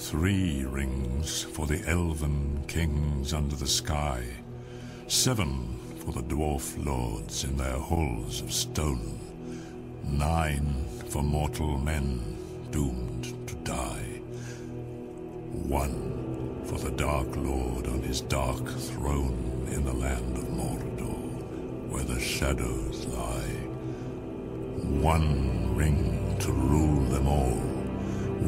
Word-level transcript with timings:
Three 0.00 0.64
rings 0.64 1.42
for 1.42 1.66
the 1.66 1.86
elven 1.86 2.64
kings 2.66 3.34
under 3.34 3.54
the 3.54 3.68
sky, 3.68 4.24
seven 5.06 5.78
for 5.98 6.10
the 6.10 6.22
dwarf 6.22 6.84
lords 6.84 7.44
in 7.44 7.56
their 7.56 7.78
halls 7.78 8.40
of 8.40 8.50
stone, 8.50 9.20
nine 10.02 10.84
for 11.10 11.22
mortal 11.22 11.78
men 11.78 12.38
doomed 12.72 13.46
to 13.46 13.54
die, 13.56 14.20
one 15.68 16.62
for 16.64 16.78
the 16.78 16.90
Dark 16.92 17.36
Lord 17.36 17.86
on 17.86 18.02
his 18.02 18.22
dark 18.22 18.66
throne 18.66 19.68
in 19.70 19.84
the 19.84 19.92
land 19.92 20.38
of 20.38 20.48
Mordor, 20.48 21.90
where 21.90 22.04
the 22.04 22.18
shadows 22.18 23.06
lie. 23.06 23.68
One 25.02 25.76
ring 25.76 26.36
to 26.40 26.50
rule 26.50 27.04
them 27.10 27.28
all, 27.28 27.60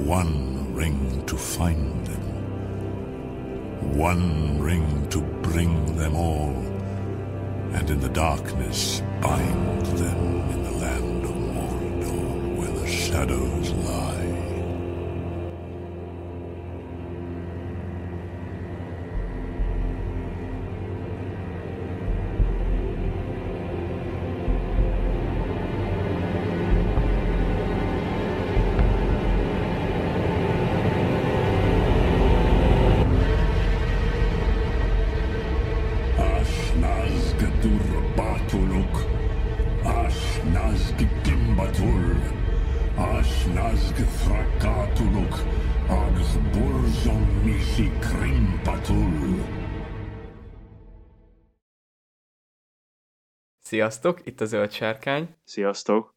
one 0.03 0.62
ring 0.73 1.25
to 1.27 1.37
find 1.37 2.07
them, 2.07 2.23
one 3.97 4.59
ring 4.59 5.07
to 5.11 5.21
bring 5.43 5.97
them 5.97 6.17
all, 6.17 6.57
and 7.75 7.91
in 7.91 8.01
the 8.01 8.09
darkness 8.09 9.03
bind 9.21 9.87
them 9.87 10.51
in 10.51 10.63
the 10.65 10.73
land 10.73 11.25
of 11.25 11.37
Mordor, 11.55 12.57
where 12.57 12.73
the 12.81 12.87
shadows 12.87 13.71
lie. 13.71 14.22
Sziasztok, 53.73 54.27
itt 54.27 54.41
a 54.41 54.45
Zöld 54.45 54.71
Sárkány. 54.71 55.35
Sziasztok! 55.45 56.15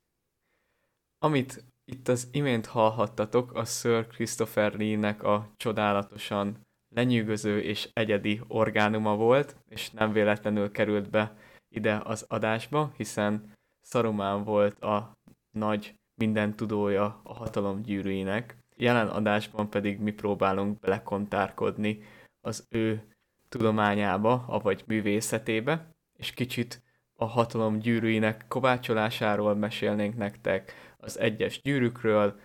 Amit 1.19 1.63
itt 1.85 2.07
az 2.07 2.29
imént 2.31 2.65
hallhattatok, 2.65 3.53
a 3.53 3.65
Sir 3.65 4.07
Christopher 4.07 4.73
Lee-nek 4.73 5.23
a 5.23 5.51
csodálatosan 5.57 6.65
lenyűgöző 6.95 7.61
és 7.61 7.89
egyedi 7.93 8.41
orgánuma 8.47 9.15
volt, 9.15 9.57
és 9.69 9.91
nem 9.91 10.11
véletlenül 10.11 10.71
került 10.71 11.09
be 11.09 11.37
ide 11.69 12.01
az 12.03 12.25
adásba, 12.27 12.93
hiszen 12.97 13.53
Saruman 13.81 14.43
volt 14.43 14.79
a 14.79 15.17
nagy 15.51 15.95
minden 16.15 16.55
tudója 16.55 17.21
a 17.23 17.33
hatalom 17.33 17.81
gyűrűinek. 17.81 18.57
Jelen 18.75 19.07
adásban 19.07 19.69
pedig 19.69 19.99
mi 19.99 20.11
próbálunk 20.11 20.79
belekontárkodni 20.79 22.03
az 22.41 22.67
ő 22.69 23.15
tudományába, 23.49 24.45
avagy 24.47 24.83
művészetébe, 24.87 25.89
és 26.17 26.31
kicsit 26.31 26.83
a 27.15 27.25
hatalom 27.25 27.79
gyűrűinek 27.79 28.45
kovácsolásáról 28.47 29.55
mesélnénk 29.55 30.15
nektek, 30.15 30.73
az 30.97 31.19
egyes 31.19 31.61
gyűrűkről, 31.61 32.39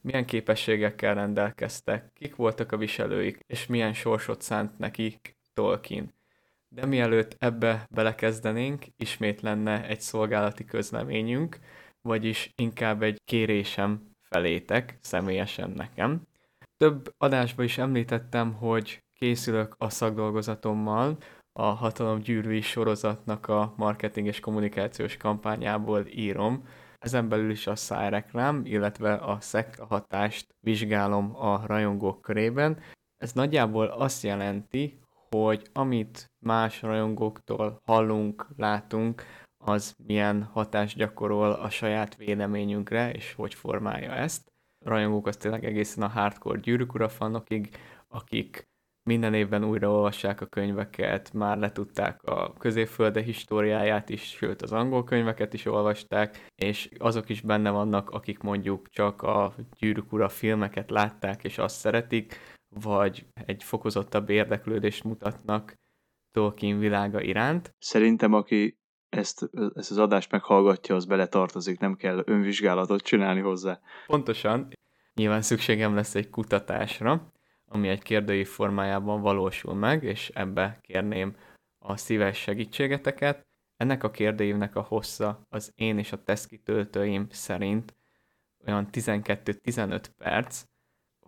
milyen 0.00 0.26
képességekkel 0.26 1.14
rendelkeztek, 1.14 2.12
kik 2.12 2.36
voltak 2.36 2.72
a 2.72 2.76
viselőik, 2.76 3.38
és 3.46 3.66
milyen 3.66 3.94
sorsot 3.94 4.42
szánt 4.42 4.78
nekik 4.78 5.36
Tolkien. 5.54 6.14
De 6.68 6.86
mielőtt 6.86 7.36
ebbe 7.38 7.86
belekezdenénk, 7.90 8.84
ismét 8.96 9.40
lenne 9.40 9.86
egy 9.86 10.00
szolgálati 10.00 10.64
közleményünk, 10.64 11.58
vagyis 12.02 12.52
inkább 12.56 13.02
egy 13.02 13.20
kérésem 13.24 14.10
felétek, 14.22 14.98
személyesen 15.00 15.70
nekem. 15.70 16.22
Több 16.76 17.14
adásban 17.18 17.64
is 17.64 17.78
említettem, 17.78 18.52
hogy 18.52 19.04
készülök 19.12 19.74
a 19.78 19.90
szakdolgozatommal, 19.90 21.18
a 21.58 21.62
Hatalom 21.62 22.18
Gyűrűi 22.18 22.60
sorozatnak 22.60 23.48
a 23.48 23.74
marketing 23.76 24.26
és 24.26 24.40
kommunikációs 24.40 25.16
kampányából 25.16 26.06
írom, 26.06 26.68
ezen 26.98 27.28
belül 27.28 27.50
is 27.50 27.66
a 27.66 27.76
szájreklám, 27.76 28.60
illetve 28.64 29.14
a 29.14 29.40
szekta 29.40 29.86
hatást 29.86 30.54
vizsgálom 30.60 31.36
a 31.36 31.66
rajongók 31.66 32.20
körében. 32.20 32.78
Ez 33.16 33.32
nagyjából 33.32 33.86
azt 33.86 34.22
jelenti, 34.22 34.98
hogy 35.30 35.68
amit 35.72 36.26
más 36.38 36.82
rajongóktól 36.82 37.80
hallunk, 37.84 38.46
látunk, 38.56 39.22
az 39.64 39.94
milyen 40.06 40.42
hatást 40.42 40.96
gyakorol 40.96 41.52
a 41.52 41.70
saját 41.70 42.16
véleményünkre, 42.16 43.12
és 43.12 43.32
hogy 43.32 43.54
formálja 43.54 44.12
ezt. 44.12 44.52
A 44.84 44.88
rajongók 44.88 45.26
az 45.26 45.36
tényleg 45.36 45.64
egészen 45.64 46.02
a 46.02 46.08
hardcore 46.08 46.60
gyűrűk 46.60 47.10
fanokig, 47.10 47.76
akik 48.08 48.68
minden 49.04 49.34
évben 49.34 49.64
újraolvassák 49.64 50.40
a 50.40 50.46
könyveket, 50.46 51.32
már 51.32 51.58
letudták 51.58 52.22
a 52.22 52.52
középfölde 52.52 53.22
históriáját 53.22 54.08
is, 54.08 54.22
sőt 54.22 54.62
az 54.62 54.72
angol 54.72 55.04
könyveket 55.04 55.54
is 55.54 55.66
olvasták, 55.66 56.46
és 56.54 56.88
azok 56.98 57.28
is 57.28 57.40
benne 57.40 57.70
vannak, 57.70 58.10
akik 58.10 58.38
mondjuk 58.38 58.88
csak 58.88 59.22
a 59.22 59.54
gyűrűk 59.78 60.12
ura 60.12 60.28
filmeket 60.28 60.90
látták, 60.90 61.44
és 61.44 61.58
azt 61.58 61.76
szeretik, 61.76 62.38
vagy 62.80 63.26
egy 63.46 63.62
fokozottabb 63.62 64.30
érdeklődést 64.30 65.04
mutatnak 65.04 65.74
Tolkien 66.30 66.78
világa 66.78 67.20
iránt. 67.20 67.74
Szerintem, 67.78 68.32
aki 68.32 68.78
ezt, 69.08 69.50
ezt 69.74 69.90
az 69.90 69.98
adást 69.98 70.30
meghallgatja, 70.30 70.94
az 70.94 71.04
beletartozik, 71.04 71.78
nem 71.78 71.94
kell 71.94 72.22
önvizsgálatot 72.24 73.02
csinálni 73.02 73.40
hozzá. 73.40 73.80
Pontosan, 74.06 74.68
nyilván 75.14 75.42
szükségem 75.42 75.94
lesz 75.94 76.14
egy 76.14 76.30
kutatásra, 76.30 77.32
ami 77.70 77.88
egy 77.88 78.02
kérdői 78.02 78.44
formájában 78.44 79.20
valósul 79.20 79.74
meg, 79.74 80.02
és 80.02 80.28
ebbe 80.34 80.78
kérném 80.80 81.36
a 81.78 81.96
szíves 81.96 82.38
segítségeteket. 82.38 83.46
Ennek 83.76 84.02
a 84.02 84.10
kérdőívnek 84.10 84.76
a 84.76 84.80
hossza 84.80 85.46
az 85.48 85.72
én 85.74 85.98
és 85.98 86.12
a 86.12 86.22
tesztkitöltőim 86.22 87.26
szerint 87.30 87.94
olyan 88.66 88.88
12-15 88.92 90.04
perc, 90.18 90.64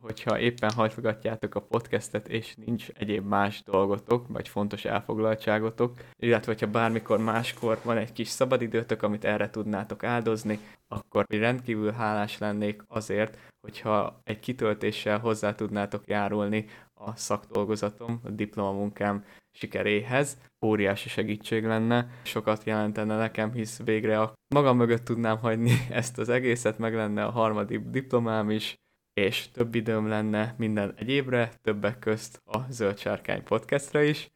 hogyha 0.00 0.38
éppen 0.38 0.70
hajtogatjátok 0.72 1.54
a 1.54 1.60
podcastet, 1.60 2.28
és 2.28 2.54
nincs 2.54 2.88
egyéb 2.88 3.26
más 3.26 3.62
dolgotok, 3.62 4.28
vagy 4.28 4.48
fontos 4.48 4.84
elfoglaltságotok, 4.84 5.98
illetve 6.16 6.52
hogyha 6.52 6.70
bármikor 6.70 7.18
máskor 7.18 7.80
van 7.82 7.96
egy 7.96 8.12
kis 8.12 8.28
szabadidőtök, 8.28 9.02
amit 9.02 9.24
erre 9.24 9.50
tudnátok 9.50 10.04
áldozni, 10.04 10.58
akkor 10.88 11.26
rendkívül 11.28 11.90
hálás 11.90 12.38
lennék 12.38 12.82
azért, 12.86 13.38
hogyha 13.60 14.20
egy 14.24 14.38
kitöltéssel 14.38 15.18
hozzá 15.18 15.54
tudnátok 15.54 16.06
járulni 16.06 16.66
a 16.94 17.16
szakdolgozatom, 17.16 18.20
a 18.24 18.30
diplomamunkám 18.30 19.24
sikeréhez. 19.52 20.38
Óriási 20.64 21.08
segítség 21.08 21.64
lenne, 21.64 22.08
sokat 22.22 22.64
jelentene 22.64 23.16
nekem, 23.16 23.52
hisz 23.52 23.82
végre 23.84 24.20
a 24.20 24.32
magam 24.54 24.76
mögött 24.76 25.04
tudnám 25.04 25.38
hagyni 25.38 25.86
ezt 25.90 26.18
az 26.18 26.28
egészet, 26.28 26.78
meg 26.78 26.94
lenne 26.94 27.24
a 27.24 27.30
harmadik 27.30 27.80
diplomám 27.80 28.50
is, 28.50 28.74
és 29.12 29.50
több 29.50 29.74
időm 29.74 30.08
lenne 30.08 30.54
minden 30.58 30.94
egyébre, 30.96 31.52
többek 31.62 31.98
közt 31.98 32.40
a 32.44 32.58
Zöld 32.70 32.98
Sárkány 32.98 33.42
podcastra 33.44 34.02
is. 34.02 34.28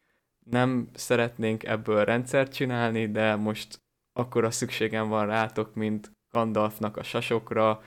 Nem 0.45 0.89
szeretnénk 0.93 1.63
ebből 1.63 2.05
rendszert 2.05 2.53
csinálni, 2.53 3.11
de 3.11 3.35
most 3.35 3.81
akkora 4.13 4.51
szükségem 4.51 5.07
van 5.07 5.25
rátok, 5.25 5.75
mint 5.75 6.11
Gandalfnak 6.31 6.97
a 6.97 7.03
sasokra, 7.03 7.81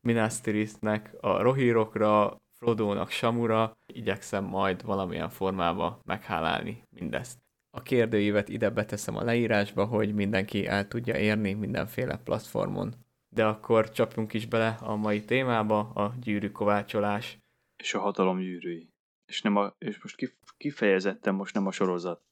Minas 0.00 0.40
Tirithnek 0.40 1.14
a 1.20 1.42
rohírokra, 1.42 2.40
Frodo-nak 2.50 3.10
Samura, 3.10 3.76
igyekszem 3.86 4.44
majd 4.44 4.84
valamilyen 4.84 5.28
formába 5.28 6.00
meghálálni 6.04 6.82
mindezt. 6.90 7.38
A 7.70 7.82
kérdőívet 7.82 8.48
ide 8.48 8.70
beteszem 8.70 9.16
a 9.16 9.22
leírásba, 9.22 9.84
hogy 9.84 10.14
mindenki 10.14 10.66
el 10.66 10.88
tudja 10.88 11.16
érni 11.16 11.52
mindenféle 11.52 12.16
platformon. 12.16 12.94
De 13.28 13.44
akkor 13.44 13.90
csapjunk 13.90 14.32
is 14.32 14.46
bele 14.46 14.78
a 14.80 14.96
mai 14.96 15.24
témába, 15.24 15.78
a 15.78 16.14
gyűrű 16.20 16.50
kovácsolás. 16.50 17.38
És 17.76 17.94
a 17.94 18.00
hatalom 18.00 18.38
gyűrűi. 18.38 18.92
És, 19.26 19.42
nem 19.42 19.56
a, 19.56 19.74
és 19.78 20.02
most 20.02 20.36
kifejezetten 20.56 21.34
most 21.34 21.54
nem 21.54 21.66
a 21.66 21.72
sorozat. 21.72 22.22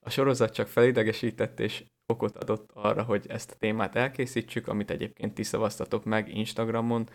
A 0.00 0.10
sorozat 0.10 0.54
csak 0.54 0.66
felidegesített 0.66 1.60
és 1.60 1.84
okot 2.06 2.36
adott 2.36 2.70
arra, 2.72 3.02
hogy 3.02 3.26
ezt 3.28 3.50
a 3.50 3.56
témát 3.56 3.94
elkészítsük, 3.94 4.68
amit 4.68 4.90
egyébként 4.90 5.34
ti 5.34 5.42
szavaztatok 5.42 6.04
meg 6.04 6.36
Instagramon. 6.36 7.08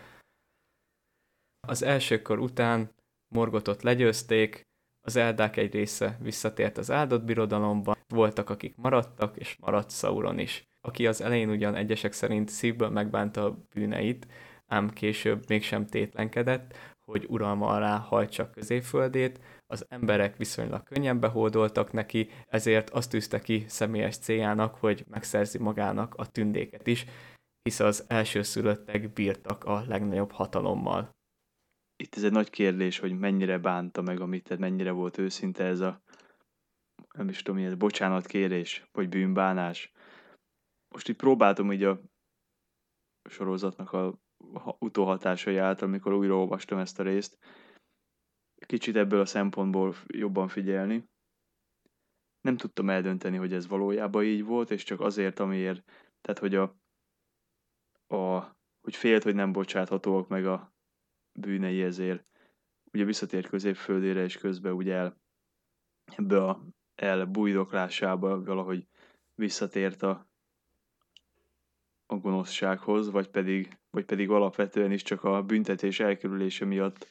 Az 1.68 1.82
első 1.82 2.22
kor 2.22 2.38
után 2.38 2.94
Morgotot 3.28 3.82
legyőzték, 3.82 4.66
az 5.04 5.16
Eldák 5.16 5.56
egy 5.56 5.72
része 5.72 6.18
visszatért 6.20 6.78
az 6.78 6.90
áldott 6.90 7.24
birodalomba, 7.24 7.96
voltak, 8.08 8.50
akik 8.50 8.76
maradtak, 8.76 9.36
és 9.36 9.56
maradt 9.60 9.90
Sauron 9.90 10.38
is, 10.38 10.68
aki 10.80 11.06
az 11.06 11.20
elején 11.20 11.50
ugyan 11.50 11.74
egyesek 11.74 12.12
szerint 12.12 12.48
szívből 12.48 12.88
megbánta 12.88 13.44
a 13.44 13.58
bűneit, 13.74 14.26
ám 14.66 14.90
később 14.90 15.44
mégsem 15.48 15.86
tétlenkedett, 15.86 16.76
hogy 17.04 17.26
uralma 17.28 17.66
alá 17.66 17.96
hajtsa 17.96 18.50
középföldét, 18.50 19.40
az 19.72 19.86
emberek 19.88 20.36
viszonylag 20.36 20.82
könnyen 20.82 21.20
behódoltak 21.20 21.92
neki, 21.92 22.28
ezért 22.48 22.90
azt 22.90 23.10
tűzte 23.10 23.40
ki 23.40 23.64
személyes 23.68 24.18
céljának, 24.18 24.74
hogy 24.74 25.04
megszerzi 25.08 25.58
magának 25.58 26.14
a 26.14 26.30
tündéket 26.30 26.86
is, 26.86 27.06
hisz 27.62 27.80
az 27.80 28.04
elsőszülöttek 28.08 29.12
bírtak 29.12 29.64
a 29.64 29.84
legnagyobb 29.88 30.30
hatalommal. 30.30 31.10
Itt 31.96 32.14
ez 32.14 32.22
egy 32.22 32.32
nagy 32.32 32.50
kérdés, 32.50 32.98
hogy 32.98 33.18
mennyire 33.18 33.58
bánta 33.58 34.02
meg, 34.02 34.20
amit 34.20 34.44
tett, 34.44 34.58
mennyire 34.58 34.90
volt 34.90 35.18
őszinte 35.18 35.64
ez 35.64 35.80
a 35.80 36.02
nem 37.12 37.28
is 37.28 37.42
tudom, 37.42 37.64
ez 37.64 37.74
bocsánat 37.74 38.26
kérés, 38.26 38.84
vagy 38.92 39.08
bűnbánás. 39.08 39.92
Most 40.94 41.08
itt 41.08 41.16
próbáltam 41.16 41.72
így 41.72 41.82
a 41.82 42.00
sorozatnak 43.30 43.92
a 43.92 44.18
utóhatásai 44.78 45.56
által, 45.56 45.88
amikor 45.88 46.12
újra 46.12 46.36
olvastam 46.36 46.78
ezt 46.78 47.00
a 47.00 47.02
részt, 47.02 47.38
kicsit 48.72 48.96
ebből 48.96 49.20
a 49.20 49.26
szempontból 49.26 49.94
jobban 50.06 50.48
figyelni. 50.48 51.08
Nem 52.40 52.56
tudtam 52.56 52.90
eldönteni, 52.90 53.36
hogy 53.36 53.52
ez 53.52 53.66
valójában 53.66 54.24
így 54.24 54.44
volt, 54.44 54.70
és 54.70 54.82
csak 54.82 55.00
azért, 55.00 55.38
amiért, 55.38 55.82
tehát 56.20 56.38
hogy 56.40 56.54
a, 56.54 56.62
a 58.16 58.40
hogy 58.80 58.96
félt, 58.96 59.22
hogy 59.22 59.34
nem 59.34 59.52
bocsáthatóak 59.52 60.28
meg 60.28 60.46
a 60.46 60.72
bűnei 61.32 61.82
ezért 61.82 62.24
ugye 62.92 63.04
visszatért 63.04 63.48
középföldére, 63.48 64.22
és 64.22 64.36
közben 64.36 64.72
ugye 64.72 64.94
el, 64.94 65.20
ebbe 66.04 66.44
a 66.44 66.66
elbújdoklásába 66.94 68.42
valahogy 68.42 68.86
visszatért 69.34 70.02
a, 70.02 70.28
a 72.06 72.16
gonoszsághoz, 72.16 73.10
vagy 73.10 73.28
pedig, 73.28 73.78
vagy 73.90 74.04
pedig 74.04 74.30
alapvetően 74.30 74.92
is 74.92 75.02
csak 75.02 75.24
a 75.24 75.42
büntetés 75.42 76.00
elkerülése 76.00 76.64
miatt 76.64 77.08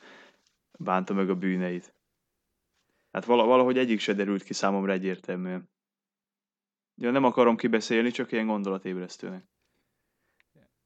bánta 0.83 1.13
meg 1.13 1.29
a 1.29 1.35
bűneit. 1.35 1.95
Hát 3.11 3.25
valahogy 3.25 3.77
egyik 3.77 3.99
se 3.99 4.13
derült 4.13 4.43
ki 4.43 4.53
számomra 4.53 4.91
egyértelműen. 4.91 5.69
Ja, 6.95 7.11
nem 7.11 7.23
akarom 7.23 7.55
kibeszélni, 7.55 8.11
csak 8.11 8.31
ilyen 8.31 8.47
gondolatébresztőnek. 8.47 9.45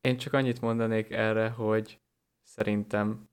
Én 0.02 0.18
csak 0.18 0.34
annyit 0.34 0.62
mondanék 0.62 1.12
erre, 1.12 1.50
hogy 1.50 2.02
szerintem 2.44 3.30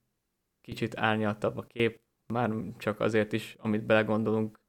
kicsit 0.60 0.98
árnyaltabb 0.98 1.56
a 1.56 1.62
kép, 1.62 2.00
már 2.26 2.50
csak 2.78 3.00
azért 3.00 3.32
is, 3.32 3.56
amit 3.58 3.84
belegondolunk, 3.84 4.60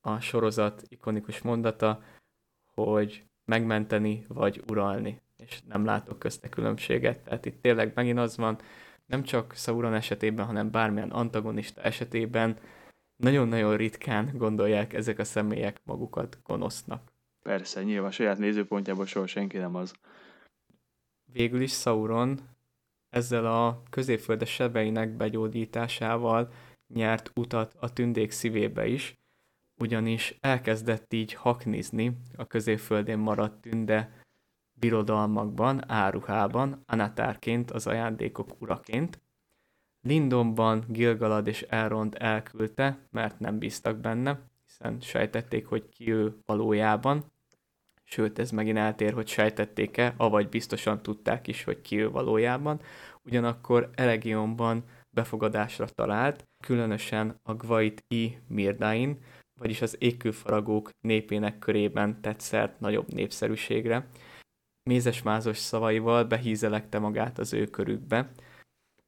a 0.00 0.20
sorozat 0.20 0.82
ikonikus 0.88 1.40
mondata, 1.40 2.02
hogy 2.64 3.24
megmenteni 3.44 4.24
vagy 4.28 4.62
uralni, 4.70 5.22
és 5.36 5.62
nem 5.62 5.84
látok 5.84 6.18
közte 6.18 6.48
különbséget. 6.48 7.24
Tehát 7.24 7.46
itt 7.46 7.62
tényleg 7.62 7.92
megint 7.94 8.18
az 8.18 8.36
van, 8.36 8.58
nem 9.06 9.22
csak 9.22 9.54
Sauron 9.54 9.94
esetében, 9.94 10.46
hanem 10.46 10.70
bármilyen 10.70 11.10
antagonista 11.10 11.80
esetében 11.80 12.58
nagyon-nagyon 13.16 13.76
ritkán 13.76 14.30
gondolják 14.36 14.92
ezek 14.92 15.18
a 15.18 15.24
személyek 15.24 15.80
magukat 15.84 16.38
gonosznak. 16.42 17.12
Persze, 17.42 17.82
nyilván 17.82 18.10
saját 18.10 18.38
nézőpontjából 18.38 19.06
soha 19.06 19.26
senki 19.26 19.56
nem 19.56 19.74
az. 19.74 19.94
Végül 21.32 21.60
is 21.60 21.72
Sauron 21.72 22.40
ezzel 23.10 23.46
a 23.46 23.82
középföldes 23.90 24.50
sebeinek 24.50 25.16
begyógyításával 25.16 26.52
nyert 26.94 27.30
utat 27.34 27.74
a 27.80 27.92
tündék 27.92 28.30
szívébe 28.30 28.86
is, 28.86 29.14
ugyanis 29.80 30.36
elkezdett 30.40 31.12
így 31.12 31.32
haknizni 31.32 32.16
a 32.36 32.46
középföldén 32.46 33.18
maradt 33.18 33.60
tünde 33.60 34.23
birodalmakban, 34.74 35.90
áruhában, 35.90 36.82
anatárként, 36.86 37.70
az 37.70 37.86
ajándékok 37.86 38.50
uraként. 38.58 39.22
Lindonban 40.00 40.84
Gilgalad 40.88 41.46
és 41.46 41.62
Elrond 41.62 42.16
elküldte, 42.18 42.98
mert 43.10 43.38
nem 43.38 43.58
bíztak 43.58 43.96
benne, 43.96 44.40
hiszen 44.66 45.00
sejtették, 45.00 45.66
hogy 45.66 45.88
ki 45.88 46.12
ő 46.12 46.36
valójában. 46.46 47.32
Sőt, 48.02 48.38
ez 48.38 48.50
megint 48.50 48.78
eltér, 48.78 49.12
hogy 49.12 49.26
sejtették-e, 49.26 50.14
avagy 50.16 50.48
biztosan 50.48 51.02
tudták 51.02 51.46
is, 51.46 51.64
hogy 51.64 51.80
ki 51.80 52.00
ő 52.00 52.10
valójában. 52.10 52.80
Ugyanakkor 53.22 53.90
Elegionban 53.94 54.84
befogadásra 55.10 55.86
talált, 55.86 56.48
különösen 56.64 57.40
a 57.42 57.54
Gvait 57.54 58.04
I 58.08 58.38
Mirdain, 58.48 59.18
vagyis 59.58 59.82
az 59.82 59.96
égkőfaragók 59.98 60.90
népének 61.00 61.58
körében 61.58 62.20
tett 62.20 62.40
szert 62.40 62.80
nagyobb 62.80 63.12
népszerűségre. 63.12 64.08
Mézesmázos 64.90 65.58
szavaival 65.58 66.24
behízelekte 66.24 66.98
magát 66.98 67.38
az 67.38 67.52
ő 67.52 67.66
körükbe, 67.66 68.30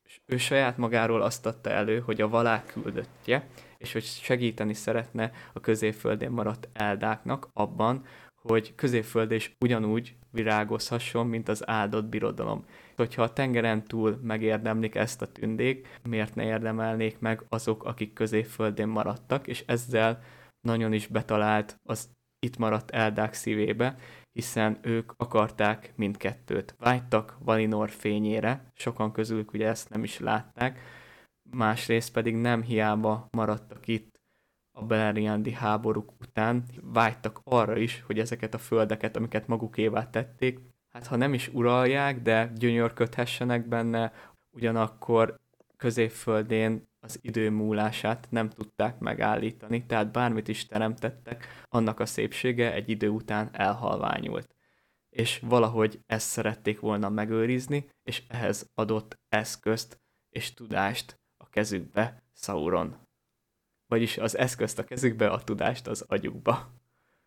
és 0.05 0.21
ő 0.27 0.37
saját 0.37 0.77
magáról 0.77 1.23
azt 1.23 1.47
adta 1.47 1.71
elő, 1.71 2.01
hogy 2.01 2.21
a 2.21 2.29
valák 2.29 2.67
küldöttje, 2.67 3.49
és 3.79 3.93
hogy 3.93 4.05
segíteni 4.05 4.75
szeretne 4.75 5.33
a 5.53 5.61
középföldén 5.61 6.31
maradt 6.31 6.69
eldáknak 6.73 7.49
abban, 7.53 8.05
hogy 8.43 8.75
középföld 8.75 9.31
is 9.31 9.57
ugyanúgy 9.61 10.17
virágozhasson, 10.31 11.27
mint 11.27 11.49
az 11.49 11.69
áldott 11.69 12.05
birodalom. 12.05 12.65
Hogyha 12.97 13.23
a 13.23 13.33
tengeren 13.33 13.85
túl 13.85 14.19
megérdemlik 14.23 14.95
ezt 14.95 15.23
a 15.23 15.33
tündék, 15.33 15.99
miért 16.03 16.35
ne 16.35 16.45
érdemelnék 16.45 17.19
meg 17.19 17.45
azok, 17.49 17.85
akik 17.85 18.13
középföldén 18.13 18.89
maradtak, 18.89 19.47
és 19.47 19.65
ezzel 19.67 20.23
nagyon 20.61 20.93
is 20.93 21.07
betalált 21.07 21.77
az 21.83 22.09
itt 22.39 22.57
maradt 22.57 22.91
Eldák 22.91 23.35
szívébe, 23.35 23.97
hiszen 24.37 24.79
ők 24.83 25.13
akarták 25.17 25.93
mindkettőt. 25.95 26.75
Vágytak 26.79 27.37
Valinor 27.39 27.91
fényére, 27.91 28.71
sokan 28.75 29.13
közülük 29.13 29.53
ugye 29.53 29.69
ezt 29.69 29.91
nem 29.91 30.05
is 30.05 30.19
látták, 30.19 30.81
másrészt 31.51 32.13
pedig 32.13 32.35
nem 32.35 32.63
hiába 32.63 33.29
maradtak 33.31 33.89
itt 33.89 34.21
a 34.73 34.85
Beleriandi 34.85 35.53
háborúk 35.53 36.13
után, 36.21 36.65
vágytak 36.83 37.41
arra 37.45 37.77
is, 37.77 38.03
hogy 38.07 38.19
ezeket 38.19 38.55
a 38.55 38.59
földeket, 38.59 39.17
amiket 39.17 39.47
magukévá 39.47 40.11
tették, 40.11 40.61
hát 40.93 41.07
ha 41.07 41.17
nem 41.17 41.35
is 41.35 41.49
uralják, 41.49 42.23
de 42.23 42.53
gyönyörködhessenek 42.55 43.69
benne, 43.69 44.13
ugyanakkor 44.51 45.39
középföldén 45.77 46.89
az 47.07 47.19
idő 47.23 47.51
múlását 47.51 48.27
nem 48.31 48.49
tudták 48.51 48.99
megállítani, 48.99 49.87
tehát 49.87 50.13
bármit 50.13 50.49
is 50.49 50.67
teremtettek, 50.67 51.63
annak 51.69 52.01
a 52.01 52.07
szépsége 52.07 52.73
egy 52.73 52.89
idő 52.89 53.09
után 53.09 53.49
elhalványult. 53.53 54.55
És 55.11 55.39
valahogy 55.39 56.01
ezt 56.07 56.29
szerették 56.29 56.81
volna 56.81 57.09
megőrizni, 57.09 57.89
és 58.03 58.23
ehhez 58.29 58.71
adott 58.75 59.19
eszközt 59.29 60.01
és 60.31 60.55
tudást 60.55 61.21
a 61.37 61.49
kezükbe 61.49 62.23
Sauron. 62.35 62.97
Vagyis 63.87 64.19
az 64.19 64.37
eszközt 64.37 64.79
a 64.79 64.85
kezükbe, 64.85 65.29
a 65.29 65.45
tudást 65.45 65.87
az 65.87 66.05
agyukba, 66.09 66.73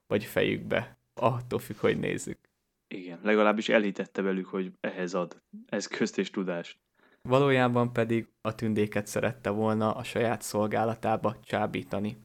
vagy 0.07 0.23
fejükbe. 0.23 0.97
Attól 1.13 1.59
függ, 1.59 1.77
hogy 1.77 1.99
nézzük. 1.99 2.39
Igen, 2.87 3.19
legalábbis 3.23 3.69
elhitette 3.69 4.21
velük, 4.21 4.45
hogy 4.45 4.71
ehhez 4.79 5.13
ad 5.13 5.41
eszközt 5.65 6.17
és 6.17 6.29
tudást 6.29 6.79
valójában 7.21 7.93
pedig 7.93 8.27
a 8.41 8.55
tündéket 8.55 9.07
szerette 9.07 9.49
volna 9.49 9.95
a 9.95 10.03
saját 10.03 10.41
szolgálatába 10.41 11.35
csábítani. 11.43 12.17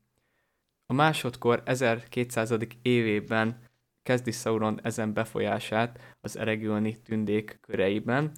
A 0.87 0.93
másodkor 0.93 1.63
1200. 1.65 2.55
évében 2.83 3.59
kezdi 4.03 4.31
Sauron 4.31 4.81
ezen 4.83 5.13
befolyását 5.13 6.17
az 6.21 6.37
eregülni 6.37 7.01
tündék 7.03 7.59
köreiben. 7.61 8.33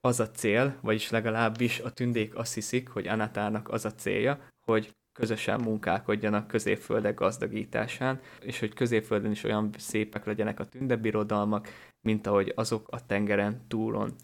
Az 0.00 0.20
a 0.20 0.30
cél, 0.30 0.78
vagyis 0.80 1.10
legalábbis 1.10 1.80
a 1.80 1.90
tündék 1.90 2.36
azt 2.36 2.54
hiszik, 2.54 2.88
hogy 2.88 3.08
Anatárnak 3.08 3.68
az 3.68 3.84
a 3.84 3.94
célja, 3.94 4.38
hogy 4.60 4.94
közösen 5.12 5.60
munkálkodjanak 5.60 6.46
középföldek 6.46 7.14
gazdagításán, 7.14 8.20
és 8.40 8.58
hogy 8.58 8.74
középföldön 8.74 9.30
is 9.30 9.44
olyan 9.44 9.70
szépek 9.78 10.24
legyenek 10.24 10.60
a 10.60 10.64
tündebirodalmak, 10.64 11.68
mint 12.00 12.26
ahogy 12.26 12.52
azok 12.54 12.88
a 12.88 13.06
tengeren 13.06 13.64
túlon 13.68 14.14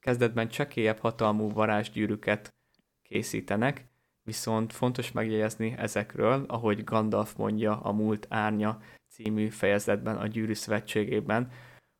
kezdetben 0.00 0.48
csekélyebb 0.48 0.98
hatalmú 0.98 1.52
varázsgyűrűket 1.52 2.54
készítenek, 3.02 3.86
viszont 4.22 4.72
fontos 4.72 5.12
megjegyezni 5.12 5.74
ezekről, 5.76 6.44
ahogy 6.48 6.84
Gandalf 6.84 7.34
mondja 7.36 7.80
a 7.80 7.92
Múlt 7.92 8.26
Árnya 8.30 8.80
című 9.08 9.48
fejezetben 9.48 10.16
a 10.16 10.26
Gyűrű 10.26 10.54
Szövetségében, 10.54 11.50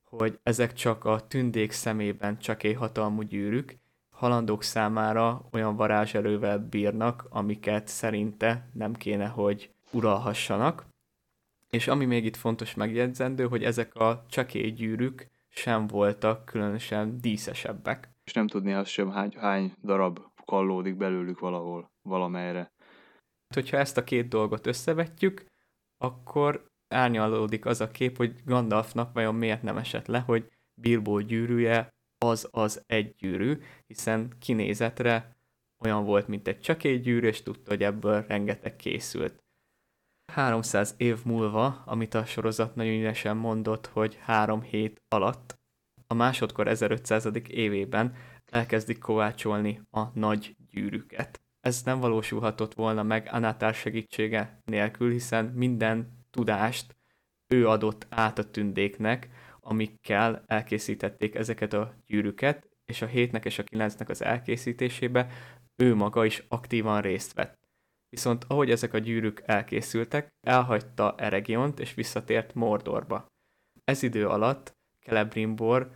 hogy 0.05 0.39
ezek 0.43 0.73
csak 0.73 1.05
a 1.05 1.27
tündék 1.27 1.73
szemében 1.73 2.39
csekély 2.39 2.73
hatalmú 2.73 3.23
gyűrűk, 3.23 3.79
halandók 4.11 4.63
számára 4.63 5.49
olyan 5.53 5.77
varázserővel 5.77 6.59
bírnak, 6.59 7.27
amiket 7.29 7.89
szerinte 7.89 8.69
nem 8.73 8.95
kéne, 8.95 9.27
hogy 9.27 9.71
uralhassanak. 9.93 10.87
És 11.71 11.89
ami 11.89 12.05
még 12.05 12.25
itt 12.25 12.37
fontos 12.37 12.75
megjegyzendő, 12.75 13.47
hogy 13.47 13.65
ezek 13.65 13.95
a 13.95 14.25
csekély 14.29 14.71
gyűrűk 14.71 15.31
sem 15.59 15.87
voltak 15.87 16.45
különösen 16.45 17.21
díszesebbek. 17.21 18.09
És 18.25 18.33
nem 18.33 18.47
tudni 18.47 18.73
azt 18.73 18.91
sem, 18.91 19.11
hány, 19.11 19.35
hány 19.37 19.75
darab 19.83 20.21
kallódik 20.45 20.97
belőlük 20.97 21.39
valahol, 21.39 21.91
valamelyre. 22.03 22.73
Hogyha 23.55 23.77
ezt 23.77 23.97
a 23.97 24.05
két 24.05 24.29
dolgot 24.29 24.67
összevetjük, 24.67 25.45
akkor 25.97 26.71
árnyalódik 26.89 27.67
az 27.67 27.81
a 27.81 27.91
kép, 27.91 28.17
hogy 28.17 28.43
Gandalfnak 28.45 29.13
vajon 29.13 29.35
miért 29.35 29.63
nem 29.63 29.77
esett 29.77 30.07
le, 30.07 30.19
hogy 30.19 30.49
Bilbo 30.81 31.21
gyűrűje 31.21 31.89
az 32.25 32.49
az 32.51 32.83
egy 32.87 33.15
gyűrű, 33.15 33.59
hiszen 33.87 34.33
kinézetre 34.39 35.37
olyan 35.85 36.05
volt, 36.05 36.29
mint 36.29 36.49
egy 36.49 36.61
csakégyűrű, 36.61 37.27
és 37.27 37.43
tudta, 37.43 37.71
hogy 37.71 37.83
ebből 37.83 38.25
rengeteg 38.27 38.77
készült. 38.77 39.43
300 40.33 40.95
év 40.97 41.19
múlva, 41.25 41.83
amit 41.87 42.15
a 42.15 42.25
sorozat 42.25 42.75
nagyon 42.75 42.93
ünesen 42.93 43.37
mondott, 43.37 43.87
hogy 43.87 44.19
három 44.21 44.63
hét 44.63 45.03
alatt, 45.09 45.59
a 46.07 46.15
másodkor 46.15 46.69
1500. 46.69 47.29
évében 47.49 48.15
elkezdik 48.47 48.99
kovácsolni 48.99 49.81
a 49.91 50.05
nagy 50.19 50.57
gyűrűket. 50.71 51.41
Ez 51.61 51.83
nem 51.83 52.01
valósulhatott 52.01 52.75
volna 52.75 53.03
meg 53.03 53.29
Anátár 53.31 53.75
segítsége 53.75 54.61
nélkül, 54.65 55.11
hiszen 55.11 55.45
minden 55.45 56.25
tudást 56.31 56.97
ő 57.55 57.69
adott 57.69 58.07
át 58.11 58.39
a 58.39 58.51
tündéknek, 58.51 59.29
amikkel 59.61 60.43
elkészítették 60.47 61.35
ezeket 61.35 61.73
a 61.73 61.95
gyűrűket, 62.07 62.69
és 62.85 63.03
a 63.03 63.07
hétnek 63.07 63.45
és 63.45 63.59
a 63.59 63.63
kilencnek 63.63 64.09
az 64.09 64.23
elkészítésébe 64.23 65.31
ő 65.77 65.95
maga 65.95 66.25
is 66.25 66.45
aktívan 66.49 67.01
részt 67.01 67.33
vett. 67.33 67.68
Viszont 68.09 68.45
ahogy 68.49 68.71
ezek 68.71 68.93
a 68.93 68.99
gyűrűk 68.99 69.43
elkészültek, 69.45 70.29
elhagyta 70.47 71.15
Eregiont 71.19 71.81
és 71.81 71.95
visszatért 71.95 72.55
Mordorba. 72.55 73.27
Ez 73.85 74.03
idő 74.03 74.29
alatt 74.29 74.77
Celebrimbor 75.07 75.91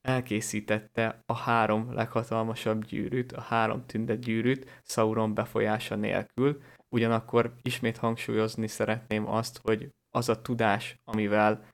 elkészítette 0.00 1.22
a 1.26 1.34
három 1.34 1.92
leghatalmasabb 1.92 2.84
gyűrűt, 2.84 3.32
a 3.32 3.40
három 3.40 3.86
tündet 3.86 4.20
gyűrűt 4.20 4.80
Sauron 4.82 5.34
befolyása 5.34 5.94
nélkül, 5.94 6.62
ugyanakkor 6.88 7.54
ismét 7.62 7.96
hangsúlyozni 7.96 8.66
szeretném 8.66 9.28
azt, 9.28 9.60
hogy 9.62 9.90
az 10.10 10.28
a 10.28 10.42
tudás, 10.42 11.00
amivel 11.04 11.68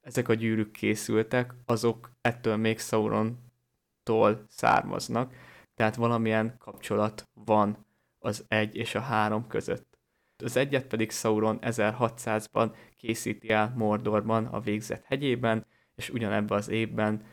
ezek 0.00 0.28
a 0.28 0.34
gyűrűk 0.34 0.72
készültek, 0.72 1.54
azok 1.66 2.10
ettől 2.20 2.56
még 2.56 2.78
Saurontól 2.78 4.44
származnak, 4.48 5.34
tehát 5.74 5.96
valamilyen 5.96 6.58
kapcsolat 6.58 7.22
van 7.44 7.83
az 8.24 8.44
egy 8.48 8.76
és 8.76 8.94
a 8.94 9.00
három 9.00 9.46
között. 9.46 9.98
Az 10.44 10.56
egyet 10.56 10.86
pedig 10.86 11.10
Sauron 11.10 11.58
1600-ban 11.60 12.76
készíti 12.96 13.48
el 13.50 13.72
Mordorban 13.76 14.46
a 14.46 14.60
végzett 14.60 15.04
hegyében, 15.04 15.66
és 15.94 16.10
ugyanebben 16.10 16.58
az 16.58 16.68
évben 16.68 17.26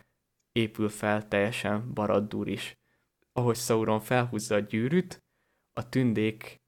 épül 0.51 0.89
fel 0.89 1.27
teljesen 1.27 1.93
Barad-dûr 1.93 2.47
is. 2.47 2.77
Ahogy 3.33 3.55
Sauron 3.55 3.99
felhúzza 3.99 4.55
a 4.55 4.59
gyűrűt, 4.59 5.23
a 5.73 5.89
tündék 5.89 6.61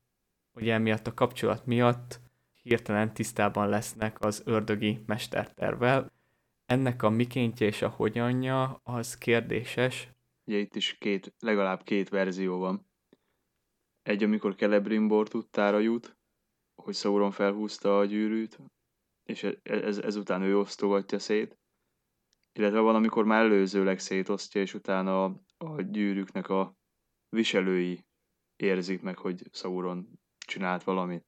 ugye 0.54 0.74
emiatt 0.74 1.08
a 1.08 1.14
kapcsolat 1.14 1.66
miatt 1.66 2.22
hirtelen 2.62 3.14
tisztában 3.14 3.70
lesznek 3.70 4.22
az 4.22 4.42
ördögi 4.46 5.04
mestertervel. 5.06 6.12
Ennek 6.66 7.04
a 7.04 7.10
mikéntje 7.10 7.68
és 7.68 7.82
a 7.82 7.90
hogyanja 7.90 8.82
az 8.84 9.18
kérdéses. 9.18 10.10
Ugye 10.46 10.58
itt 10.58 10.76
is 10.76 10.98
két, 10.98 11.34
legalább 11.40 11.84
két 11.84 12.10
verzió 12.10 12.58
van. 12.58 12.88
Egy, 14.04 14.24
amikor 14.24 14.56
Celebrimbor 14.56 15.28
tudtára 15.28 15.80
jut, 15.80 16.18
hogy 16.82 16.96
Sauron 16.96 17.32
felhúzta 17.32 17.98
a 17.98 18.06
gyűrűt, 18.06 18.60
és 19.24 19.44
ez, 19.44 19.82
ez, 19.82 19.98
ezután 19.98 20.42
ő 20.42 20.58
osztogatja 20.58 21.20
szét. 21.20 21.58
Illetve 22.60 22.80
van, 22.80 22.96
amikor 22.96 23.26
már 23.26 23.44
előzőleg 23.44 24.00
szétosztja, 24.00 24.62
és 24.62 24.74
utána 24.74 25.24
a, 25.24 25.44
a 25.58 25.82
gyűrűknek 25.82 26.50
a 26.50 26.74
viselői 27.30 28.06
érzik 28.56 29.02
meg, 29.02 29.18
hogy 29.18 29.50
Sauron 29.52 30.20
csinált 30.48 30.84
valamit. 30.84 31.26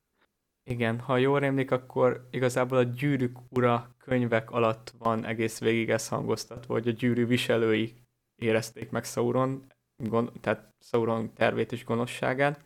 Igen, 0.70 1.00
ha 1.00 1.17
jól 1.17 1.39
rémlik, 1.39 1.72
akkor 1.72 2.27
igazából 2.32 2.77
a 2.77 2.84
gyűrűk 2.84 3.38
ura 3.50 3.96
könyvek 3.98 4.51
alatt 4.51 4.89
van 4.98 5.25
egész 5.25 5.60
végig 5.60 5.89
ez 5.89 6.08
hangoztatva, 6.08 6.74
hogy 6.74 6.88
a 6.88 6.91
gyűrű 6.91 7.25
viselői 7.25 7.96
érezték 8.36 8.89
meg 8.89 9.03
Sauron, 9.03 9.74
gon- 10.03 10.41
tehát 10.41 10.75
Sauron 10.79 11.34
tervét 11.34 11.72
és 11.72 11.86
gonoszságát, 11.86 12.64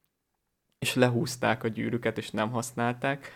és 0.79 0.95
lehúzták 0.95 1.63
a 1.63 1.67
gyűrűket, 1.67 2.17
és 2.17 2.29
nem 2.29 2.51
használták, 2.51 3.31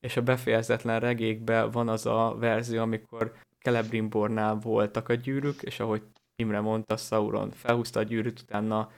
és 0.00 0.16
a 0.16 0.22
befejezetlen 0.22 1.00
regékben 1.00 1.70
van 1.70 1.88
az 1.88 2.06
a 2.06 2.36
verzió, 2.38 2.80
amikor 2.80 3.34
Celebrimbornál 3.58 4.54
voltak 4.54 5.08
a 5.08 5.14
gyűrűk, 5.14 5.62
és 5.62 5.80
ahogy 5.80 6.02
Imre 6.36 6.60
mondta, 6.60 6.96
Sauron 6.96 7.50
felhúzta 7.50 8.00
a 8.00 8.02
gyűrűt, 8.02 8.40
utána 8.40 8.90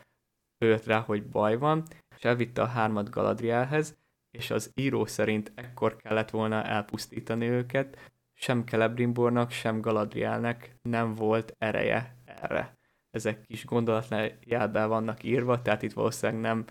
őt 0.59 0.85
rá, 0.85 1.00
hogy 1.00 1.26
baj 1.26 1.57
van, 1.57 1.83
és 2.16 2.25
elvitte 2.25 2.62
a 2.62 2.66
hármat 2.66 3.11
Galadrielhez, 3.11 3.97
és 4.31 4.50
az 4.50 4.71
író 4.75 5.07
szerint 5.07 5.52
ekkor 5.55 5.97
kellett 5.97 6.31
volna 6.31 6.62
elpusztítani 6.62 7.47
őket, 7.47 7.99
sem 8.35 8.64
Celebrimbornak, 8.64 9.50
sem 9.50 9.81
Galadrielnek 9.81 10.76
nem 10.83 11.14
volt 11.14 11.55
ereje 11.59 12.16
erre. 12.25 12.76
Ezek 13.11 13.40
kis 13.40 13.64
gondolatjelben 13.64 14.88
vannak 14.88 15.23
írva, 15.23 15.62
tehát 15.62 15.83
itt 15.83 15.93
valószínűleg 15.93 16.40
nem 16.40 16.64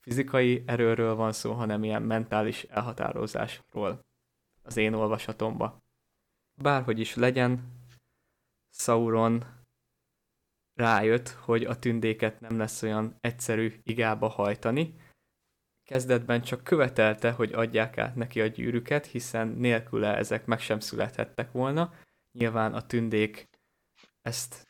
fizikai 0.00 0.62
erőről 0.66 1.14
van 1.14 1.32
szó, 1.32 1.52
hanem 1.52 1.84
ilyen 1.84 2.02
mentális 2.02 2.62
elhatározásról 2.62 4.04
az 4.62 4.76
én 4.76 4.92
olvasatomba. 4.92 5.78
Bárhogy 6.62 6.98
is 6.98 7.14
legyen, 7.14 7.78
Sauron 8.72 9.44
rájött, 10.74 11.28
hogy 11.28 11.64
a 11.64 11.78
tündéket 11.78 12.40
nem 12.40 12.58
lesz 12.58 12.82
olyan 12.82 13.16
egyszerű 13.20 13.80
igába 13.82 14.28
hajtani. 14.28 14.94
Kezdetben 15.84 16.42
csak 16.42 16.64
követelte, 16.64 17.30
hogy 17.30 17.52
adják 17.52 17.98
át 17.98 18.14
neki 18.14 18.40
a 18.40 18.46
gyűrűket, 18.46 19.06
hiszen 19.06 19.48
nélküle 19.48 20.16
ezek 20.16 20.46
meg 20.46 20.60
sem 20.60 20.80
születhettek 20.80 21.52
volna. 21.52 21.92
Nyilván 22.38 22.74
a 22.74 22.86
tündék 22.86 23.48
ezt 24.22 24.66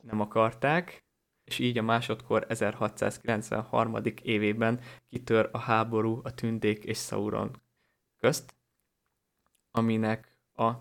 nem 0.00 0.20
akarták, 0.20 1.04
és 1.50 1.58
így 1.58 1.78
a 1.78 1.82
másodkor 1.82 2.44
1693. 2.48 3.96
évében 4.22 4.80
kitör 5.08 5.48
a 5.52 5.58
háború 5.58 6.20
a 6.22 6.34
tündék 6.34 6.84
és 6.84 6.98
Sauron 6.98 7.62
közt, 8.16 8.54
aminek 9.70 10.36
a 10.54 10.72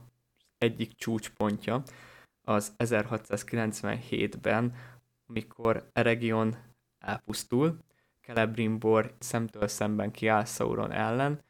egyik 0.58 0.96
csúcspontja 0.96 1.84
az 2.42 2.74
1697-ben, 2.78 4.76
amikor 5.26 5.90
Eregion 5.94 6.56
elpusztul, 7.00 7.80
Celebrimbor 8.22 9.16
szemtől 9.20 9.68
szemben 9.68 10.12
kiáll 10.12 10.46
Sauron 10.46 10.92
ellen, 10.92 11.44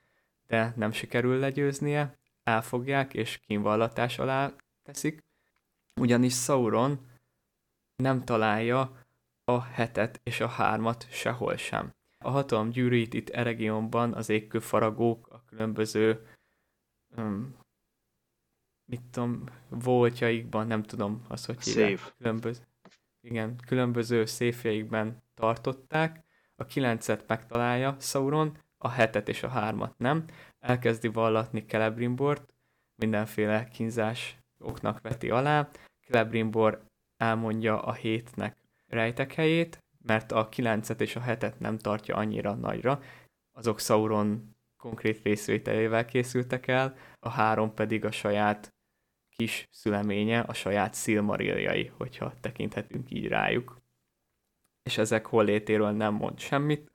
de 0.47 0.73
nem 0.75 0.91
sikerül 0.91 1.39
legyőznie, 1.39 2.17
elfogják 2.43 3.13
és 3.13 3.37
kínvallatás 3.37 4.19
alá 4.19 4.53
teszik, 4.83 5.23
ugyanis 6.01 6.33
Sauron 6.33 7.07
nem 7.95 8.25
találja 8.25 8.98
a 9.55 9.61
hetet 9.61 10.19
és 10.23 10.39
a 10.39 10.47
hármat 10.47 11.07
sehol 11.09 11.55
sem. 11.55 11.93
A 12.25 12.29
hatalom 12.29 12.69
gyűrűit 12.69 13.13
itt 13.13 13.29
Eregionban 13.29 14.13
az 14.13 14.29
égkő 14.29 14.59
faragók, 14.59 15.27
a 15.27 15.43
különböző 15.45 16.27
um, 17.17 17.57
mit 18.85 19.01
tudom, 19.11 19.43
voltjaikban, 19.69 20.67
nem 20.67 20.83
tudom 20.83 21.23
az, 21.27 21.45
hogy 21.45 21.63
hívják. 21.63 22.13
Különböző, 22.17 22.61
igen, 23.21 23.55
különböző 23.65 24.25
széfjeikben 24.25 25.23
tartották. 25.33 26.23
A 26.55 26.65
kilencet 26.65 27.27
megtalálja 27.27 27.95
Sauron, 27.99 28.57
a 28.77 28.89
hetet 28.89 29.29
és 29.29 29.43
a 29.43 29.47
hármat 29.47 29.97
nem. 29.97 30.25
Elkezdi 30.59 31.07
vallatni 31.07 31.65
Celebrimbort, 31.65 32.53
mindenféle 32.95 33.67
kínzás 33.67 34.37
oknak 34.57 35.01
veti 35.01 35.29
alá. 35.29 35.69
Celebrimbor 36.07 36.83
elmondja 37.17 37.81
a 37.81 37.93
hétnek 37.93 38.58
rejtek 38.89 39.33
helyét, 39.33 39.83
mert 40.01 40.31
a 40.31 40.49
9-et 40.49 40.99
és 40.99 41.15
a 41.15 41.21
7-et 41.21 41.57
nem 41.57 41.77
tartja 41.77 42.15
annyira 42.15 42.53
nagyra, 42.53 43.01
azok 43.51 43.79
Sauron 43.79 44.55
konkrét 44.77 45.23
részvételével 45.23 46.05
készültek 46.05 46.67
el, 46.67 46.95
a 47.19 47.29
három 47.29 47.73
pedig 47.73 48.05
a 48.05 48.11
saját 48.11 48.73
kis 49.29 49.67
szüleménye, 49.71 50.39
a 50.39 50.53
saját 50.53 50.93
szilmariljai, 50.93 51.87
hogyha 51.87 52.33
tekinthetünk 52.39 53.11
így 53.11 53.27
rájuk. 53.27 53.81
És 54.83 54.97
ezek 54.97 55.25
hollétéről 55.25 55.91
nem 55.91 56.13
mond 56.13 56.39
semmit. 56.39 56.91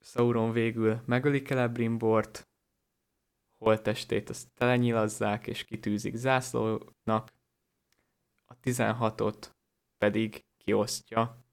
Sauron 0.00 0.52
végül 0.52 1.02
megöli 1.06 1.42
Celebrimbort, 1.42 2.48
holtestét 3.58 4.28
azt 4.28 4.52
telenyilazzák 4.54 5.46
és 5.46 5.64
kitűzik 5.64 6.14
zászlónak, 6.14 7.32
a 8.44 8.58
16-ot 8.62 9.50
pedig 10.02 10.44
kiosztja 10.56 11.44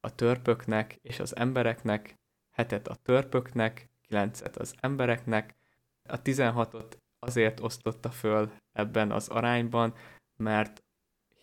a 0.00 0.14
törpöknek 0.14 0.98
és 1.02 1.20
az 1.20 1.36
embereknek, 1.36 2.18
hetet 2.50 2.88
a 2.88 2.94
törpöknek, 2.94 3.90
kilencet 4.00 4.56
az 4.56 4.74
embereknek. 4.80 5.56
A 6.02 6.22
16-ot 6.22 6.92
azért 7.18 7.60
osztotta 7.60 8.10
föl 8.10 8.52
ebben 8.72 9.10
az 9.10 9.28
arányban, 9.28 9.94
mert 10.36 10.84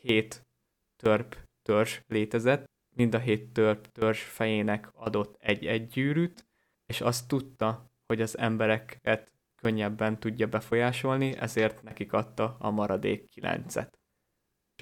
hét 0.02 0.48
törp 0.96 1.38
törzs 1.62 2.00
létezett, 2.08 2.66
mind 2.96 3.16
a 3.16 3.20
hét 3.20 3.54
törp 3.54 3.92
törzs 3.92 4.22
fejének 4.22 4.90
adott 4.94 5.36
egy-egy 5.40 5.88
gyűrűt, 5.88 6.48
és 6.86 7.02
azt 7.02 7.28
tudta, 7.28 7.92
hogy 8.06 8.22
az 8.22 8.38
embereket 8.38 9.32
könnyebben 9.56 10.20
tudja 10.20 10.48
befolyásolni, 10.48 11.36
ezért 11.36 11.84
nekik 11.84 12.14
adta 12.14 12.56
a 12.60 12.70
maradék 12.70 13.30
kilencet 13.30 13.99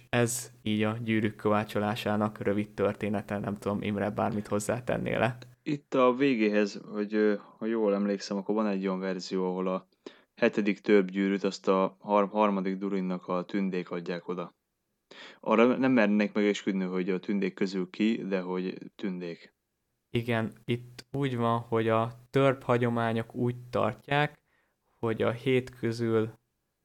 ez 0.10 0.52
így 0.62 0.84
a 0.84 0.98
gyűrűk 1.04 1.36
kovácsolásának 1.36 2.38
rövid 2.38 2.70
története, 2.70 3.40
nem 3.40 3.58
tudom, 3.58 3.82
Imre, 3.82 4.10
bármit 4.10 4.48
hozzátennél 4.48 5.20
le. 5.20 5.38
Itt 5.64 5.94
a 5.94 6.14
végéhez, 6.14 6.82
hogy 6.92 7.40
ha 7.58 7.66
jól 7.66 7.94
emlékszem, 7.94 8.38
akkor 8.38 8.56
van 8.56 8.68
egy 8.68 8.88
olyan 8.88 9.00
verzió, 9.00 9.46
ahol 9.46 9.68
a 9.68 9.88
hetedik 10.36 10.82
gyűrűt 11.06 11.44
azt 11.44 11.68
a 11.68 11.98
har- 12.00 12.32
harmadik 12.32 12.78
Durinnak 12.78 13.28
a 13.28 13.46
tündék 13.46 13.92
adják 13.92 14.28
oda. 14.28 14.56
Arra 15.40 15.78
nem 15.78 15.92
mernék 15.92 16.34
megesküdni, 16.34 16.84
hogy 16.84 17.10
a 17.10 17.20
tündék 17.20 17.54
közül 17.54 17.90
ki, 17.90 18.26
de 18.28 18.42
hogy 18.42 18.92
tündék. 18.96 19.54
Igen, 20.10 20.54
itt 20.66 21.06
úgy 21.12 21.38
van, 21.38 21.60
hogy 21.60 21.88
a 21.88 22.12
törp 22.30 22.64
hagyományok 22.64 23.36
úgy 23.36 23.56
tartják, 23.70 24.40
hogy 25.00 25.22
a 25.22 25.32
hét 25.32 25.70
közül 25.70 26.34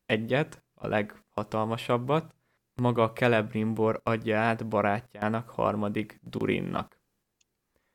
egyet, 0.07 0.64
a 0.75 0.87
leghatalmasabbat, 0.87 2.35
maga 2.75 3.02
a 3.02 3.12
Celebrimbor 3.12 4.00
adja 4.02 4.38
át 4.38 4.69
barátjának, 4.69 5.50
harmadik 5.50 6.21
Durinnak. 6.23 7.00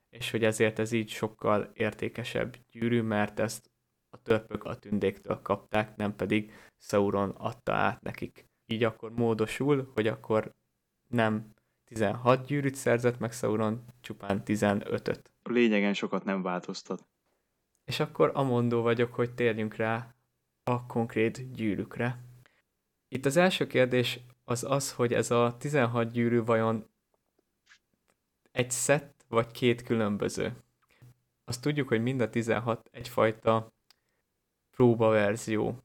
És 0.10 0.31
hogy 0.31 0.43
ezért 0.43 0.79
ez 0.79 0.91
így 0.91 1.10
sokkal 1.10 1.72
értékesebb 1.74 2.57
gyűrű, 2.72 3.01
mert 3.01 3.39
ezt 3.39 3.72
a 4.10 4.22
törpök 4.22 4.63
a 4.63 4.75
tündéktől 4.75 5.41
kapták, 5.41 5.96
nem 5.96 6.15
pedig 6.15 6.53
Sauron 6.77 7.29
adta 7.29 7.74
át 7.74 8.01
nekik. 8.01 8.50
Így 8.65 8.84
akkor 8.84 9.12
módosul, 9.12 9.91
hogy 9.93 10.07
akkor 10.07 10.55
nem 11.07 11.53
16 11.86 12.46
gyűrűt 12.46 12.75
szerzett 12.75 13.19
meg 13.19 13.31
Sauron, 13.31 13.86
csupán 14.01 14.41
15-öt. 14.46 15.31
A 15.41 15.51
lényegen 15.51 15.93
sokat 15.93 16.24
nem 16.24 16.41
változtat. 16.41 17.07
És 17.84 18.00
akkor 18.00 18.31
amondó 18.34 18.81
vagyok, 18.81 19.13
hogy 19.13 19.34
térjünk 19.34 19.75
rá 19.75 20.15
a 20.63 20.86
konkrét 20.86 21.51
gyűrűkre. 21.51 22.24
Itt 23.07 23.25
az 23.25 23.38
első 23.38 23.67
kérdés 23.67 24.19
az 24.49 24.63
az, 24.63 24.91
hogy 24.91 25.13
ez 25.13 25.31
a 25.31 25.55
16 25.59 26.11
gyűrű 26.11 26.43
vajon 26.43 26.89
egy 28.51 28.71
szett, 28.71 29.25
vagy 29.27 29.51
két 29.51 29.81
különböző. 29.81 30.55
Azt 31.45 31.61
tudjuk, 31.61 31.87
hogy 31.87 32.01
mind 32.01 32.21
a 32.21 32.29
16 32.29 32.89
egyfajta 32.91 33.71
próbaverzió. 34.71 35.83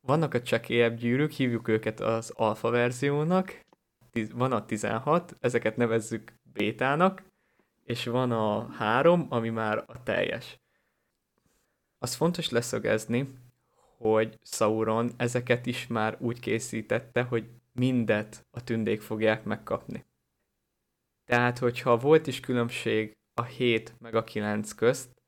Vannak 0.00 0.34
a 0.34 0.42
csekélyebb 0.42 0.96
gyűrűk, 0.96 1.30
hívjuk 1.30 1.68
őket 1.68 2.00
az 2.00 2.30
alfa 2.30 2.70
verziónak, 2.70 3.64
van 4.32 4.52
a 4.52 4.64
16, 4.64 5.36
ezeket 5.40 5.76
nevezzük 5.76 6.32
bétának, 6.42 7.22
és 7.84 8.04
van 8.04 8.32
a 8.32 8.70
3, 8.70 9.26
ami 9.28 9.48
már 9.48 9.84
a 9.86 10.02
teljes. 10.02 10.60
Az 11.98 12.14
fontos 12.14 12.50
leszögezni, 12.50 13.34
hogy 13.96 14.38
Sauron 14.42 15.12
ezeket 15.16 15.66
is 15.66 15.86
már 15.86 16.16
úgy 16.20 16.40
készítette, 16.40 17.22
hogy 17.22 17.48
mindet 17.72 18.46
a 18.50 18.64
tündék 18.64 19.00
fogják 19.00 19.44
megkapni. 19.44 20.04
Tehát, 21.24 21.58
hogyha 21.58 21.96
volt 21.96 22.26
is 22.26 22.40
különbség 22.40 23.12
a 23.34 23.42
7 23.42 23.94
meg 23.98 24.14
a 24.14 24.24
9 24.24 24.72
közt, 24.72 25.22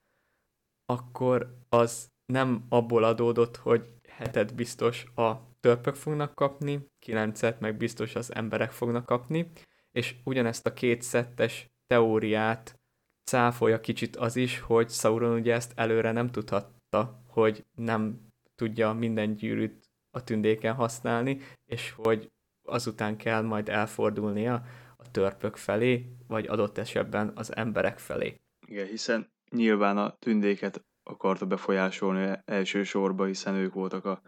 akkor 0.85 1.59
az 1.69 2.09
nem 2.33 2.67
abból 2.69 3.05
adódott, 3.05 3.57
hogy 3.57 3.95
hetet 4.09 4.55
biztos 4.55 5.05
a 5.15 5.33
törpök 5.61 5.95
fognak 5.95 6.35
kapni, 6.35 6.87
kilencet 6.99 7.61
meg 7.61 7.77
biztos 7.77 8.15
az 8.15 8.35
emberek 8.35 8.71
fognak 8.73 9.07
kapni, 9.07 9.51
és 9.93 10.17
ugyanezt 10.25 10.67
a 10.67 10.73
két 10.73 11.03
szettes 11.03 11.69
teóriát 11.87 12.79
cáfolja 13.31 13.81
kicsit 13.81 14.17
az 14.17 14.37
is, 14.37 14.59
hogy 14.61 14.91
Sauron 14.91 15.39
ugye 15.39 15.55
ezt 15.55 15.73
előre 15.75 16.13
nem 16.13 16.31
tudhatta, 16.31 17.23
hogy 17.27 17.65
nem 17.75 18.33
tudja 18.55 18.93
minden 18.93 19.35
gyűrűt 19.35 19.91
a 20.11 20.25
tündéken 20.25 20.75
használni, 20.75 21.41
és 21.65 21.91
hogy 21.91 22.33
azután 22.65 23.17
kell 23.17 23.43
majd 23.43 23.69
elfordulnia 23.69 24.63
a 24.97 25.11
törpök 25.11 25.57
felé, 25.57 26.07
vagy 26.27 26.47
adott 26.47 26.79
esetben 26.79 27.33
az 27.35 27.57
emberek 27.57 27.99
felé. 27.99 28.41
Igen, 28.67 28.87
hiszen 28.87 29.33
nyilván 29.51 29.99
a 29.99 30.17
tündéket 30.19 30.85
akarta 31.03 31.47
befolyásolni 31.47 32.39
elsősorban, 32.45 33.27
hiszen 33.27 33.55
ők 33.55 33.75
voltak 33.75 34.05
a 34.05 34.23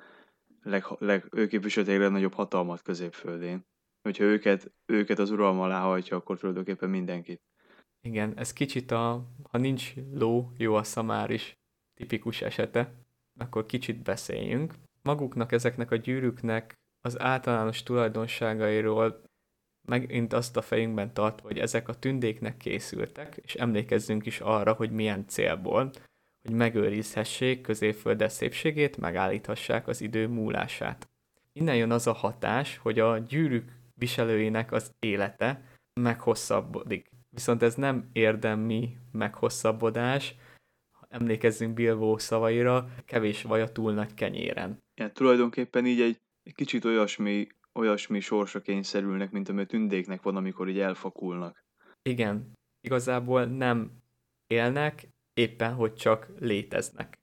leg, 0.62 0.84
leg, 0.98 1.28
ők 1.30 1.48
képviselték 1.48 1.96
a 1.96 2.02
legnagyobb 2.02 2.34
hatalmat 2.34 2.82
középföldén. 2.82 3.66
Hogyha 4.02 4.24
őket, 4.24 4.72
őket 4.86 5.18
az 5.18 5.30
uralma 5.30 5.64
alá 5.64 5.80
hajtja, 5.80 6.16
akkor 6.16 6.38
tulajdonképpen 6.38 6.90
mindenkit. 6.90 7.42
Igen, 8.00 8.38
ez 8.38 8.52
kicsit 8.52 8.90
a, 8.90 9.26
ha 9.50 9.58
nincs 9.58 9.94
ló, 10.12 10.52
jó 10.56 10.74
a 10.74 10.82
szamár 10.82 11.30
is 11.30 11.58
tipikus 11.94 12.42
esete, 12.42 12.92
akkor 13.38 13.66
kicsit 13.66 14.02
beszéljünk. 14.02 14.74
Maguknak, 15.02 15.52
ezeknek 15.52 15.90
a 15.90 15.96
gyűrűknek 15.96 16.78
az 17.06 17.20
általános 17.20 17.82
tulajdonságairól 17.82 19.22
megint 19.88 20.32
azt 20.32 20.56
a 20.56 20.62
fejünkben 20.62 21.14
tart, 21.14 21.40
hogy 21.40 21.58
ezek 21.58 21.88
a 21.88 21.94
tündéknek 21.94 22.56
készültek, 22.56 23.36
és 23.42 23.54
emlékezzünk 23.54 24.26
is 24.26 24.40
arra, 24.40 24.72
hogy 24.72 24.90
milyen 24.90 25.26
célból, 25.26 25.90
hogy 26.42 26.56
megőrizhessék 26.56 27.60
középföldes 27.60 28.32
szépségét, 28.32 28.96
megállíthassák 28.96 29.88
az 29.88 30.00
idő 30.00 30.28
múlását. 30.28 31.08
Innen 31.52 31.76
jön 31.76 31.90
az 31.90 32.06
a 32.06 32.12
hatás, 32.12 32.76
hogy 32.76 32.98
a 32.98 33.18
gyűrűk 33.18 33.72
viselőinek 33.94 34.72
az 34.72 34.92
élete 34.98 35.62
meghosszabbodik. 36.00 37.10
Viszont 37.30 37.62
ez 37.62 37.74
nem 37.74 38.08
érdemi 38.12 38.96
meghosszabbodás, 39.12 40.34
emlékezzünk 41.08 41.74
Bilbo 41.74 42.18
szavaira, 42.18 42.88
kevés 43.04 43.42
vaj 43.42 43.62
a 43.62 43.72
túl 43.72 43.92
nagy 43.92 44.14
kenyéren. 44.14 44.82
Ja, 44.94 45.12
tulajdonképpen 45.12 45.86
így 45.86 46.00
egy, 46.00 46.20
egy 46.46 46.54
kicsit 46.54 46.84
olyasmi, 46.84 47.46
olyasmi 47.72 48.20
sorsa 48.20 48.60
kényszerülnek, 48.60 49.30
mint 49.30 49.48
ami 49.48 49.66
tündéknek 49.66 50.22
van, 50.22 50.36
amikor 50.36 50.68
így 50.68 50.78
elfakulnak. 50.78 51.64
Igen, 52.02 52.52
igazából 52.80 53.44
nem 53.44 53.92
élnek, 54.46 55.08
éppen 55.34 55.74
hogy 55.74 55.94
csak 55.94 56.28
léteznek. 56.38 57.18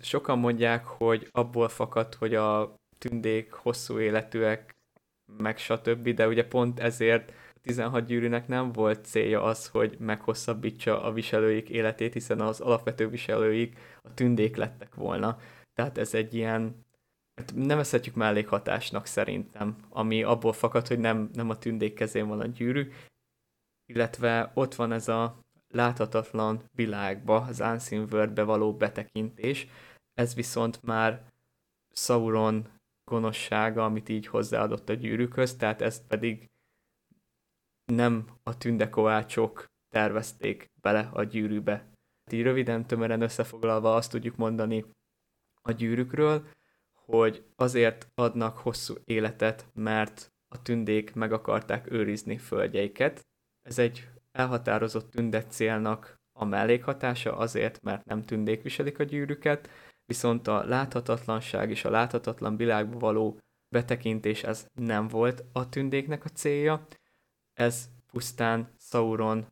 Sokan 0.00 0.38
mondják, 0.38 0.84
hogy 0.84 1.28
abból 1.32 1.68
fakad, 1.68 2.14
hogy 2.14 2.34
a 2.34 2.74
tündék 2.98 3.52
hosszú 3.52 3.98
életűek, 3.98 4.76
meg 5.36 5.58
stb., 5.58 6.08
de 6.08 6.26
ugye 6.26 6.46
pont 6.46 6.80
ezért 6.80 7.32
16 7.62 8.06
gyűrűnek 8.06 8.48
nem 8.48 8.72
volt 8.72 9.04
célja 9.04 9.42
az, 9.42 9.68
hogy 9.68 9.96
meghosszabbítsa 9.98 11.02
a 11.02 11.12
viselőik 11.12 11.68
életét, 11.68 12.12
hiszen 12.12 12.40
az 12.40 12.60
alapvető 12.60 13.08
viselőik 13.08 13.78
a 14.02 14.14
tündék 14.14 14.56
lettek 14.56 14.94
volna. 14.94 15.38
Tehát 15.74 15.98
ez 15.98 16.14
egy 16.14 16.34
ilyen, 16.34 16.85
nevezhetjük 17.54 18.14
mellékhatásnak 18.14 19.06
szerintem, 19.06 19.76
ami 19.88 20.22
abból 20.22 20.52
fakad, 20.52 20.86
hogy 20.86 20.98
nem, 20.98 21.30
nem 21.32 21.50
a 21.50 21.58
tündék 21.58 21.94
kezén 21.94 22.26
van 22.26 22.40
a 22.40 22.46
gyűrű, 22.46 22.90
illetve 23.86 24.50
ott 24.54 24.74
van 24.74 24.92
ez 24.92 25.08
a 25.08 25.38
láthatatlan 25.68 26.62
világba, 26.74 27.40
az 27.40 27.60
Unseen 27.60 28.08
Worldbe 28.10 28.42
való 28.42 28.76
betekintés, 28.76 29.68
ez 30.14 30.34
viszont 30.34 30.82
már 30.82 31.32
Sauron 31.92 32.68
gonoszsága, 33.10 33.84
amit 33.84 34.08
így 34.08 34.26
hozzáadott 34.26 34.88
a 34.88 34.94
gyűrűkhöz, 34.94 35.56
tehát 35.56 35.82
ezt 35.82 36.06
pedig 36.06 36.50
nem 37.92 38.26
a 38.42 38.58
tündekovácsok 38.58 39.64
tervezték 39.88 40.70
bele 40.80 41.08
a 41.12 41.24
gyűrűbe. 41.24 41.90
Így 42.30 42.42
röviden, 42.42 42.86
tömören 42.86 43.20
összefoglalva 43.20 43.94
azt 43.94 44.10
tudjuk 44.10 44.36
mondani 44.36 44.84
a 45.62 45.72
gyűrűkről, 45.72 46.48
hogy 47.06 47.44
azért 47.56 48.08
adnak 48.14 48.58
hosszú 48.58 48.94
életet, 49.04 49.66
mert 49.74 50.32
a 50.48 50.62
tündék 50.62 51.14
meg 51.14 51.32
akarták 51.32 51.90
őrizni 51.90 52.38
földjeiket. 52.38 53.26
Ez 53.62 53.78
egy 53.78 54.08
elhatározott 54.32 55.10
tündet 55.10 55.52
célnak 55.52 56.20
a 56.38 56.44
mellékhatása 56.44 57.36
azért, 57.36 57.82
mert 57.82 58.04
nem 58.04 58.24
tündék 58.24 58.62
viselik 58.62 58.98
a 58.98 59.02
gyűrűket, 59.02 59.70
viszont 60.06 60.48
a 60.48 60.64
láthatatlanság 60.64 61.70
és 61.70 61.84
a 61.84 61.90
láthatatlan 61.90 62.56
világba 62.56 62.98
való 62.98 63.38
betekintés 63.68 64.42
ez 64.42 64.68
nem 64.74 65.08
volt 65.08 65.44
a 65.52 65.68
tündéknek 65.68 66.24
a 66.24 66.28
célja, 66.28 66.86
ez 67.52 67.88
pusztán 68.12 68.74
Sauron 68.78 69.46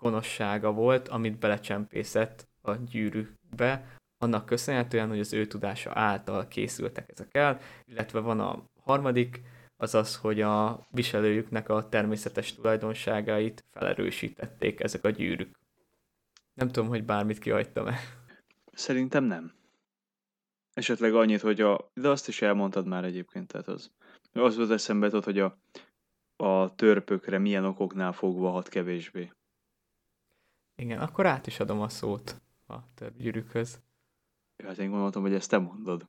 gonoszsága 0.00 0.72
volt, 0.72 1.08
amit 1.08 1.38
belecsempészett 1.38 2.48
a 2.62 2.74
gyűrűbe, 2.74 3.97
annak 4.18 4.46
köszönhetően, 4.46 5.08
hogy 5.08 5.20
az 5.20 5.32
ő 5.32 5.46
tudása 5.46 5.90
által 5.94 6.48
készültek 6.48 7.10
ezek 7.10 7.34
el, 7.34 7.60
illetve 7.84 8.20
van 8.20 8.40
a 8.40 8.62
harmadik, 8.80 9.42
az 9.76 9.94
az, 9.94 10.16
hogy 10.16 10.40
a 10.40 10.86
viselőjüknek 10.90 11.68
a 11.68 11.88
természetes 11.88 12.54
tulajdonságait 12.54 13.64
felerősítették 13.70 14.80
ezek 14.80 15.04
a 15.04 15.10
gyűrűk. 15.10 15.58
Nem 16.54 16.68
tudom, 16.68 16.88
hogy 16.88 17.04
bármit 17.04 17.38
kihagytam-e. 17.38 17.98
Szerintem 18.72 19.24
nem. 19.24 19.52
Esetleg 20.72 21.14
annyit, 21.14 21.40
hogy 21.40 21.60
a... 21.60 21.90
De 21.94 22.08
azt 22.08 22.28
is 22.28 22.42
elmondtad 22.42 22.86
már 22.86 23.04
egyébként, 23.04 23.46
tehát 23.46 23.68
az... 23.68 23.90
Az 24.32 24.56
volt 24.56 24.70
eszembe, 24.70 25.08
tudod, 25.08 25.24
hogy 25.24 25.38
a 25.38 25.58
a 26.40 26.74
törpökre 26.74 27.38
milyen 27.38 27.64
okoknál 27.64 28.12
fogva 28.12 28.50
hat 28.50 28.68
kevésbé. 28.68 29.32
Igen, 30.76 31.00
akkor 31.00 31.26
át 31.26 31.46
is 31.46 31.60
adom 31.60 31.80
a 31.80 31.88
szót 31.88 32.40
a 32.66 32.94
törpgyűrűkhöz. 32.94 33.74
Ja, 33.74 33.87
hát 34.64 34.78
én 34.78 34.90
gondoltam, 34.90 35.22
hogy 35.22 35.34
ezt 35.34 35.50
te 35.50 35.58
mondod. 35.58 36.08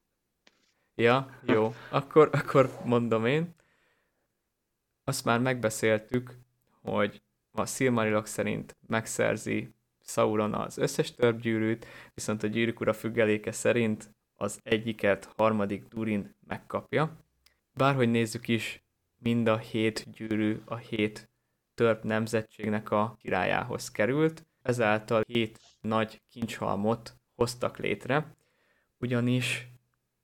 Ja, 0.96 1.40
jó. 1.42 1.74
Akkor, 1.92 2.30
akkor 2.32 2.70
mondom 2.86 3.26
én. 3.26 3.56
Azt 5.04 5.26
már 5.26 5.40
megbeszéltük, 5.40 6.38
hogy 6.82 7.22
a 7.52 7.66
Silmarilok 7.66 8.26
szerint 8.26 8.78
megszerzi 8.88 9.74
Sauron 10.02 10.54
az 10.54 10.78
összes 10.78 11.16
törpgyűrűt, 11.16 11.86
viszont 12.14 12.44
a 12.44 12.48
gyűrűk 12.48 12.80
ura 12.80 12.94
függeléke 12.94 13.52
szerint 13.52 14.16
az 14.36 14.60
egyiket 14.64 15.34
harmadik 15.38 15.88
Durin 15.88 16.36
megkapja. 16.48 17.18
Bárhogy 17.74 18.10
nézzük 18.10 18.48
is, 18.48 18.84
mind 19.18 19.48
a 19.48 19.58
hét 19.58 20.12
gyűrű 20.12 20.62
a 20.66 20.76
hét 20.76 21.30
törp 21.74 22.04
nemzetségnek 22.04 22.92
a 22.92 23.16
királyához 23.20 23.92
került, 23.92 24.46
ezáltal 24.62 25.24
hét 25.28 25.60
nagy 25.82 26.22
kincshalmot 26.30 27.16
hoztak 27.36 27.78
létre, 27.78 28.36
ugyanis 29.00 29.68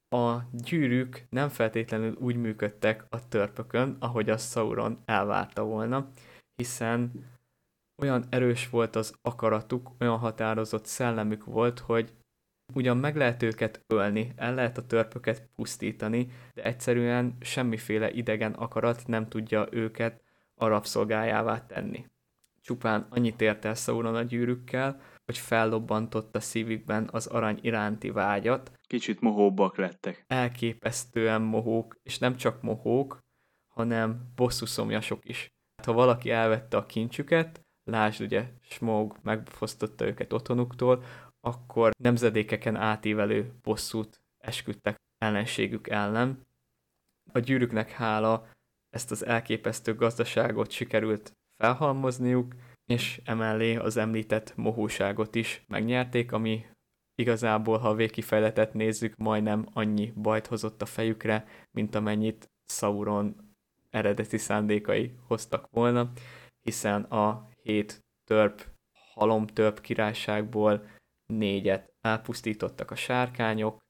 a 0.10 0.38
gyűrűk 0.52 1.26
nem 1.30 1.50
feltétlenül 1.50 2.16
úgy 2.20 2.36
működtek 2.36 3.06
a 3.10 3.28
törpökön, 3.28 3.98
ahogy 4.00 4.30
a 4.30 4.38
Sauron 4.38 5.02
elvárta 5.06 5.64
volna, 5.64 6.12
hiszen 6.56 7.12
olyan 8.02 8.26
erős 8.30 8.70
volt 8.70 8.96
az 8.96 9.14
akaratuk, 9.22 9.92
olyan 10.00 10.18
határozott 10.18 10.86
szellemük 10.86 11.46
volt, 11.46 11.80
hogy 11.80 12.14
ugyan 12.74 12.98
meg 12.98 13.16
lehet 13.16 13.44
őket 13.44 13.84
ölni, 13.88 14.34
el 14.36 14.54
lehet 14.54 14.78
a 14.78 14.86
törpöket 14.86 15.48
pusztítani, 15.56 16.28
de 16.54 16.64
egyszerűen 16.64 17.38
semmiféle 17.42 18.12
idegen 18.12 18.54
akarat 18.54 19.08
nem 19.08 19.28
tudja 19.28 19.68
őket 19.72 20.22
a 20.56 20.68
rabszolgájává 20.68 21.66
tenni. 21.66 22.06
Csupán 22.62 23.08
annyit 23.10 23.42
ért 23.42 23.66
el 23.66 23.76
Sauron 23.76 24.16
a 24.16 24.22
gyűrűkkel, 24.22 25.02
hogy 25.26 25.38
fellobbantotta 25.38 26.40
szívükben 26.40 27.10
az 27.12 27.28
arany 27.28 27.60
iránti 27.62 28.10
vágyat. 28.10 28.72
Kicsit 28.88 29.22
mohóbbak 29.22 29.78
lettek. 29.78 30.24
Elképesztően 30.28 31.42
mohók, 31.42 31.96
és 32.04 32.18
nem 32.18 32.36
csak 32.36 32.62
mohók, 32.62 33.20
hanem 33.74 34.32
bosszúszomjasok 34.36 35.26
is. 35.30 35.48
Hát, 35.78 35.86
ha 35.86 35.94
valaki 35.94 36.30
elvette 36.30 36.78
a 36.78 36.86
kincsüket, 36.86 37.62
lásd 37.84 38.22
ugye, 38.22 38.52
Smog 38.62 39.18
megfosztotta 39.22 40.06
őket 40.06 40.34
otthonuktól, 40.34 41.04
akkor 41.40 41.92
nemzedékeken 41.98 42.76
átívelő 42.76 43.54
bosszút 43.62 44.22
esküdtek 44.44 44.96
ellenségük 45.18 45.88
ellen. 45.88 46.48
A 47.32 47.40
gyűrűknek 47.40 47.92
hála 47.92 48.48
ezt 48.90 49.12
az 49.12 49.26
elképesztő 49.26 49.96
gazdaságot 49.96 50.72
sikerült 50.72 51.32
felhalmozniuk, 51.58 52.54
és 52.86 53.22
emellé 53.24 53.76
az 53.76 53.98
említett 53.98 54.56
mohóságot 54.56 55.36
is 55.36 55.64
megnyerték, 55.68 56.32
ami 56.32 56.66
igazából, 57.16 57.78
ha 57.78 57.90
a 57.90 57.96
végkifejletet 57.96 58.74
nézzük, 58.74 59.16
majdnem 59.16 59.66
annyi 59.74 60.14
bajt 60.16 60.48
hozott 60.48 60.82
a 60.82 60.86
fejükre, 60.86 61.48
mint 61.72 61.96
amennyit 61.96 62.52
Sauron 62.68 63.56
eredeti 63.90 64.38
szándékai 64.38 65.16
hoztak 65.28 65.68
volna, 65.72 66.12
hiszen 66.62 67.04
a 67.04 67.50
hét 67.62 68.04
törp, 68.26 68.68
halomtörp 69.14 69.82
királyságból 69.82 70.88
négyet 71.26 71.94
elpusztítottak 72.02 72.92
a 72.92 72.96
sárkányok, 72.96 73.84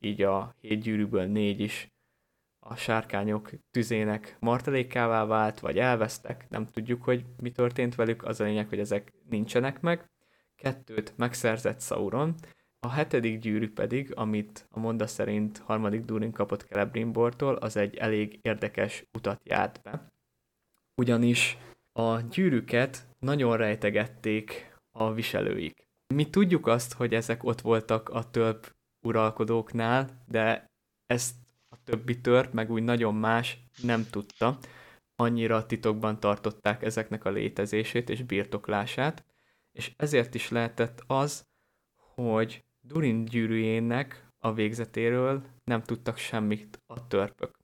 így 0.00 0.22
a 0.22 0.56
hét 0.60 0.80
gyűrűből 0.80 1.24
négy 1.24 1.60
is 1.60 1.91
a 2.64 2.76
sárkányok 2.76 3.50
tüzének 3.70 4.36
martalékává 4.40 5.24
vált, 5.24 5.60
vagy 5.60 5.78
elvesztek, 5.78 6.46
nem 6.48 6.66
tudjuk, 6.66 7.02
hogy 7.02 7.24
mi 7.36 7.50
történt 7.50 7.94
velük, 7.94 8.24
az 8.24 8.40
a 8.40 8.44
lényeg, 8.44 8.68
hogy 8.68 8.78
ezek 8.78 9.12
nincsenek 9.28 9.80
meg. 9.80 10.10
Kettőt 10.54 11.12
megszerzett 11.16 11.80
Sauron, 11.80 12.34
a 12.86 12.90
hetedik 12.90 13.38
gyűrű 13.38 13.72
pedig, 13.72 14.12
amit 14.14 14.66
a 14.70 14.78
monda 14.78 15.06
szerint 15.06 15.58
harmadik 15.58 16.04
Durin 16.04 16.32
kapott 16.32 16.62
Celebrimbortól, 16.62 17.54
az 17.54 17.76
egy 17.76 17.96
elég 17.96 18.38
érdekes 18.42 19.04
utat 19.12 19.40
járt 19.44 19.82
be. 19.82 20.12
Ugyanis 20.94 21.58
a 21.92 22.20
gyűrűket 22.20 23.06
nagyon 23.18 23.56
rejtegették 23.56 24.76
a 24.90 25.12
viselőik. 25.12 25.88
Mi 26.14 26.30
tudjuk 26.30 26.66
azt, 26.66 26.92
hogy 26.92 27.14
ezek 27.14 27.44
ott 27.44 27.60
voltak 27.60 28.08
a 28.08 28.30
több 28.30 28.72
uralkodóknál, 29.06 30.22
de 30.26 30.66
ezt 31.06 31.34
többi 31.92 32.20
törp, 32.20 32.52
meg 32.52 32.70
úgy 32.70 32.82
nagyon 32.82 33.14
más 33.14 33.58
nem 33.82 34.06
tudta. 34.10 34.58
Annyira 35.16 35.66
titokban 35.66 36.20
tartották 36.20 36.82
ezeknek 36.82 37.24
a 37.24 37.30
létezését 37.30 38.10
és 38.10 38.22
birtoklását, 38.22 39.24
és 39.72 39.92
ezért 39.96 40.34
is 40.34 40.48
lehetett 40.48 41.02
az, 41.06 41.46
hogy 41.96 42.64
Durin 42.80 43.24
gyűrűjének 43.24 44.28
a 44.38 44.52
végzetéről 44.52 45.44
nem 45.64 45.82
tudtak 45.82 46.16
semmit 46.16 46.82
a 46.86 47.06
törpök. 47.06 47.58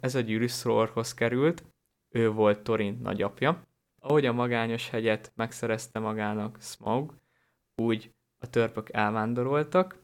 Ez 0.00 0.14
a 0.14 0.20
gyűrű 0.20 0.46
Srorhoz 0.46 1.14
került, 1.14 1.64
ő 2.08 2.30
volt 2.30 2.62
Torin 2.62 2.98
nagyapja. 3.02 3.62
Ahogy 4.00 4.26
a 4.26 4.32
magányos 4.32 4.88
hegyet 4.88 5.32
megszerezte 5.34 5.98
magának 5.98 6.58
Smaug, 6.60 7.14
úgy 7.74 8.14
a 8.38 8.50
törpök 8.50 8.92
elvándoroltak, 8.92 10.00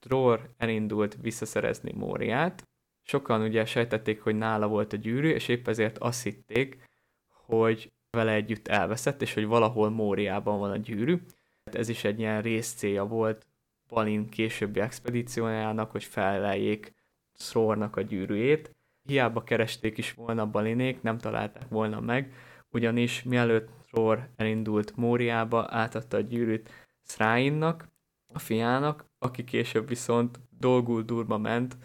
Dror 0.00 0.50
elindult 0.56 1.16
visszaszerezni 1.20 1.92
Móriát, 1.92 2.65
sokan 3.06 3.42
ugye 3.42 3.64
sejtették, 3.64 4.22
hogy 4.22 4.36
nála 4.36 4.66
volt 4.66 4.92
a 4.92 4.96
gyűrű, 4.96 5.28
és 5.28 5.48
épp 5.48 5.68
ezért 5.68 5.98
azt 5.98 6.22
hitték, 6.22 6.78
hogy 7.28 7.92
vele 8.10 8.32
együtt 8.32 8.68
elveszett, 8.68 9.22
és 9.22 9.34
hogy 9.34 9.46
valahol 9.46 9.90
Móriában 9.90 10.58
van 10.58 10.70
a 10.70 10.76
gyűrű. 10.76 11.20
Ez 11.64 11.88
is 11.88 12.04
egy 12.04 12.18
ilyen 12.18 12.42
részcélja 12.42 13.04
volt 13.04 13.46
Balin 13.88 14.28
későbbi 14.28 14.80
expedíciójának, 14.80 15.90
hogy 15.90 16.04
felleljék 16.04 16.94
Srornak 17.34 17.96
a 17.96 18.00
gyűrűjét. 18.00 18.74
Hiába 19.02 19.44
keresték 19.44 19.98
is 19.98 20.12
volna 20.12 20.46
Balinék, 20.46 21.02
nem 21.02 21.18
találták 21.18 21.68
volna 21.68 22.00
meg, 22.00 22.32
ugyanis 22.70 23.22
mielőtt 23.22 23.68
Sror 23.86 24.28
elindult 24.36 24.96
Móriába, 24.96 25.66
átadta 25.70 26.16
a 26.16 26.20
gyűrűt 26.20 26.70
Sráinnak, 27.02 27.88
a 28.32 28.38
fiának, 28.38 29.04
aki 29.18 29.44
később 29.44 29.88
viszont 29.88 30.40
dolgul 30.58 31.02
durba 31.02 31.38
ment, 31.38 31.76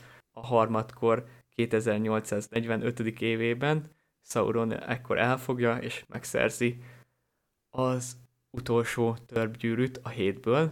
a 0.42 0.46
harmadkor 0.46 1.28
2845. 1.50 3.00
évében 3.00 3.84
Sauron 4.22 4.74
ekkor 4.74 5.18
elfogja 5.18 5.78
és 5.78 6.06
megszerzi 6.08 6.84
az 7.70 8.18
utolsó 8.50 9.18
törbgyűrűt 9.26 9.98
a 10.04 10.10
hétből, 10.10 10.72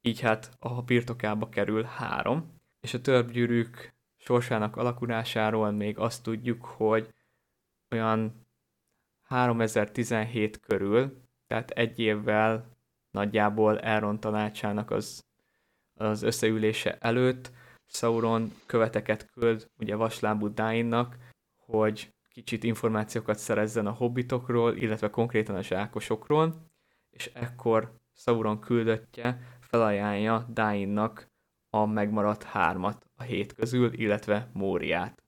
így 0.00 0.20
hát 0.20 0.56
a 0.58 0.82
birtokába 0.82 1.48
kerül 1.48 1.82
három, 1.82 2.60
és 2.80 2.94
a 2.94 3.00
törbgyűrűk 3.00 3.94
sorsának 4.16 4.76
alakulásáról 4.76 5.70
még 5.70 5.98
azt 5.98 6.22
tudjuk, 6.22 6.64
hogy 6.64 7.14
olyan 7.90 8.46
3017 9.22 10.60
körül, 10.60 11.22
tehát 11.46 11.70
egy 11.70 11.98
évvel 11.98 12.76
nagyjából 13.10 13.80
Elrond 13.80 14.18
tanácsának 14.18 14.90
az, 14.90 15.24
az 15.94 16.22
összeülése 16.22 16.98
előtt 17.00 17.50
Sauron 17.88 18.52
követeket 18.66 19.30
küld 19.32 19.70
ugye 19.78 19.94
vaslábú 19.94 20.54
Dáinnak, 20.54 21.16
hogy 21.56 22.12
kicsit 22.28 22.64
információkat 22.64 23.38
szerezzen 23.38 23.86
a 23.86 23.90
hobbitokról, 23.90 24.76
illetve 24.76 25.10
konkrétan 25.10 25.56
a 25.56 25.62
zsákosokról, 25.62 26.54
és 27.10 27.30
ekkor 27.34 27.92
Sauron 28.14 28.60
küldöttje 28.60 29.58
felajánlja 29.60 30.46
Dáinnak 30.48 31.28
a 31.70 31.86
megmaradt 31.86 32.42
hármat 32.42 33.06
a 33.14 33.22
hét 33.22 33.52
közül, 33.52 33.92
illetve 33.92 34.50
Móriát. 34.52 35.22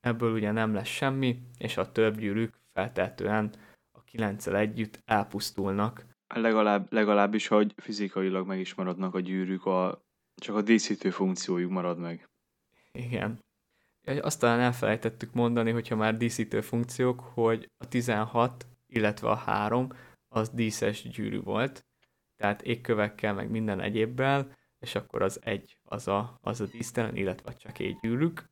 Ebből 0.00 0.32
ugye 0.32 0.50
nem 0.50 0.74
lesz 0.74 0.86
semmi, 0.88 1.38
és 1.58 1.76
a 1.76 1.92
több 1.92 2.18
gyűrűk 2.18 2.60
feltehetően 2.72 3.54
a 3.90 4.02
kilenccel 4.02 4.56
együtt 4.56 5.00
elpusztulnak. 5.04 6.06
Legalább, 6.34 6.92
legalábbis, 6.92 7.46
hogy 7.46 7.74
fizikailag 7.76 8.46
meg 8.46 8.58
is 8.58 8.74
maradnak 8.74 9.14
a 9.14 9.20
gyűrűk 9.20 9.66
a 9.66 10.05
csak 10.40 10.56
a 10.56 10.62
díszítő 10.62 11.10
funkciójuk 11.10 11.70
marad 11.70 11.98
meg. 11.98 12.28
Igen. 12.92 13.44
Azt 14.20 14.40
talán 14.40 14.60
elfelejtettük 14.60 15.32
mondani, 15.32 15.70
hogyha 15.70 15.96
már 15.96 16.16
díszítő 16.16 16.60
funkciók, 16.60 17.20
hogy 17.20 17.70
a 17.76 17.88
16, 17.88 18.66
illetve 18.86 19.28
a 19.28 19.34
3 19.34 19.88
az 20.28 20.48
díszes 20.48 21.08
gyűrű 21.08 21.40
volt, 21.40 21.86
tehát 22.36 22.62
égkövekkel, 22.62 23.34
meg 23.34 23.50
minden 23.50 23.80
egyébbel, 23.80 24.56
és 24.78 24.94
akkor 24.94 25.22
az 25.22 25.40
egy 25.42 25.78
az 25.82 26.08
a, 26.08 26.38
az 26.40 26.60
a 26.60 26.66
dísztelen, 26.66 27.16
illetve 27.16 27.56
csak 27.56 27.78
egy 27.78 27.98
gyűrűk. 28.00 28.50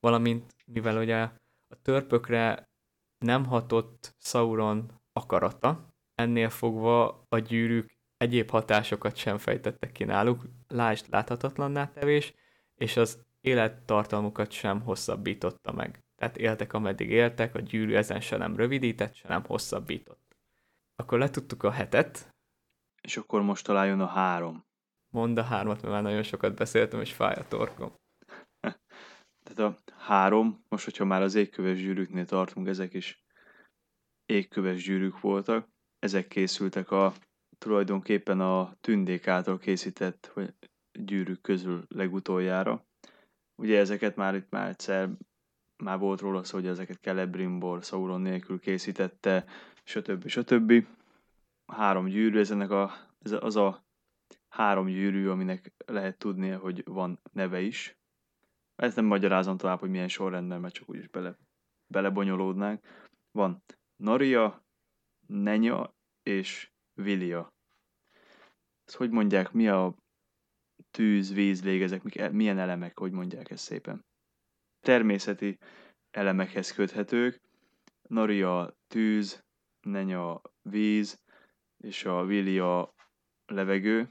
Valamint, 0.00 0.54
mivel 0.66 0.96
ugye 0.96 1.20
a 1.68 1.82
törpökre 1.82 2.70
nem 3.18 3.44
hatott 3.44 4.14
Sauron 4.18 5.00
akarata, 5.12 5.94
ennél 6.14 6.50
fogva 6.50 7.24
a 7.28 7.38
gyűrűk 7.38 7.98
egyéb 8.16 8.50
hatásokat 8.50 9.16
sem 9.16 9.38
fejtettek 9.38 9.92
ki 9.92 10.04
náluk, 10.04 10.44
lásd 10.72 11.06
láthatatlanná 11.10 11.88
tevés, 11.88 12.34
és 12.74 12.96
az 12.96 13.24
élettartalmukat 13.40 14.50
sem 14.50 14.80
hosszabbította 14.80 15.72
meg. 15.72 16.02
Tehát 16.16 16.36
éltek, 16.36 16.72
ameddig 16.72 17.10
éltek, 17.10 17.54
a 17.54 17.60
gyűrű 17.60 17.94
ezen 17.94 18.20
se 18.20 18.36
nem 18.36 18.56
rövidített, 18.56 19.14
se 19.14 19.28
nem 19.28 19.44
hosszabbított. 19.44 20.36
Akkor 20.96 21.18
letudtuk 21.18 21.62
a 21.62 21.70
hetet. 21.70 22.34
És 23.00 23.16
akkor 23.16 23.42
most 23.42 23.64
találjon 23.64 24.00
a 24.00 24.06
három. 24.06 24.64
Mondd 25.08 25.38
a 25.38 25.42
hármat, 25.42 25.82
mert 25.82 25.94
már 25.94 26.02
nagyon 26.02 26.22
sokat 26.22 26.54
beszéltem, 26.54 27.00
és 27.00 27.12
fáj 27.12 27.34
a 27.34 27.48
torkom. 27.48 27.92
Tehát 29.42 29.58
a 29.58 29.78
három, 29.96 30.64
most 30.68 30.84
hogyha 30.84 31.04
már 31.04 31.22
az 31.22 31.34
égköves 31.34 31.78
gyűrűknél 31.78 32.24
tartunk, 32.24 32.68
ezek 32.68 32.94
is 32.94 33.24
égköves 34.26 34.82
gyűrűk 34.82 35.20
voltak. 35.20 35.68
Ezek 35.98 36.28
készültek 36.28 36.90
a 36.90 37.12
tulajdonképpen 37.62 38.40
a 38.40 38.76
tündék 38.80 39.26
által 39.26 39.58
készített 39.58 40.32
gyűrűk 40.92 41.40
közül 41.40 41.84
legutoljára. 41.88 42.84
Ugye 43.54 43.78
ezeket 43.78 44.16
már 44.16 44.34
itt 44.34 44.50
már 44.50 44.68
egyszer 44.68 45.08
már 45.82 45.98
volt 45.98 46.20
róla 46.20 46.44
szó, 46.44 46.56
hogy 46.56 46.66
ezeket 46.66 47.00
Celebrimbor 47.00 47.82
Sauron 47.82 48.20
nélkül 48.20 48.60
készítette, 48.60 49.44
stb. 49.82 50.26
stb. 50.26 50.86
Három 51.66 52.06
gyűrű, 52.06 52.38
ez 52.38 52.50
ennek 52.50 52.70
a, 52.70 52.92
ez 53.18 53.32
az 53.40 53.56
a 53.56 53.84
három 54.48 54.86
gyűrű, 54.86 55.28
aminek 55.28 55.72
lehet 55.86 56.18
tudni, 56.18 56.48
hogy 56.48 56.82
van 56.84 57.20
neve 57.32 57.60
is. 57.60 57.96
Ezt 58.76 58.96
nem 58.96 59.04
magyarázom 59.04 59.56
tovább, 59.56 59.78
hogy 59.80 59.90
milyen 59.90 60.08
sorrendben, 60.08 60.60
mert 60.60 60.74
csak 60.74 60.88
úgyis 60.88 61.08
bele, 61.08 61.38
belebonyolódnánk. 61.86 62.80
Van 63.30 63.62
Naria, 63.96 64.64
Nenya 65.26 65.94
és 66.22 66.71
Vilia. 66.94 67.52
Ezt 68.84 68.96
hogy 68.96 69.10
mondják, 69.10 69.52
mi 69.52 69.68
a 69.68 69.94
tűz, 70.90 71.32
víz, 71.32 71.64
lég, 71.64 71.82
ezek 71.82 72.32
milyen 72.32 72.58
elemek, 72.58 72.98
hogy 72.98 73.12
mondják 73.12 73.50
ezt 73.50 73.64
szépen? 73.64 74.04
Természeti 74.80 75.58
elemekhez 76.10 76.72
köthetők. 76.72 77.40
Naria 78.02 78.76
tűz, 78.88 79.44
Nenya 79.80 80.40
víz, 80.62 81.22
és 81.78 82.04
a 82.04 82.24
Vilia 82.24 82.94
levegő. 83.46 84.10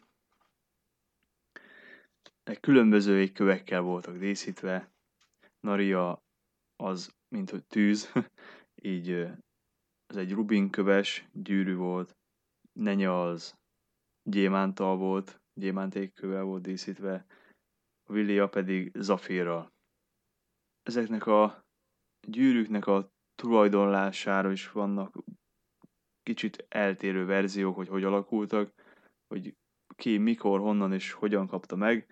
Különböző 2.59 3.19
égkövekkel 3.19 3.81
voltak 3.81 4.17
díszítve. 4.17 4.91
Naria 5.59 6.23
az, 6.75 7.15
mint 7.27 7.49
hogy 7.49 7.65
tűz, 7.65 8.11
így 8.75 9.09
ez 10.07 10.15
egy 10.15 10.31
Rubin 10.31 10.69
köves 10.69 11.27
gyűrű 11.31 11.75
volt. 11.75 12.15
Nenya 12.73 13.23
az 13.29 13.55
gyémántal 14.23 14.97
volt, 14.97 15.41
gyémántékkövel 15.53 16.43
volt 16.43 16.61
díszítve, 16.61 17.25
a 18.03 18.13
Villia 18.13 18.49
pedig 18.49 18.91
zafírral. 18.95 19.71
Ezeknek 20.83 21.25
a 21.25 21.65
gyűrűknek 22.27 22.87
a 22.87 23.11
tulajdonlására 23.35 24.51
is 24.51 24.71
vannak 24.71 25.17
kicsit 26.23 26.65
eltérő 26.69 27.25
verziók, 27.25 27.75
hogy 27.75 27.87
hogy 27.87 28.03
alakultak, 28.03 28.73
hogy 29.27 29.55
ki, 29.95 30.17
mikor, 30.17 30.59
honnan 30.59 30.93
és 30.93 31.11
hogyan 31.11 31.47
kapta 31.47 31.75
meg. 31.75 32.07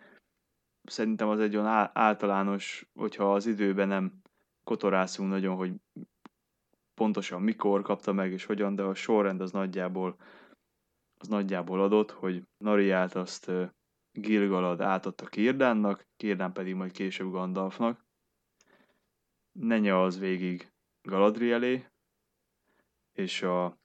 Szerintem 0.84 1.28
az 1.28 1.40
egy 1.40 1.56
olyan 1.56 1.90
általános, 1.94 2.90
hogyha 2.94 3.34
az 3.34 3.46
időben 3.46 3.88
nem 3.88 4.22
kotorászunk 4.64 5.30
nagyon, 5.30 5.56
hogy 5.56 5.74
pontosan 6.94 7.42
mikor 7.42 7.82
kapta 7.82 8.14
meg 8.14 8.32
és 8.32 8.46
hogyan, 8.46 8.76
de 8.76 8.84
a 8.84 8.94
sorrend 8.94 9.42
az 9.42 9.52
nagyjából 9.52 10.18
az 11.20 11.28
nagyjából 11.28 11.82
adott, 11.82 12.12
hogy 12.12 12.44
Nariát 12.58 13.16
azt 13.16 13.52
Gilgalad 14.12 14.82
átadta 14.82 15.26
Kirdánnak, 15.26 16.08
Kirdán 16.16 16.54
pedig 16.54 16.76
majd 16.76 16.92
később 16.92 17.32
Gandalfnak. 17.32 18.06
Nenya 19.60 20.04
az 20.04 20.20
végig 20.20 20.72
Galadrielé, 21.02 21.86
és 23.14 23.42
a 23.42 23.78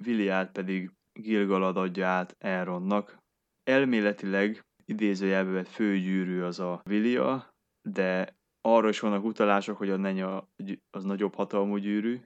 Viliát 0.00 0.52
pedig 0.52 0.90
Gilgalad 1.12 1.76
adja 1.76 2.06
át 2.06 2.36
Elronnak. 2.38 3.18
Elméletileg 3.62 4.64
idézőjelbe 4.84 5.64
főgyűrű 5.64 6.40
az 6.40 6.58
a 6.60 6.80
Vilia, 6.84 7.54
de 7.82 8.36
arra 8.60 8.88
is 8.88 9.00
vannak 9.00 9.24
utalások, 9.24 9.76
hogy 9.76 9.90
a 9.90 9.96
Nenya 9.96 10.48
az 10.90 11.04
nagyobb 11.04 11.34
hatalmú 11.34 11.76
gyűrű. 11.76 12.20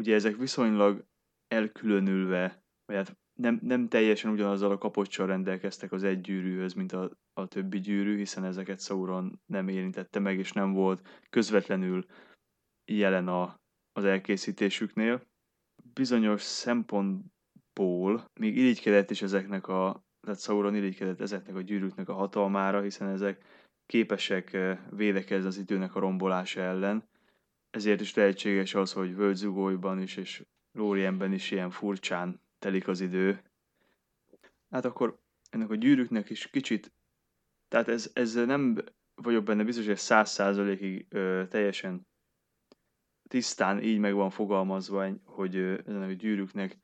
Ugye 0.00 0.14
ezek 0.14 0.36
viszonylag 0.36 1.04
elkülönülve, 1.48 2.62
vagy 2.84 2.96
hát 2.96 3.18
nem, 3.40 3.58
nem 3.62 3.88
teljesen 3.88 4.30
ugyanazzal 4.30 4.70
a 4.70 4.78
kapocsal 4.78 5.26
rendelkeztek 5.26 5.92
az 5.92 6.04
egy 6.04 6.20
gyűrűhöz, 6.20 6.72
mint 6.74 6.92
a, 6.92 7.10
a 7.32 7.46
többi 7.46 7.80
gyűrű, 7.80 8.16
hiszen 8.16 8.44
ezeket 8.44 8.80
Sauron 8.80 9.40
nem 9.46 9.68
érintette 9.68 10.18
meg, 10.18 10.38
és 10.38 10.52
nem 10.52 10.72
volt 10.72 11.08
közvetlenül 11.30 12.04
jelen 12.84 13.28
a, 13.28 13.60
az 13.92 14.04
elkészítésüknél. 14.04 15.22
Bizonyos 15.92 16.42
szempontból 16.42 18.24
még 18.40 18.56
irigykedett 18.56 19.10
is 19.10 19.22
ezeknek 19.22 19.68
a, 19.68 20.04
tehát 20.20 20.40
Sauron 20.40 20.74
irigykedett 20.74 21.20
ezeknek 21.20 21.54
a 21.54 21.60
gyűrűknek 21.60 22.08
a 22.08 22.14
hatalmára, 22.14 22.80
hiszen 22.80 23.08
ezek 23.08 23.44
képesek 23.86 24.52
eh, 24.52 24.78
védekezni 24.90 25.46
az 25.46 25.58
időnek 25.58 25.94
a 25.94 26.00
rombolása 26.00 26.60
ellen, 26.60 27.08
ezért 27.70 28.00
is 28.00 28.14
lehetséges 28.14 28.74
az, 28.74 28.92
hogy 28.92 29.14
Völgyzugóiban 29.14 30.00
is 30.00 30.16
és 30.16 30.44
Lórienben 30.72 31.32
is 31.32 31.50
ilyen 31.50 31.70
furcsán 31.70 32.40
telik 32.60 32.88
az 32.88 33.00
idő. 33.00 33.42
Hát 34.70 34.84
akkor 34.84 35.20
ennek 35.50 35.70
a 35.70 35.74
gyűrűknek 35.74 36.30
is 36.30 36.50
kicsit, 36.50 36.92
tehát 37.68 37.88
ez, 37.88 38.10
ez 38.12 38.34
nem 38.34 38.78
vagyok 39.14 39.44
benne 39.44 39.64
biztos, 39.64 39.86
hogy 39.86 39.96
száz 39.96 40.30
százalékig 40.30 41.08
teljesen 41.48 42.06
tisztán 43.28 43.82
így 43.82 43.98
meg 43.98 44.14
van 44.14 44.30
fogalmazva, 44.30 45.08
hogy 45.24 45.56
ennek 45.86 46.08
a 46.08 46.12
gyűrűknek 46.12 46.78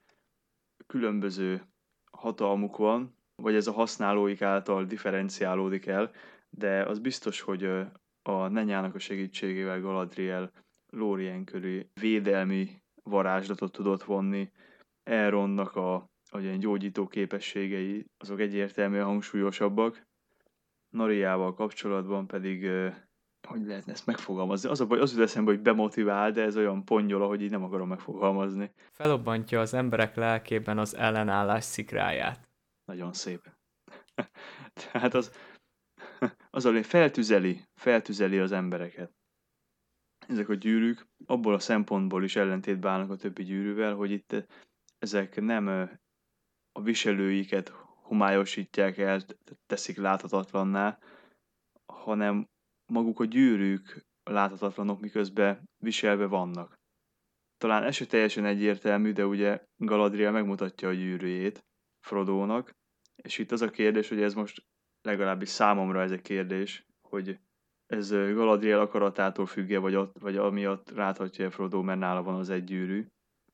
különböző 0.87 1.63
hatalmuk 2.11 2.77
van, 2.77 3.17
vagy 3.35 3.55
ez 3.55 3.67
a 3.67 3.73
használóik 3.73 4.43
által 4.43 4.85
differenciálódik 4.85 5.87
el, 5.87 6.11
de 6.51 6.83
az 6.83 6.99
biztos, 6.99 7.41
hogy 7.41 7.65
a 8.23 8.49
Nenyának 8.49 8.95
a 8.95 8.99
segítségével 8.99 9.81
Galadriel 9.81 10.53
Lórien 10.91 11.45
köré 11.45 11.91
védelmi 12.01 12.83
varázslatot 13.03 13.73
tudott 13.73 14.03
vonni, 14.03 14.51
Elronnak 15.07 15.77
a, 15.77 15.95
a 16.31 16.39
ilyen 16.39 16.59
gyógyító 16.59 17.07
képességei, 17.07 18.07
azok 18.17 18.41
egyértelműen 18.41 19.05
hangsúlyosabbak. 19.05 20.07
Nariával 20.89 21.55
kapcsolatban 21.55 22.27
pedig, 22.27 22.71
hogy 23.49 23.67
lehetne 23.67 23.93
ezt 23.93 24.07
megfogalmazni? 24.07 24.69
Az 24.69 24.81
a 24.81 24.87
baj, 24.87 25.01
az 25.01 25.13
jut 25.13 25.23
eszembe, 25.23 25.51
hogy 25.51 25.61
bemotivál, 25.61 26.31
de 26.31 26.43
ez 26.43 26.57
olyan 26.57 26.85
pongyola, 26.85 27.27
hogy 27.27 27.43
így 27.43 27.51
nem 27.51 27.65
akarom 27.65 27.89
megfogalmazni. 27.89 28.73
Felobbantja 28.93 29.61
az 29.61 29.75
emberek 29.75 30.15
lelkében 30.15 30.79
az 30.79 30.97
ellenállás 30.97 31.65
szikráját. 31.65 32.49
Nagyon 32.85 33.13
szép. 33.13 33.53
Tehát 34.83 35.15
az, 35.15 35.33
az 36.51 36.65
a 36.65 36.83
feltüzeli, 36.83 37.61
feltüzeli 37.75 38.39
az 38.39 38.53
embereket. 38.53 39.13
Ezek 40.29 40.49
a 40.49 40.55
gyűrűk 40.55 41.07
abból 41.27 41.55
a 41.55 41.59
szempontból 41.59 42.25
is 42.25 42.37
ellentétben 42.37 42.93
állnak 42.93 43.11
a 43.11 43.17
többi 43.17 43.43
gyűrűvel, 43.43 43.95
hogy 43.95 44.11
itt 44.11 44.47
ezek 44.99 45.41
nem 45.41 45.67
a 46.73 46.83
viselőiket 46.83 47.69
homályosítják 48.03 48.99
el, 48.99 49.21
teszik 49.67 49.97
láthatatlanná, 49.97 50.99
hanem 51.93 52.47
maguk 52.93 53.21
a 53.21 53.25
gyűrűk 53.25 54.07
láthatatlanok, 54.23 55.01
miközben 55.01 55.69
viselve 55.77 56.27
vannak. 56.27 56.75
Talán 57.57 57.83
ez 57.83 57.95
se 57.95 58.07
teljesen 58.07 58.45
egyértelmű, 58.45 59.13
de 59.13 59.27
ugye 59.27 59.65
Galadriel 59.77 60.33
megmutatja 60.33 60.89
a 60.89 60.93
gyűrűjét 60.93 61.65
Frodónak, 62.07 62.73
és 63.17 63.39
itt 63.39 63.53
az 63.53 63.63
a 63.63 63.71
kérdés, 63.71 64.09
hogy 64.09 64.23
ez 64.23 64.35
most 64.35 64.65
legalábbis 65.03 65.49
számomra 65.49 66.03
ez 66.03 66.11
egy 66.11 66.23
kérdés, 66.23 66.87
hogy 67.09 67.39
ez 67.87 68.11
Galadriel 68.11 68.81
akaratától 68.81 69.47
függe, 69.47 69.79
vagy, 69.79 69.95
ott, 69.95 70.19
vagy 70.19 70.37
amiatt 70.37 70.91
ráthatja 70.91 71.51
Frodo, 71.51 71.83
mert 71.83 71.99
nála 71.99 72.23
van 72.23 72.35
az 72.35 72.51
egy 72.51 72.65
gyűrű. 72.65 73.07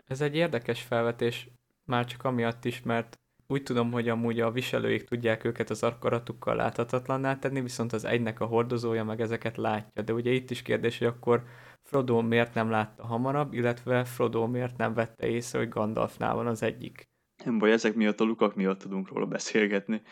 Ez 0.04 0.20
egy 0.20 0.36
érdekes 0.36 0.82
felvetés, 0.82 1.48
már 1.84 2.04
csak 2.04 2.24
amiatt 2.24 2.64
is, 2.64 2.82
mert 2.82 3.20
úgy 3.46 3.62
tudom, 3.62 3.92
hogy 3.92 4.08
amúgy 4.08 4.40
a 4.40 4.50
viselőik 4.50 5.04
tudják 5.04 5.44
őket 5.44 5.70
az 5.70 5.82
akaratukkal 5.82 6.56
láthatatlanná 6.56 7.38
tenni, 7.38 7.60
viszont 7.60 7.92
az 7.92 8.04
egynek 8.04 8.40
a 8.40 8.44
hordozója 8.44 9.04
meg 9.04 9.20
ezeket 9.20 9.56
látja. 9.56 10.02
De 10.02 10.12
ugye 10.12 10.30
itt 10.30 10.50
is 10.50 10.62
kérdés, 10.62 10.98
hogy 10.98 11.06
akkor 11.06 11.44
Frodo 11.82 12.22
miért 12.22 12.54
nem 12.54 12.70
látta 12.70 13.06
hamarabb, 13.06 13.52
illetve 13.52 14.04
Frodo 14.04 14.46
miért 14.46 14.76
nem 14.76 14.94
vette 14.94 15.26
észre, 15.26 15.58
hogy 15.58 15.68
Gandalfnál 15.68 16.34
van 16.34 16.46
az 16.46 16.62
egyik. 16.62 17.08
Nem 17.44 17.58
baj, 17.58 17.72
ezek 17.72 17.94
miatt 17.94 18.20
a 18.20 18.24
lukak 18.24 18.54
miatt 18.54 18.78
tudunk 18.78 19.08
róla 19.08 19.26
beszélgetni. 19.26 20.02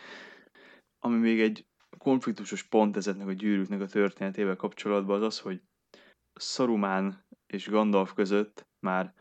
Ami 0.99 1.17
még 1.17 1.41
egy 1.41 1.65
konfliktusos 1.97 2.63
pont 2.63 2.97
ezeknek 2.97 3.27
a 3.27 3.33
gyűrűknek 3.33 3.81
a 3.81 3.85
történetével 3.85 4.55
kapcsolatban 4.55 5.15
az 5.15 5.25
az, 5.25 5.39
hogy 5.39 5.61
Szarumán 6.33 7.25
és 7.47 7.69
Gandalf 7.69 8.13
között 8.13 8.67
már 8.79 9.13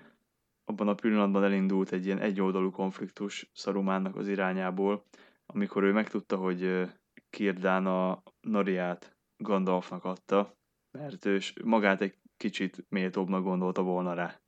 abban 0.70 0.88
a 0.88 0.94
pillanatban 0.94 1.44
elindult 1.44 1.92
egy 1.92 2.06
ilyen 2.06 2.18
egyoldalú 2.18 2.70
konfliktus 2.70 3.50
Szarumánnak 3.52 4.16
az 4.16 4.28
irányából, 4.28 5.04
amikor 5.46 5.82
ő 5.82 5.92
megtudta, 5.92 6.36
hogy 6.36 6.88
Kirdán 7.30 7.86
a 7.86 8.22
Nariát 8.40 9.16
Gandalfnak 9.36 10.04
adta, 10.04 10.56
mert 10.90 11.24
ő 11.24 11.38
magát 11.64 12.00
egy 12.00 12.14
kicsit 12.36 12.84
méltóbbnak 12.88 13.42
gondolta 13.42 13.82
volna 13.82 14.14
rá. 14.14 14.40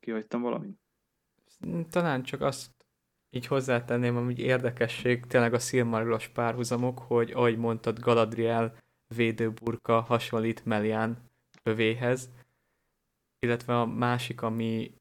Kihagytam 0.00 0.42
valamit? 0.42 0.80
Talán 1.90 2.22
csak 2.22 2.40
azt 2.40 2.70
így 3.30 3.46
hozzátenném, 3.46 4.24
hogy 4.24 4.38
érdekesség 4.38 5.26
tényleg 5.26 5.54
a 5.54 5.58
Silmarilos 5.58 6.28
párhuzamok, 6.28 6.98
hogy 6.98 7.30
ahogy 7.30 7.58
mondtad, 7.58 7.98
Galadriel 7.98 8.76
védőburka 9.16 10.00
hasonlít 10.00 10.64
Melian 10.64 11.30
övéhez, 11.62 12.30
illetve 13.38 13.80
a 13.80 13.86
másik, 13.86 14.42
ami 14.42 14.94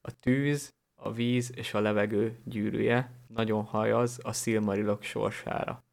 a 0.00 0.18
tűz, 0.20 0.74
a 0.94 1.12
víz 1.12 1.56
és 1.56 1.74
a 1.74 1.80
levegő 1.80 2.38
gyűrűje, 2.44 3.10
nagyon 3.26 3.64
hajaz 3.64 4.20
a 4.22 4.32
Silmarilok 4.32 5.02
sorsára. 5.02 5.84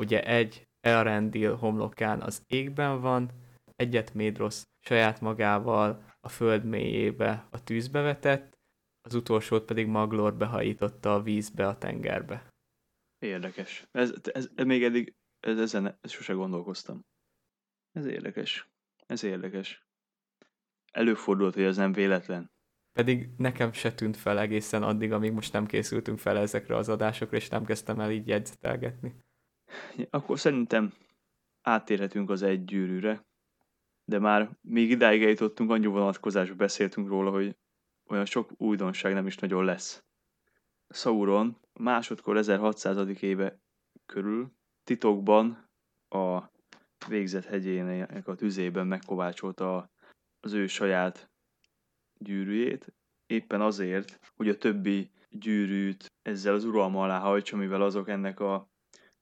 Ugye 0.00 0.24
egy 0.24 0.68
Elrendil 0.80 1.56
homlokán 1.56 2.20
az 2.20 2.42
égben 2.46 3.00
van, 3.00 3.30
egyet 3.76 4.14
Médrosz 4.14 4.68
saját 4.80 5.20
magával 5.20 6.16
a 6.20 6.28
föld 6.28 6.64
mélyébe 6.64 7.46
a 7.50 7.64
tűzbe 7.64 8.00
vetett, 8.00 8.58
az 9.00 9.14
utolsót 9.14 9.64
pedig 9.64 9.86
Maglor 9.86 10.34
behajította 10.34 11.14
a 11.14 11.22
vízbe, 11.22 11.66
a 11.66 11.78
tengerbe. 11.78 12.52
Érdekes. 13.18 13.86
Ez, 13.90 14.12
ez, 14.32 14.48
ez 14.54 14.64
még 14.64 14.84
eddig, 14.84 15.14
ez, 15.40 15.58
ezen 15.58 15.98
ez 16.00 16.10
sose 16.10 16.32
gondolkoztam. 16.32 17.06
Ez 17.92 18.06
érdekes. 18.06 18.68
Ez 19.06 19.22
érdekes. 19.22 19.86
Előfordult, 20.92 21.54
hogy 21.54 21.62
ez 21.62 21.76
nem 21.76 21.92
véletlen. 21.92 22.50
Pedig 22.98 23.28
nekem 23.36 23.72
se 23.72 23.92
tűnt 23.92 24.16
fel 24.16 24.38
egészen 24.38 24.82
addig, 24.82 25.12
amíg 25.12 25.32
most 25.32 25.52
nem 25.52 25.66
készültünk 25.66 26.18
fel 26.18 26.38
ezekre 26.38 26.76
az 26.76 26.88
adásokra, 26.88 27.36
és 27.36 27.48
nem 27.48 27.64
kezdtem 27.64 28.00
el 28.00 28.10
így 28.10 28.28
jegyzetelgetni. 28.28 29.14
Akkor 30.10 30.38
szerintem 30.38 30.92
átérhetünk 31.62 32.30
az 32.30 32.42
egy 32.42 32.64
gyűrűre, 32.64 33.26
de 34.04 34.18
már 34.18 34.56
még 34.60 34.90
idáig 34.90 35.22
eljutottunk, 35.22 35.70
annyi 35.70 35.86
vonatkozásba 35.86 36.54
beszéltünk 36.54 37.08
róla, 37.08 37.30
hogy 37.30 37.56
olyan 38.08 38.24
sok 38.24 38.50
újdonság 38.56 39.12
nem 39.12 39.26
is 39.26 39.36
nagyon 39.36 39.64
lesz. 39.64 40.04
Sauron 40.88 41.60
másodkor 41.72 42.36
1600. 42.36 43.22
éve 43.22 43.60
körül 44.06 44.52
titokban 44.84 45.70
a 46.08 46.42
végzett 47.08 47.44
hegyének 47.44 48.28
a 48.28 48.34
tüzében 48.34 48.86
megkovácsolta 48.86 49.90
az 50.40 50.52
ő 50.52 50.66
saját 50.66 51.30
gyűrűjét, 52.18 52.92
éppen 53.26 53.60
azért, 53.60 54.20
hogy 54.36 54.48
a 54.48 54.56
többi 54.56 55.10
gyűrűt 55.30 56.06
ezzel 56.22 56.54
az 56.54 56.64
uralma 56.64 57.02
alá 57.02 57.18
hajtsa, 57.18 57.56
mivel 57.56 57.82
azok 57.82 58.08
ennek 58.08 58.40
a 58.40 58.68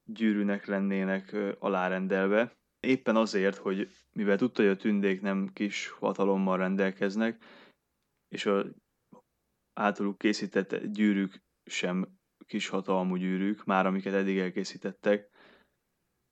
gyűrűnek 0.05 0.67
lennének 0.67 1.37
alárendelve. 1.59 2.53
Éppen 2.81 3.17
azért, 3.17 3.57
hogy 3.57 3.91
mivel 4.13 4.37
tudta, 4.37 4.63
hogy 4.63 4.71
a 4.71 4.77
tündék 4.77 5.21
nem 5.21 5.49
kis 5.53 5.89
hatalommal 5.89 6.57
rendelkeznek, 6.57 7.45
és 8.29 8.47
a 8.47 8.65
általuk 9.73 10.19
készített 10.19 10.85
gyűrűk 10.85 11.43
sem 11.65 12.19
kis 12.47 12.69
hatalmú 12.69 13.17
gyűrűk, 13.17 13.65
már 13.65 13.87
amiket 13.87 14.15
eddig 14.15 14.39
elkészítettek 14.39 15.31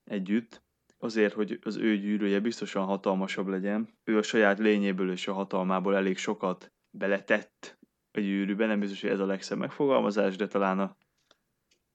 együtt, 0.03 0.64
azért, 0.97 1.33
hogy 1.33 1.59
az 1.63 1.77
ő 1.77 1.97
gyűrűje 1.97 2.39
biztosan 2.39 2.85
hatalmasabb 2.85 3.47
legyen. 3.47 3.89
Ő 4.03 4.17
a 4.17 4.21
saját 4.21 4.59
lényéből 4.59 5.11
és 5.11 5.27
a 5.27 5.33
hatalmából 5.33 5.95
elég 5.95 6.17
sokat 6.17 6.73
beletett 6.89 7.77
a 8.11 8.19
gyűrűbe, 8.19 8.65
nem 8.65 8.79
biztos, 8.79 9.01
hogy 9.01 9.09
ez 9.09 9.19
a 9.19 9.25
legszebb 9.25 9.57
megfogalmazás, 9.57 10.35
de 10.35 10.47
talán 10.47 10.79
a 10.79 10.97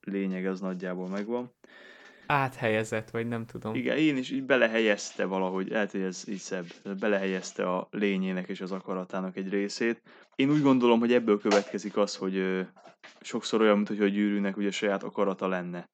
lényeg 0.00 0.46
az 0.46 0.60
nagyjából 0.60 1.08
megvan. 1.08 1.52
Áthelyezett, 2.26 3.10
vagy 3.10 3.28
nem 3.28 3.46
tudom. 3.46 3.74
Igen, 3.74 3.96
én 3.96 4.16
is 4.16 4.30
így 4.30 4.44
belehelyezte 4.44 5.24
valahogy, 5.24 5.68
lehet, 5.68 5.90
hogy 5.90 6.00
ez 6.00 6.24
így 6.28 6.38
szebb, 6.38 6.66
belehelyezte 7.00 7.72
a 7.72 7.88
lényének 7.90 8.48
és 8.48 8.60
az 8.60 8.72
akaratának 8.72 9.36
egy 9.36 9.48
részét. 9.48 10.02
Én 10.34 10.50
úgy 10.50 10.62
gondolom, 10.62 10.98
hogy 10.98 11.12
ebből 11.12 11.38
következik 11.38 11.96
az, 11.96 12.16
hogy 12.16 12.36
ö, 12.36 12.60
sokszor 13.20 13.60
olyan, 13.60 13.76
mint 13.76 13.88
hogy 13.88 14.00
a 14.00 14.06
gyűrűnek 14.06 14.56
ugye 14.56 14.70
saját 14.70 15.02
akarata 15.02 15.48
lenne. 15.48 15.88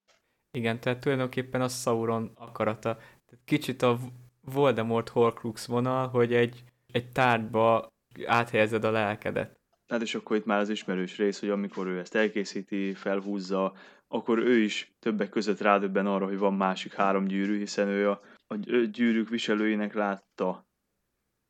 Igen, 0.57 0.81
tehát 0.81 1.01
tulajdonképpen 1.01 1.61
a 1.61 1.69
Sauron 1.69 2.31
akarata. 2.35 2.97
Tehát 2.97 3.45
kicsit 3.45 3.83
a 3.83 3.99
Voldemort 4.40 5.09
Horcrux 5.09 5.66
vonal, 5.66 6.09
hogy 6.09 6.35
egy, 6.35 6.64
egy 6.92 7.11
tárgyba 7.12 7.88
áthelyezed 8.27 8.85
a 8.85 8.90
lelkedet. 8.90 9.61
Hát 9.87 10.03
és 10.03 10.14
akkor 10.14 10.37
itt 10.37 10.45
már 10.45 10.61
az 10.61 10.69
ismerős 10.69 11.16
rész, 11.16 11.40
hogy 11.40 11.49
amikor 11.49 11.87
ő 11.87 11.99
ezt 11.99 12.14
elkészíti, 12.14 12.95
felhúzza, 12.95 13.75
akkor 14.09 14.38
ő 14.38 14.59
is 14.59 14.92
többek 14.99 15.29
között 15.29 15.61
rádöbben 15.61 16.07
arra, 16.07 16.25
hogy 16.27 16.38
van 16.38 16.55
másik 16.55 16.95
három 16.95 17.25
gyűrű, 17.25 17.59
hiszen 17.59 17.88
ő 17.88 18.11
a, 18.11 18.21
a 18.47 18.55
gyűrűk 18.90 19.29
viselőinek 19.29 19.95
látta, 19.95 20.66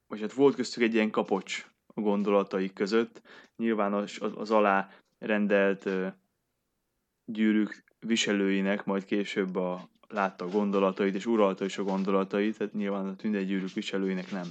vagy 0.07 0.21
hát 0.21 0.33
volt 0.33 0.55
köztük 0.55 0.83
egy 0.83 0.95
ilyen 0.95 1.11
kapocs 1.11 1.67
a 1.95 2.01
gondolataik 2.01 2.73
között. 2.73 3.23
Nyilván 3.57 3.93
az, 3.93 4.19
az, 4.35 4.51
alá 4.51 4.91
rendelt 5.19 5.89
gyűrűk 7.25 7.85
viselőinek 8.07 8.85
majd 8.85 9.05
később 9.05 9.57
a, 9.57 9.89
látta 10.09 10.45
a 10.45 10.49
gondolatait, 10.49 11.15
és 11.15 11.27
uralta 11.27 11.65
is 11.65 11.79
a 11.79 11.83
gondolatait, 11.83 12.59
tehát 12.59 12.73
nyilván 12.73 13.07
a 13.07 13.17
tündegyűrűk 13.17 13.73
viselőinek 13.73 14.31
nem. 14.31 14.47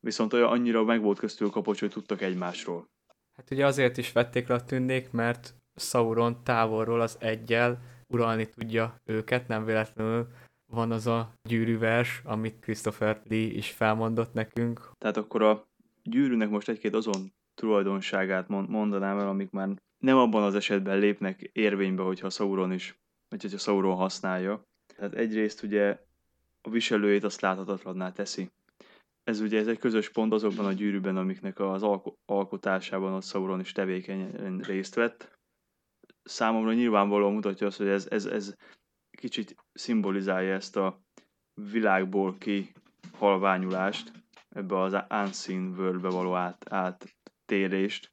Viszont 0.00 0.32
olyan 0.32 0.48
annyira 0.48 0.84
meg 0.84 1.02
volt 1.02 1.18
köztük 1.18 1.50
kapocs, 1.50 1.80
hogy 1.80 1.90
tudtak 1.90 2.22
egymásról. 2.22 2.88
Hát 3.36 3.50
ugye 3.50 3.66
azért 3.66 3.96
is 3.96 4.12
vették 4.12 4.48
le 4.48 4.54
a 4.54 4.64
tündék, 4.64 5.10
mert 5.10 5.54
Sauron 5.76 6.44
távolról 6.44 7.00
az 7.00 7.16
egyel 7.20 7.80
uralni 8.06 8.48
tudja 8.48 9.00
őket, 9.04 9.48
nem 9.48 9.64
véletlenül 9.64 10.28
van 10.72 10.90
az 10.90 11.06
a 11.06 11.32
gyűrűvers, 11.48 12.22
amit 12.24 12.60
Christopher 12.60 13.22
Lee 13.28 13.52
is 13.52 13.70
felmondott 13.70 14.32
nekünk. 14.32 14.90
Tehát 14.98 15.16
akkor 15.16 15.42
a 15.42 15.66
gyűrűnek 16.02 16.50
most 16.50 16.68
egy-két 16.68 16.94
azon 16.94 17.32
tulajdonságát 17.54 18.48
mondanám 18.48 19.18
el, 19.18 19.28
amik 19.28 19.50
már 19.50 19.68
nem 19.98 20.16
abban 20.16 20.42
az 20.42 20.54
esetben 20.54 20.98
lépnek 20.98 21.50
érvénybe, 21.52 22.02
hogyha 22.02 22.30
Sauron 22.30 22.72
is, 22.72 22.98
vagy 23.28 23.42
hogyha 23.42 23.58
Sauron 23.58 23.96
használja. 23.96 24.66
Tehát 24.96 25.14
egyrészt 25.14 25.62
ugye 25.62 25.98
a 26.62 26.70
viselőjét 26.70 27.24
azt 27.24 27.40
láthatatlanná 27.40 28.12
teszi. 28.12 28.50
Ez 29.24 29.40
ugye 29.40 29.58
ez 29.58 29.66
egy 29.66 29.78
közös 29.78 30.10
pont 30.10 30.32
azokban 30.32 30.66
a 30.66 30.72
gyűrűben, 30.72 31.16
amiknek 31.16 31.58
az 31.60 31.82
alko- 31.82 32.18
alkotásában 32.26 33.14
a 33.14 33.20
Sauron 33.20 33.60
is 33.60 33.72
tevékenyen 33.72 34.58
részt 34.58 34.94
vett. 34.94 35.38
Számomra 36.22 36.72
nyilvánvalóan 36.72 37.32
mutatja 37.32 37.66
azt, 37.66 37.78
hogy 37.78 37.88
ez, 37.88 38.06
ez, 38.10 38.26
ez 38.26 38.54
kicsit 39.10 39.56
szimbolizálja 39.72 40.54
ezt 40.54 40.76
a 40.76 41.00
világból 41.54 42.36
ki 42.38 42.72
halványulást, 43.12 44.12
ebbe 44.48 44.80
az 44.80 44.96
unseen 45.10 45.74
worldbe 45.76 46.08
való 46.08 46.34
át, 46.34 46.66
áttérést, 46.70 48.12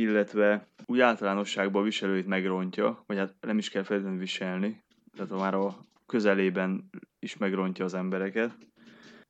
illetve 0.00 0.68
úgy 0.84 1.00
általánosságban 1.00 1.82
viselőit 1.82 2.26
megrontja, 2.26 3.02
vagy 3.06 3.16
hát 3.16 3.34
nem 3.40 3.58
is 3.58 3.68
kell 3.70 3.82
feltétlenül 3.82 4.20
viselni, 4.20 4.84
tehát 5.16 5.30
már 5.30 5.54
a 5.54 5.76
közelében 6.06 6.90
is 7.18 7.36
megrontja 7.36 7.84
az 7.84 7.94
embereket. 7.94 8.56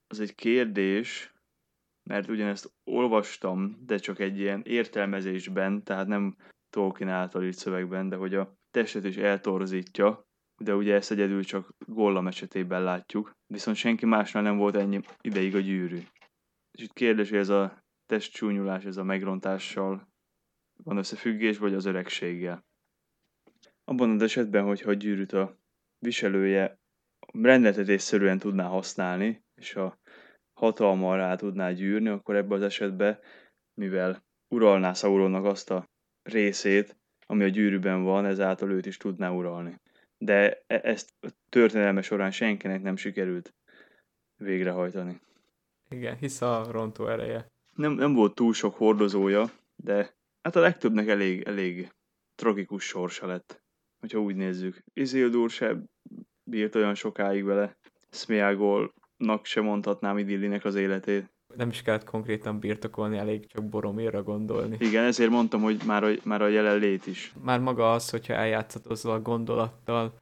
Az 0.06 0.20
egy 0.20 0.34
kérdés, 0.34 1.34
mert 2.08 2.28
ugyanezt 2.28 2.72
olvastam, 2.84 3.76
de 3.86 3.96
csak 3.96 4.18
egy 4.18 4.38
ilyen 4.38 4.62
értelmezésben, 4.64 5.84
tehát 5.84 6.06
nem 6.06 6.36
Tolkien 6.70 7.08
által 7.08 7.44
írt 7.44 7.56
szövegben, 7.56 8.08
de 8.08 8.16
hogy 8.16 8.34
a 8.34 8.54
testet 8.70 9.04
is 9.04 9.16
eltorzítja, 9.16 10.24
de 10.62 10.74
ugye 10.74 10.94
ezt 10.94 11.10
egyedül 11.10 11.44
csak 11.44 11.68
Gollam 11.86 12.26
esetében 12.26 12.82
látjuk, 12.82 13.30
viszont 13.46 13.76
senki 13.76 14.06
másnál 14.06 14.42
nem 14.42 14.56
volt 14.56 14.76
ennyi 14.76 15.00
ideig 15.20 15.54
a 15.54 15.60
gyűrű. 15.60 15.98
És 16.70 16.82
itt 16.82 16.92
kérdés, 16.92 17.28
hogy 17.28 17.38
ez 17.38 17.48
a 17.48 17.78
testcsúnyulás, 18.06 18.84
ez 18.84 18.96
a 18.96 19.04
megrontással 19.04 20.08
van 20.84 20.96
összefüggés, 20.96 21.58
vagy 21.58 21.74
az 21.74 21.84
öregséggel. 21.84 22.64
Abban 23.84 24.10
az 24.10 24.22
esetben, 24.22 24.64
hogyha 24.64 24.90
a 24.90 24.94
gyűrűt 24.94 25.32
a 25.32 25.58
viselője 25.98 26.78
rendeltetésszerűen 27.32 28.38
tudná 28.38 28.66
használni, 28.66 29.44
és 29.54 29.74
a 29.74 29.98
hatalma 30.52 31.16
rá 31.16 31.36
tudná 31.36 31.70
gyűrni, 31.70 32.08
akkor 32.08 32.36
ebben 32.36 32.58
az 32.58 32.62
esetben, 32.62 33.18
mivel 33.74 34.24
uralná 34.48 34.92
Sauronnak 34.92 35.44
azt 35.44 35.70
a 35.70 35.88
részét, 36.22 36.96
ami 37.26 37.44
a 37.44 37.48
gyűrűben 37.48 38.02
van, 38.02 38.24
ezáltal 38.24 38.70
őt 38.70 38.86
is 38.86 38.96
tudná 38.96 39.30
uralni. 39.30 39.80
De 40.18 40.62
e- 40.66 40.80
ezt 40.82 41.14
a 41.20 41.28
történelme 41.48 42.02
során 42.02 42.30
senkinek 42.30 42.82
nem 42.82 42.96
sikerült 42.96 43.54
végrehajtani. 44.36 45.20
Igen, 45.88 46.16
hisz 46.16 46.40
a 46.40 46.66
rontó 46.70 47.06
ereje. 47.06 47.46
Nem, 47.72 47.92
nem 47.92 48.14
volt 48.14 48.34
túl 48.34 48.52
sok 48.52 48.74
hordozója, 48.74 49.50
de 49.76 50.15
hát 50.46 50.56
a 50.56 50.60
legtöbbnek 50.60 51.08
elég, 51.08 51.42
elég 51.42 51.92
tragikus 52.34 52.84
sorsa 52.84 53.26
lett, 53.26 53.62
hogyha 54.00 54.18
úgy 54.18 54.36
nézzük. 54.36 54.82
Isildur 54.92 55.50
se 55.50 55.82
bírt 56.50 56.74
olyan 56.74 56.94
sokáig 56.94 57.44
vele, 57.44 57.76
Smeagolnak 58.10 59.44
se 59.44 59.60
mondhatnám 59.60 60.18
idillinek 60.18 60.64
az 60.64 60.74
életét. 60.74 61.34
Nem 61.54 61.68
is 61.68 61.82
kellett 61.82 62.04
konkrétan 62.04 62.58
birtokolni, 62.58 63.16
elég 63.16 63.46
csak 63.46 63.68
Boromérra 63.68 64.22
gondolni. 64.22 64.76
Igen, 64.80 65.04
ezért 65.04 65.30
mondtam, 65.30 65.62
hogy 65.62 65.82
már 65.86 66.04
a, 66.04 66.10
már 66.24 66.42
a 66.42 66.48
jelenlét 66.48 67.06
is. 67.06 67.32
Már 67.42 67.60
maga 67.60 67.92
az, 67.92 68.10
hogyha 68.10 68.34
eljátszatozol 68.34 69.12
a 69.12 69.20
gondolattal, 69.20 70.20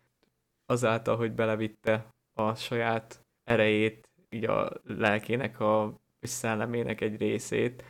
azáltal, 0.67 1.17
hogy 1.17 1.33
belevitte 1.33 2.07
a 2.33 2.55
saját 2.55 3.21
erejét, 3.43 4.09
így 4.31 4.45
a 4.45 4.73
lelkének, 4.83 5.61
a 5.61 6.01
szellemének 6.21 7.01
egy 7.01 7.17
részét, 7.17 7.85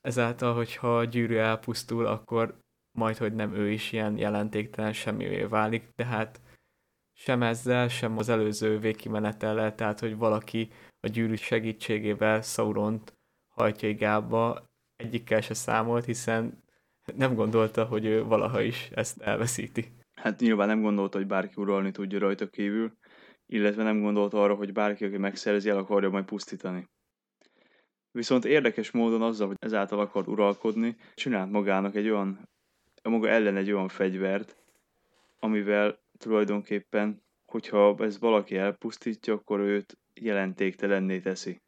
ezáltal, 0.00 0.54
hogyha 0.54 0.98
a 0.98 1.04
gyűrű 1.04 1.36
elpusztul, 1.36 2.06
akkor 2.06 2.58
majd, 2.98 3.16
hogy 3.16 3.34
nem 3.34 3.54
ő 3.54 3.70
is 3.70 3.92
ilyen 3.92 4.16
jelentéktelen 4.18 4.92
semmivé 4.92 5.42
válik, 5.42 5.88
de 5.96 6.04
hát 6.04 6.40
sem 7.12 7.42
ezzel, 7.42 7.88
sem 7.88 8.18
az 8.18 8.28
előző 8.28 8.78
végkimenetellel, 8.78 9.74
tehát 9.74 10.00
hogy 10.00 10.16
valaki 10.16 10.68
a 11.00 11.08
gyűrű 11.08 11.34
segítségével 11.34 12.42
Sauront 12.42 13.18
hajtja 13.48 13.88
igába, 13.88 14.64
egyikkel 14.96 15.40
se 15.40 15.54
számolt, 15.54 16.04
hiszen 16.04 16.62
nem 17.14 17.34
gondolta, 17.34 17.84
hogy 17.84 18.04
ő 18.04 18.24
valaha 18.24 18.60
is 18.60 18.90
ezt 18.94 19.20
elveszíti. 19.20 19.92
Hát 20.14 20.40
nyilván 20.40 20.68
nem 20.68 20.80
gondolta, 20.80 21.18
hogy 21.18 21.26
bárki 21.26 21.54
uralni 21.56 21.90
tudja 21.90 22.18
rajta 22.18 22.48
kívül, 22.48 22.92
illetve 23.46 23.82
nem 23.82 24.00
gondolta 24.00 24.42
arra, 24.42 24.54
hogy 24.54 24.72
bárki, 24.72 25.04
aki 25.04 25.16
megszerzi, 25.16 25.68
el 25.68 25.78
akarja 25.78 26.10
majd 26.10 26.24
pusztítani. 26.24 26.88
Viszont 28.12 28.44
érdekes 28.44 28.90
módon 28.90 29.22
azzal, 29.22 29.46
hogy 29.46 29.56
ezáltal 29.60 30.00
akar 30.00 30.28
uralkodni, 30.28 30.96
csinált 31.14 31.50
magának 31.50 31.94
egy 31.94 32.08
olyan, 32.08 32.48
a 33.02 33.08
maga 33.08 33.28
ellen 33.28 33.56
egy 33.56 33.72
olyan 33.72 33.88
fegyvert, 33.88 34.56
amivel 35.38 35.98
tulajdonképpen, 36.18 37.22
hogyha 37.46 37.96
ez 37.98 38.18
valaki 38.18 38.56
elpusztítja, 38.56 39.34
akkor 39.34 39.60
őt 39.60 39.98
jelentéktelenné 40.14 41.18
teszi. 41.18 41.60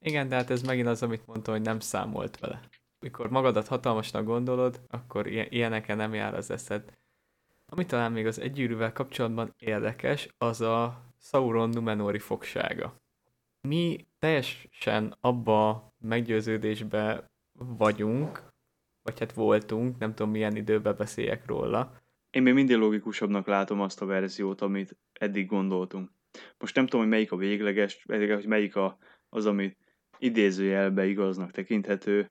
Igen, 0.00 0.28
de 0.28 0.34
hát 0.34 0.50
ez 0.50 0.62
megint 0.62 0.86
az, 0.86 1.02
amit 1.02 1.26
mondtam, 1.26 1.54
hogy 1.54 1.62
nem 1.62 1.80
számolt 1.80 2.38
vele. 2.38 2.60
Mikor 3.00 3.30
magadat 3.30 3.66
hatalmasnak 3.66 4.24
gondolod, 4.24 4.80
akkor 4.90 5.26
ilyeneken 5.26 5.96
nem 5.96 6.14
jár 6.14 6.34
az 6.34 6.50
eszed. 6.50 6.96
Ami 7.66 7.86
talán 7.86 8.12
még 8.12 8.26
az 8.26 8.40
egyűrűvel 8.40 8.92
kapcsolatban 8.92 9.54
érdekes, 9.58 10.28
az 10.38 10.60
a 10.60 11.02
Sauron 11.20 11.68
Numenori 11.68 12.18
fogsága. 12.18 12.94
Mi 13.60 14.06
teljesen 14.18 15.16
abba 15.20 15.92
meggyőződésbe 15.98 17.30
vagyunk, 17.52 18.42
vagy 19.02 19.18
hát 19.18 19.32
voltunk, 19.32 19.98
nem 19.98 20.14
tudom 20.14 20.32
milyen 20.32 20.56
időben 20.56 20.96
beszéljek 20.96 21.46
róla. 21.46 22.00
Én 22.30 22.42
még 22.42 22.54
mindig 22.54 22.76
logikusabbnak 22.76 23.46
látom 23.46 23.80
azt 23.80 24.00
a 24.02 24.06
verziót, 24.06 24.60
amit 24.60 24.96
eddig 25.12 25.46
gondoltunk. 25.46 26.10
Most 26.58 26.74
nem 26.74 26.84
tudom, 26.84 27.00
hogy 27.00 27.10
melyik 27.10 27.32
a 27.32 27.36
végleges, 27.36 28.04
hogy 28.06 28.46
melyik 28.46 28.76
a, 28.76 28.98
az, 29.28 29.46
amit 29.46 29.76
idézőjelbe 30.18 31.06
igaznak 31.06 31.50
tekinthető, 31.50 32.30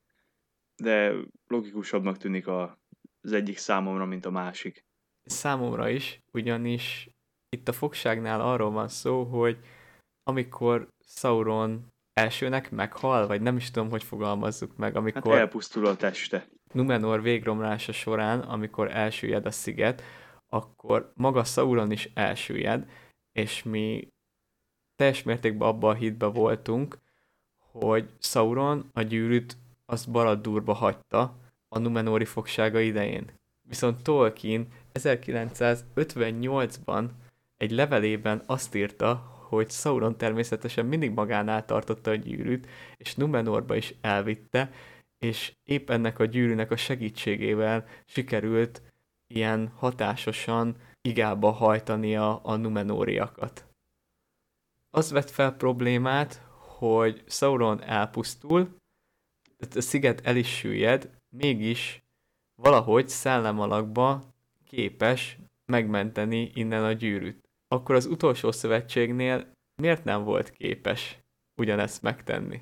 de 0.75 1.13
logikusabbnak 1.47 2.17
tűnik 2.17 2.47
a, 2.47 2.79
az 3.21 3.31
egyik 3.31 3.57
számomra, 3.57 4.05
mint 4.05 4.25
a 4.25 4.31
másik. 4.31 4.85
Számomra 5.23 5.89
is, 5.89 6.21
ugyanis 6.31 7.09
itt 7.49 7.67
a 7.67 7.71
fogságnál 7.71 8.41
arról 8.41 8.71
van 8.71 8.87
szó, 8.87 9.23
hogy 9.23 9.59
amikor 10.23 10.87
Sauron 11.07 11.85
elsőnek 12.13 12.71
meghal, 12.71 13.27
vagy 13.27 13.41
nem 13.41 13.55
is 13.55 13.71
tudom, 13.71 13.89
hogy 13.89 14.03
fogalmazzuk 14.03 14.77
meg, 14.77 14.95
amikor... 14.95 15.31
Hát 15.31 15.41
elpusztul 15.41 15.85
a 15.85 15.95
teste. 15.95 16.47
Numenor 16.71 17.21
végromlása 17.21 17.91
során, 17.91 18.39
amikor 18.39 18.95
elsüllyed 18.95 19.45
a 19.45 19.51
sziget, 19.51 20.03
akkor 20.49 21.11
maga 21.15 21.43
Sauron 21.43 21.91
is 21.91 22.09
elsüllyed, 22.13 22.89
és 23.31 23.63
mi 23.63 24.07
teljes 24.95 25.23
mértékben 25.23 25.67
abban 25.67 25.95
a 25.95 25.97
hitben 25.97 26.33
voltunk, 26.33 26.97
hogy 27.71 28.09
Sauron 28.19 28.89
a 28.93 29.01
gyűrűt 29.01 29.57
azt 29.85 30.11
Baradurba 30.11 30.73
hagyta 30.73 31.35
a 31.69 31.79
Numenori 31.79 32.25
fogsága 32.25 32.79
idején. 32.79 33.31
Viszont 33.61 34.03
Tolkien 34.03 34.67
1958-ban 34.93 37.09
egy 37.57 37.71
levelében 37.71 38.43
azt 38.45 38.75
írta, 38.75 39.36
hogy 39.47 39.69
Sauron 39.69 40.17
természetesen 40.17 40.85
mindig 40.85 41.11
magánál 41.11 41.65
tartotta 41.65 42.11
a 42.11 42.15
gyűrűt, 42.15 42.67
és 42.97 43.15
Numenorba 43.15 43.75
is 43.75 43.93
elvitte, 44.01 44.71
és 45.19 45.53
épp 45.63 45.89
ennek 45.89 46.19
a 46.19 46.25
gyűrűnek 46.25 46.71
a 46.71 46.75
segítségével 46.75 47.85
sikerült 48.05 48.81
ilyen 49.27 49.71
hatásosan 49.75 50.75
igába 51.01 51.51
hajtania 51.51 52.37
a 52.37 52.55
Numenóriakat. 52.55 53.65
Az 54.89 55.11
vett 55.11 55.29
fel 55.29 55.51
problémát, 55.51 56.41
hogy 56.77 57.23
Sauron 57.27 57.83
elpusztul, 57.83 58.75
a 59.75 59.81
sziget 59.81 60.25
el 60.25 60.35
is 60.35 60.57
süllyed, 60.57 61.09
mégis 61.29 62.03
valahogy 62.55 63.09
szellemalakba 63.09 64.23
képes 64.65 65.37
megmenteni 65.65 66.51
innen 66.53 66.83
a 66.83 66.91
gyűrűt. 66.91 67.46
Akkor 67.67 67.95
az 67.95 68.05
utolsó 68.05 68.51
szövetségnél 68.51 69.51
miért 69.81 70.03
nem 70.03 70.23
volt 70.23 70.49
képes 70.49 71.17
ugyanezt 71.55 72.01
megtenni? 72.01 72.61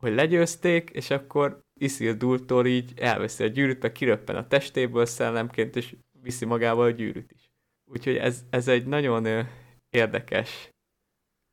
Hogy 0.00 0.14
legyőzték, 0.14 0.90
és 0.90 1.10
akkor 1.10 1.62
Isildurtól 1.80 2.66
így 2.66 2.92
elveszi 2.96 3.44
a 3.44 3.46
gyűrűt, 3.46 3.82
meg 3.82 3.92
kiröppen 3.92 4.36
a 4.36 4.46
testéből 4.46 5.06
szellemként, 5.06 5.76
és 5.76 5.96
viszi 6.20 6.44
magával 6.44 6.84
a 6.84 6.90
gyűrűt 6.90 7.32
is. 7.32 7.50
Úgyhogy 7.84 8.16
ez, 8.16 8.44
ez 8.50 8.68
egy 8.68 8.86
nagyon 8.86 9.46
érdekes 9.90 10.70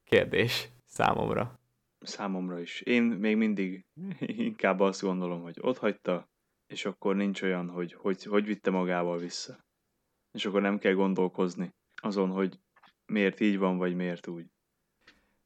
kérdés 0.03 0.69
számomra. 0.85 1.59
Számomra 1.99 2.59
is. 2.59 2.81
Én 2.81 3.03
még 3.03 3.37
mindig 3.37 3.85
inkább 4.47 4.79
azt 4.79 5.01
gondolom, 5.01 5.41
hogy 5.41 5.57
ott 5.61 5.77
hagyta, 5.77 6.29
és 6.67 6.85
akkor 6.85 7.15
nincs 7.15 7.41
olyan, 7.41 7.69
hogy 7.69 7.93
hogy, 7.93 8.23
hogy 8.23 8.45
vitte 8.45 8.69
magával 8.69 9.17
vissza. 9.17 9.59
És 10.31 10.45
akkor 10.45 10.61
nem 10.61 10.77
kell 10.77 10.93
gondolkozni 10.93 11.73
azon, 12.01 12.29
hogy 12.29 12.59
miért 13.05 13.39
így 13.39 13.57
van, 13.57 13.77
vagy 13.77 13.95
miért 13.95 14.27
úgy. 14.27 14.45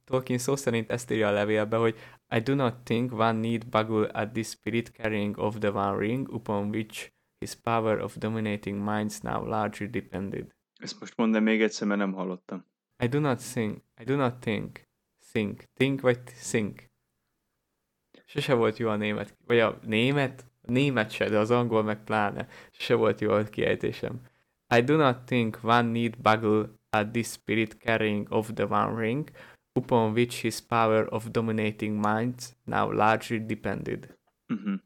Tolkien 0.04 0.40
szó 0.40 0.56
szerint 0.56 0.90
ezt 0.90 1.12
írja 1.12 1.28
a 1.28 1.32
levélbe, 1.32 1.78
hogy 1.78 1.96
I 2.30 2.40
do 2.40 2.54
not 2.54 2.76
think 2.84 3.12
one 3.12 3.32
need 3.32 3.68
buggle 3.68 4.08
at 4.08 4.32
the 4.32 4.44
spirit 4.44 4.92
carrying 4.92 5.38
of 5.38 5.58
the 5.58 5.72
one 5.72 5.98
ring 5.98 6.34
upon 6.34 6.70
which 6.70 7.14
his 7.40 7.56
power 7.56 8.02
of 8.02 8.18
dominating 8.18 8.84
minds 8.84 9.20
now 9.20 9.46
largely 9.46 9.88
depended. 9.88 10.56
Ezt 10.76 11.00
most 11.00 11.18
mondom 11.18 11.44
még 11.44 11.62
egyszer, 11.62 11.88
mert 11.88 12.00
nem 12.00 12.14
hallottam. 12.14 12.66
I 13.04 13.08
do 13.08 13.20
not 13.20 13.52
think, 13.52 13.84
I 14.02 14.04
do 14.04 14.16
not 14.16 14.40
think, 14.40 14.82
think, 15.32 15.64
think 15.74 16.02
vagy 16.02 16.24
think. 16.24 16.94
Sose 18.26 18.54
volt 18.54 18.78
jó 18.78 18.90
a 18.90 18.96
német, 18.96 19.38
vagy 19.46 19.60
a 19.60 19.80
német, 19.82 20.46
a 20.62 20.72
német 20.72 21.12
se, 21.12 21.30
de 21.30 21.38
az 21.38 21.52
angol 21.52 21.84
meg 21.84 22.04
pláne. 22.04 22.48
Sose 22.72 22.96
volt 22.96 23.22
jó 23.22 23.32
a 23.32 23.44
kiejtésem. 23.44 24.22
I 24.76 24.82
do 24.82 24.98
not 24.98 25.26
think 25.26 25.64
one 25.64 25.94
need 25.94 26.22
buggle 26.22 26.70
at 26.92 27.14
the 27.14 27.24
spirit 27.24 27.80
carrying 27.80 28.28
of 28.30 28.56
the 28.56 28.68
one 28.68 28.94
ring, 28.96 29.30
upon 29.80 30.14
which 30.14 30.42
his 30.42 30.60
power 30.60 31.08
of 31.14 31.32
dominating 31.32 32.02
minds 32.02 32.56
now 32.66 32.92
largely 32.92 33.40
depended. 33.40 34.14
Uh-huh. 34.54 34.78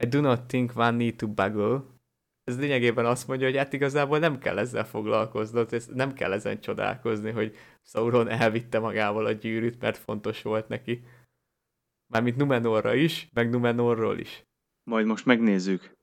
I 0.00 0.06
do 0.06 0.22
not 0.22 0.48
think 0.48 0.76
one 0.76 0.96
need 0.98 1.18
to 1.18 1.26
buggle. 1.26 1.82
Ez 2.44 2.58
lényegében 2.58 3.06
azt 3.06 3.28
mondja, 3.28 3.46
hogy 3.46 3.56
hát 3.56 3.72
igazából 3.72 4.18
nem 4.18 4.38
kell 4.38 4.58
ezzel 4.58 4.84
foglalkoznod, 4.84 5.72
ez 5.72 5.86
nem 5.86 6.12
kell 6.12 6.32
ezen 6.32 6.60
csodálkozni, 6.60 7.30
hogy 7.30 7.56
Sauron 7.82 8.28
elvitte 8.28 8.78
magával 8.78 9.26
a 9.26 9.32
gyűrűt, 9.32 9.80
mert 9.80 9.96
fontos 9.96 10.42
volt 10.42 10.68
neki. 10.68 11.04
Mármint 12.12 12.36
Numenorra 12.36 12.94
is, 12.94 13.28
meg 13.32 13.50
Numenorról 13.50 14.18
is. 14.18 14.46
Majd 14.90 15.06
most 15.06 15.26
megnézzük. 15.26 15.97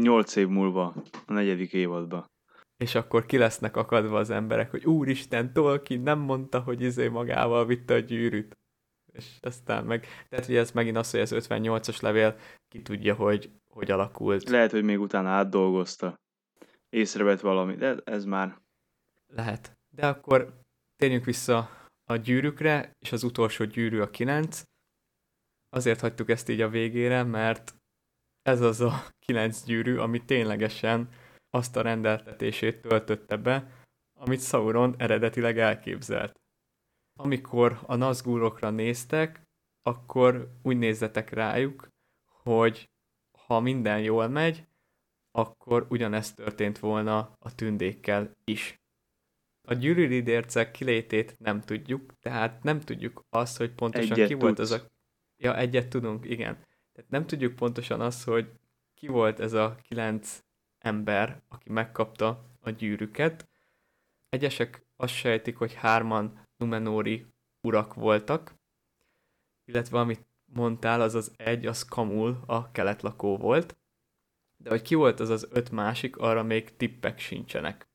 Nyolc 0.00 0.36
év 0.36 0.48
múlva, 0.48 0.94
a 1.26 1.32
negyedik 1.32 1.72
évadban 1.72 2.26
és 2.76 2.94
akkor 2.94 3.26
ki 3.26 3.38
lesznek 3.38 3.76
akadva 3.76 4.18
az 4.18 4.30
emberek, 4.30 4.70
hogy 4.70 4.84
úristen, 4.84 5.52
Tolkien 5.52 6.00
nem 6.00 6.18
mondta, 6.18 6.60
hogy 6.60 6.80
izé 6.80 7.08
magával 7.08 7.66
vitte 7.66 7.94
a 7.94 7.98
gyűrűt. 7.98 8.58
És 9.12 9.38
aztán 9.40 9.84
meg, 9.84 10.06
tehát 10.28 10.48
ugye 10.48 10.58
ez 10.58 10.70
megint 10.70 10.96
az, 10.96 11.10
hogy 11.10 11.20
ez 11.20 11.30
58-as 11.34 12.02
levél, 12.02 12.38
ki 12.68 12.82
tudja, 12.82 13.14
hogy 13.14 13.50
hogy 13.68 13.90
alakult. 13.90 14.48
Lehet, 14.48 14.70
hogy 14.70 14.84
még 14.84 15.00
utána 15.00 15.28
átdolgozta. 15.28 16.14
Észrevett 16.88 17.40
valami, 17.40 17.74
de 17.74 17.96
ez 18.04 18.24
már... 18.24 18.58
Lehet. 19.26 19.78
De 19.88 20.06
akkor 20.06 20.60
térjünk 20.96 21.24
vissza 21.24 21.70
a 22.04 22.16
gyűrűkre, 22.16 22.92
és 22.98 23.12
az 23.12 23.22
utolsó 23.22 23.64
gyűrű 23.64 24.00
a 24.00 24.10
9. 24.10 24.62
Azért 25.68 26.00
hagytuk 26.00 26.30
ezt 26.30 26.48
így 26.48 26.60
a 26.60 26.68
végére, 26.68 27.22
mert 27.22 27.74
ez 28.46 28.60
az 28.60 28.80
a 28.80 29.06
9 29.18 29.64
gyűrű, 29.64 29.96
ami 29.96 30.24
ténylegesen 30.24 31.08
azt 31.50 31.76
a 31.76 31.80
rendeltetését 31.80 32.80
töltötte 32.80 33.36
be, 33.36 33.70
amit 34.18 34.40
Sauron 34.42 34.94
eredetileg 34.98 35.58
elképzelt. 35.58 36.40
Amikor 37.18 37.78
a 37.86 37.96
Nazgûrokra 37.96 38.70
néztek, 38.70 39.42
akkor 39.82 40.50
úgy 40.62 40.78
nézzetek 40.78 41.30
rájuk, 41.30 41.88
hogy 42.42 42.88
ha 43.46 43.60
minden 43.60 44.00
jól 44.00 44.28
megy, 44.28 44.66
akkor 45.30 45.86
ugyanezt 45.88 46.36
történt 46.36 46.78
volna 46.78 47.36
a 47.38 47.54
tündékkel 47.54 48.32
is. 48.44 48.80
A 49.68 49.74
gyűrűridércek 49.74 50.70
kilétét 50.70 51.38
nem 51.38 51.60
tudjuk, 51.60 52.12
tehát 52.20 52.62
nem 52.62 52.80
tudjuk 52.80 53.24
azt, 53.28 53.56
hogy 53.56 53.72
pontosan 53.72 54.12
egyet 54.12 54.26
ki 54.26 54.32
tudsz. 54.32 54.42
volt 54.42 54.58
az 54.58 54.70
a... 54.70 54.86
Ja, 55.42 55.56
egyet 55.56 55.88
tudunk, 55.88 56.24
igen. 56.24 56.65
Tehát 56.96 57.10
nem 57.10 57.26
tudjuk 57.26 57.54
pontosan 57.54 58.00
azt, 58.00 58.24
hogy 58.24 58.52
ki 58.94 59.06
volt 59.06 59.40
ez 59.40 59.52
a 59.52 59.76
kilenc 59.82 60.42
ember, 60.78 61.42
aki 61.48 61.70
megkapta 61.70 62.44
a 62.60 62.70
gyűrűket. 62.70 63.48
Egyesek 64.28 64.86
azt 64.96 65.14
sejtik, 65.14 65.56
hogy 65.56 65.74
hárman 65.74 66.46
Numenóri 66.56 67.26
urak 67.60 67.94
voltak, 67.94 68.54
illetve 69.64 69.98
amit 69.98 70.26
mondtál, 70.44 71.00
az 71.00 71.14
az 71.14 71.32
egy, 71.36 71.66
az 71.66 71.84
Kamul, 71.84 72.42
a 72.46 72.70
keletlakó 72.70 73.36
volt, 73.36 73.76
de 74.56 74.70
hogy 74.70 74.82
ki 74.82 74.94
volt 74.94 75.20
az 75.20 75.28
az 75.28 75.48
öt 75.50 75.70
másik, 75.70 76.16
arra 76.16 76.42
még 76.42 76.76
tippek 76.76 77.18
sincsenek. 77.18 77.88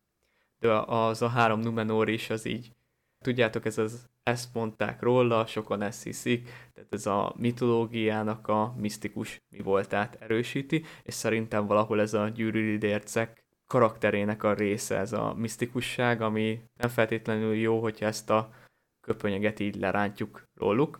de 0.59 0.73
az 0.73 1.21
a 1.21 1.27
három 1.27 1.59
Numenor 1.59 2.09
is 2.09 2.29
az 2.29 2.45
így, 2.45 2.75
tudjátok, 3.21 3.65
ez 3.65 3.77
az, 3.77 4.09
ezt 4.23 4.53
mondták 4.53 5.01
róla, 5.01 5.45
sokan 5.45 5.81
ezt 5.81 6.03
hiszik, 6.03 6.49
tehát 6.73 6.93
ez 6.93 7.05
a 7.05 7.33
mitológiának 7.37 8.47
a 8.47 8.73
misztikus 8.77 9.41
mi 9.49 9.59
voltát 9.59 10.15
erősíti, 10.15 10.83
és 11.03 11.13
szerintem 11.13 11.65
valahol 11.65 12.01
ez 12.01 12.13
a 12.13 12.27
gyűrűlidércek 12.27 13.43
karakterének 13.67 14.43
a 14.43 14.53
része, 14.53 14.97
ez 14.97 15.13
a 15.13 15.33
misztikusság, 15.33 16.21
ami 16.21 16.61
nem 16.79 16.89
feltétlenül 16.89 17.55
jó, 17.55 17.81
hogyha 17.81 18.05
ezt 18.05 18.29
a 18.29 18.53
köpönyeget 19.01 19.59
így 19.59 19.75
lerántjuk 19.75 20.43
róluk. 20.53 20.99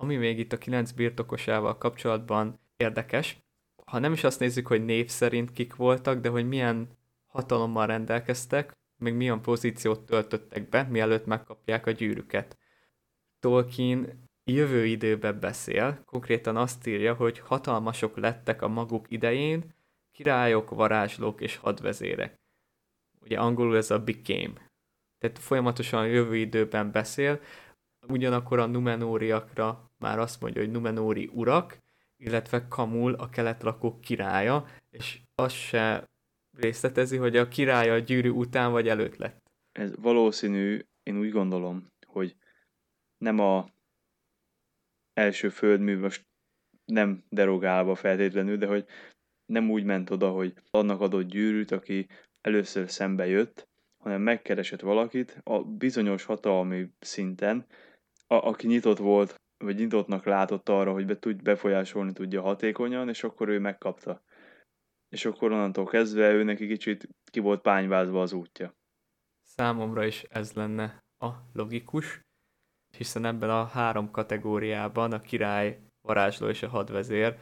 Ami 0.00 0.16
még 0.16 0.38
itt 0.38 0.52
a 0.52 0.58
kilenc 0.58 0.90
birtokosával 0.90 1.78
kapcsolatban 1.78 2.60
érdekes, 2.76 3.38
ha 3.84 3.98
nem 3.98 4.12
is 4.12 4.24
azt 4.24 4.40
nézzük, 4.40 4.66
hogy 4.66 4.84
név 4.84 5.08
szerint 5.08 5.52
kik 5.52 5.76
voltak, 5.76 6.20
de 6.20 6.28
hogy 6.28 6.48
milyen 6.48 6.88
hatalommal 7.26 7.86
rendelkeztek, 7.86 8.72
még 8.96 9.14
milyen 9.14 9.40
pozíciót 9.40 10.06
töltöttek 10.06 10.68
be, 10.68 10.82
mielőtt 10.82 11.26
megkapják 11.26 11.86
a 11.86 11.90
gyűrűket. 11.90 12.58
Tolkien 13.40 14.28
jövő 14.44 14.86
időbe 14.86 15.32
beszél, 15.32 16.02
konkrétan 16.04 16.56
azt 16.56 16.86
írja, 16.86 17.14
hogy 17.14 17.38
hatalmasok 17.38 18.16
lettek 18.16 18.62
a 18.62 18.68
maguk 18.68 19.06
idején, 19.08 19.74
királyok, 20.12 20.70
varázslók 20.70 21.40
és 21.40 21.56
hadvezérek. 21.56 22.40
Ugye 23.20 23.38
angolul 23.38 23.76
ez 23.76 23.90
a 23.90 23.98
became. 23.98 24.72
Tehát 25.18 25.38
folyamatosan 25.38 26.08
jövő 26.08 26.36
időben 26.36 26.90
beszél, 26.90 27.40
ugyanakkor 28.08 28.58
a 28.58 28.66
Numenóriakra 28.66 29.90
már 29.98 30.18
azt 30.18 30.40
mondja, 30.40 30.62
hogy 30.62 30.70
Numenóri 30.70 31.30
urak, 31.32 31.78
illetve 32.16 32.68
Kamul 32.68 33.14
a 33.14 33.28
keletrakók 33.28 34.00
királya, 34.00 34.66
és 34.90 35.20
azt 35.34 35.54
se 35.54 36.08
részletezi, 36.56 37.16
hogy 37.16 37.36
a 37.36 37.48
király 37.48 37.90
a 37.90 37.98
gyűrű 37.98 38.28
után 38.28 38.70
vagy 38.70 38.88
előtt 38.88 39.16
lett. 39.16 39.42
Ez 39.72 39.94
valószínű, 39.96 40.84
én 41.02 41.18
úgy 41.18 41.30
gondolom, 41.30 41.86
hogy 42.06 42.36
nem 43.18 43.38
a 43.38 43.68
első 45.12 45.48
földmű, 45.48 45.98
most 45.98 46.26
nem 46.84 47.24
derogálva 47.28 47.94
feltétlenül, 47.94 48.56
de 48.56 48.66
hogy 48.66 48.86
nem 49.46 49.70
úgy 49.70 49.84
ment 49.84 50.10
oda, 50.10 50.30
hogy 50.30 50.54
annak 50.70 51.00
adott 51.00 51.26
gyűrűt, 51.26 51.70
aki 51.70 52.08
először 52.40 52.90
szembe 52.90 53.26
jött, 53.26 53.68
hanem 54.02 54.22
megkeresett 54.22 54.80
valakit 54.80 55.40
a 55.42 55.64
bizonyos 55.64 56.24
hatalmi 56.24 56.90
szinten, 56.98 57.66
a, 58.26 58.34
aki 58.34 58.66
nyitott 58.66 58.98
volt, 58.98 59.34
vagy 59.64 59.76
nyitottnak 59.76 60.24
látott 60.24 60.68
arra, 60.68 60.92
hogy 60.92 61.06
be 61.06 61.18
tud 61.18 61.42
befolyásolni 61.42 62.12
tudja 62.12 62.42
hatékonyan, 62.42 63.08
és 63.08 63.24
akkor 63.24 63.48
ő 63.48 63.58
megkapta. 63.58 64.22
És 65.14 65.24
akkor 65.24 65.52
onnantól 65.52 65.84
kezdve 65.84 66.30
ő 66.30 66.42
neki 66.42 66.66
kicsit 66.66 67.08
ki 67.30 67.40
volt 67.40 67.60
pányvázva 67.60 68.22
az 68.22 68.32
útja. 68.32 68.74
Számomra 69.42 70.04
is 70.04 70.22
ez 70.22 70.52
lenne 70.52 71.04
a 71.18 71.30
logikus, 71.52 72.20
hiszen 72.96 73.24
ebben 73.24 73.50
a 73.50 73.64
három 73.64 74.10
kategóriában 74.10 75.12
a 75.12 75.20
király, 75.20 75.80
varázsló 76.00 76.48
és 76.48 76.62
a 76.62 76.68
hadvezér 76.68 77.38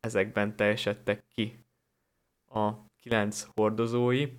ezekben 0.00 0.56
teljesedtek 0.56 1.24
ki 1.26 1.64
a 2.50 2.72
kilenc 2.96 3.46
hordozói, 3.54 4.32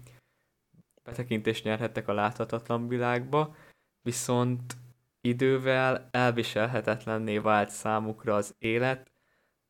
betekintést 1.04 1.64
nyerhettek 1.64 2.08
a 2.08 2.14
láthatatlan 2.14 2.88
világba, 2.88 3.56
viszont 4.02 4.76
idővel 5.22 6.10
elviselhetetlenné 6.12 7.38
vált 7.38 7.70
számukra 7.70 8.36
az 8.36 8.56
élet, 8.58 9.12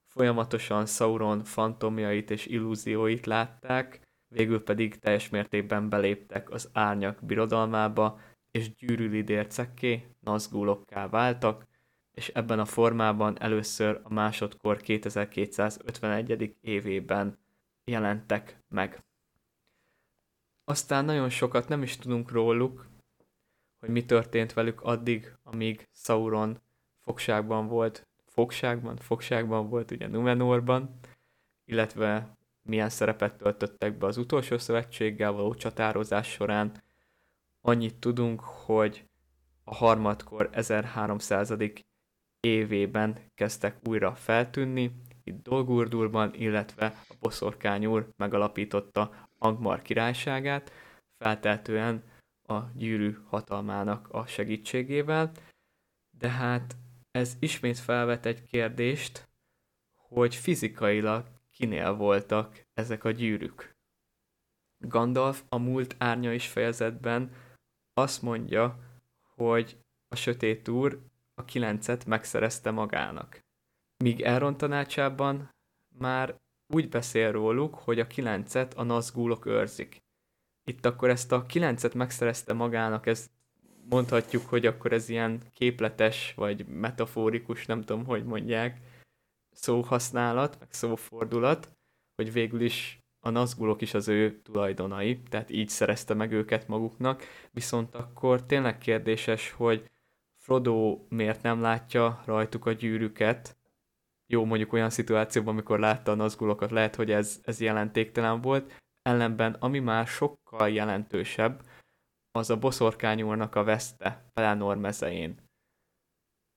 folyamatosan 0.10 0.86
Sauron 0.86 1.43
fantomjait 1.43 2.32
és 2.32 2.45
illúzióit 2.45 3.26
látták, 3.26 4.01
végül 4.28 4.64
pedig 4.64 4.99
teljes 4.99 5.30
mértékben 5.30 5.89
beléptek 5.89 6.49
az 6.49 6.70
árnyak 6.74 7.26
birodalmába, 7.26 8.20
és 8.51 8.76
gyűrűlidércekké, 8.76 10.16
nazgulokká 10.20 11.07
váltak, 11.07 11.68
és 12.12 12.28
ebben 12.28 12.60
a 12.60 12.66
formában 12.66 13.41
először 13.41 14.01
a 14.03 14.14
másodkor 14.14 14.78
2251. 14.78 16.55
évében 16.62 17.39
jelentek 17.84 18.64
meg. 18.68 19.03
Aztán 20.64 21.05
nagyon 21.05 21.30
sokat 21.30 21.68
nem 21.68 21.84
is 21.84 21.95
tudunk 21.97 22.32
róluk, 22.32 22.88
hogy 23.80 23.89
mi 23.89 24.05
történt 24.05 24.53
velük 24.53 24.82
addig, 24.82 25.38
amíg 25.43 25.88
Sauron 25.93 26.62
fogságban 27.03 27.68
volt, 27.68 28.09
fogságban, 28.39 28.97
fogságban 28.97 29.69
volt 29.69 29.91
ugye 29.91 30.07
Numenorban, 30.07 30.99
illetve 31.65 32.37
milyen 32.61 32.89
szerepet 32.89 33.37
töltöttek 33.37 33.97
be 33.97 34.05
az 34.05 34.17
utolsó 34.17 34.57
szövetséggel 34.57 35.31
való 35.31 35.53
csatározás 35.53 36.27
során. 36.27 36.83
Annyit 37.61 37.95
tudunk, 37.95 38.39
hogy 38.39 39.05
a 39.63 39.75
harmadkor 39.75 40.49
1300. 40.51 41.53
évében 42.39 43.17
kezdtek 43.35 43.77
újra 43.87 44.15
feltűnni, 44.15 44.91
itt 45.23 45.43
Dolgurdurban, 45.43 46.33
illetve 46.33 46.85
a 46.85 47.13
Boszorkány 47.19 47.85
úr 47.85 48.09
megalapította 48.17 49.27
Angmar 49.37 49.81
királyságát, 49.81 50.71
felteltően 51.17 52.03
a 52.47 52.59
gyűrű 52.75 53.17
hatalmának 53.25 54.07
a 54.11 54.25
segítségével, 54.25 55.31
de 56.17 56.29
hát 56.29 56.75
ez 57.12 57.38
ismét 57.39 57.78
felvet 57.78 58.26
egy 58.26 58.43
kérdést, 58.43 59.30
hogy 59.95 60.36
fizikailag 60.36 61.28
kinél 61.51 61.93
voltak 61.93 62.66
ezek 62.74 63.03
a 63.03 63.12
gyűrűk. 63.12 63.78
Gandalf 64.78 65.43
a 65.49 65.57
múlt 65.57 65.95
árnya 65.97 66.34
is 66.34 66.47
fejezetben 66.47 67.32
azt 67.93 68.22
mondja, 68.22 68.80
hogy 69.36 69.78
a 70.07 70.16
sötét 70.16 70.68
úr 70.68 70.99
a 71.34 71.45
kilencet 71.45 72.05
megszerezte 72.05 72.72
magának. 72.72 73.39
Míg 74.03 74.22
Elrond 74.22 74.57
tanácsában 74.57 75.49
már 75.97 76.36
úgy 76.68 76.89
beszél 76.89 77.32
róluk, 77.32 77.76
hogy 77.76 77.99
a 77.99 78.07
kilencet 78.07 78.74
a 78.74 78.84
nazgúlok 78.84 79.45
őrzik. 79.45 79.97
Itt 80.64 80.86
akkor 80.86 81.10
ezt 81.10 81.32
a 81.32 81.45
kilencet 81.45 81.93
megszerezte 81.93 82.53
magának, 82.53 83.05
ez 83.05 83.30
mondhatjuk, 83.89 84.45
hogy 84.45 84.65
akkor 84.65 84.93
ez 84.93 85.09
ilyen 85.09 85.41
képletes, 85.53 86.33
vagy 86.35 86.65
metaforikus, 86.67 87.65
nem 87.65 87.81
tudom, 87.81 88.05
hogy 88.05 88.23
mondják, 88.23 88.77
szóhasználat, 89.51 90.59
meg 90.59 90.67
szófordulat, 90.71 91.71
hogy 92.15 92.33
végül 92.33 92.61
is 92.61 92.99
a 93.19 93.29
nazgulok 93.29 93.81
is 93.81 93.93
az 93.93 94.07
ő 94.07 94.41
tulajdonai, 94.41 95.21
tehát 95.21 95.49
így 95.49 95.69
szerezte 95.69 96.13
meg 96.13 96.31
őket 96.31 96.67
maguknak, 96.67 97.23
viszont 97.51 97.95
akkor 97.95 98.45
tényleg 98.45 98.77
kérdéses, 98.77 99.51
hogy 99.51 99.89
Frodo 100.37 101.05
miért 101.09 101.41
nem 101.41 101.61
látja 101.61 102.21
rajtuk 102.25 102.65
a 102.65 102.71
gyűrűket, 102.71 103.57
jó 104.31 104.45
mondjuk 104.45 104.73
olyan 104.73 104.89
szituációban, 104.89 105.53
amikor 105.53 105.79
látta 105.79 106.11
a 106.11 106.15
nazgulokat, 106.15 106.71
lehet, 106.71 106.95
hogy 106.95 107.11
ez, 107.11 107.39
ez 107.43 107.61
jelentéktelen 107.61 108.41
volt, 108.41 108.73
ellenben 109.01 109.53
ami 109.53 109.79
már 109.79 110.07
sokkal 110.07 110.69
jelentősebb, 110.69 111.61
az 112.39 112.49
a 112.49 112.57
boszorkányúrnak 112.57 113.55
a 113.55 113.63
veszte 113.63 114.29
Pelennor 114.33 114.77
mezején. 114.77 115.47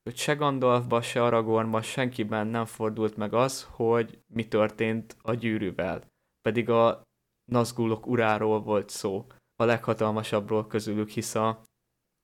Hogy 0.03 0.17
se 0.17 0.35
Gandalfba, 0.35 1.03
se 1.03 1.25
Aragornba 1.25 1.83
senkiben 1.83 2.47
nem 2.47 2.65
fordult 2.65 3.17
meg 3.17 3.35
az, 3.35 3.69
hogy 3.71 4.23
mi 4.27 4.49
történt 4.49 5.17
a 5.23 5.35
gyűrűvel. 5.35 6.03
Pedig 6.41 6.71
a 6.71 7.03
Nazgulok 7.51 8.07
uráról 8.07 8.63
volt 8.63 8.89
szó, 8.89 9.27
a 9.57 9.65
leghatalmasabbról 9.65 10.67
közülük, 10.67 11.09
hisz 11.09 11.35
a 11.35 11.63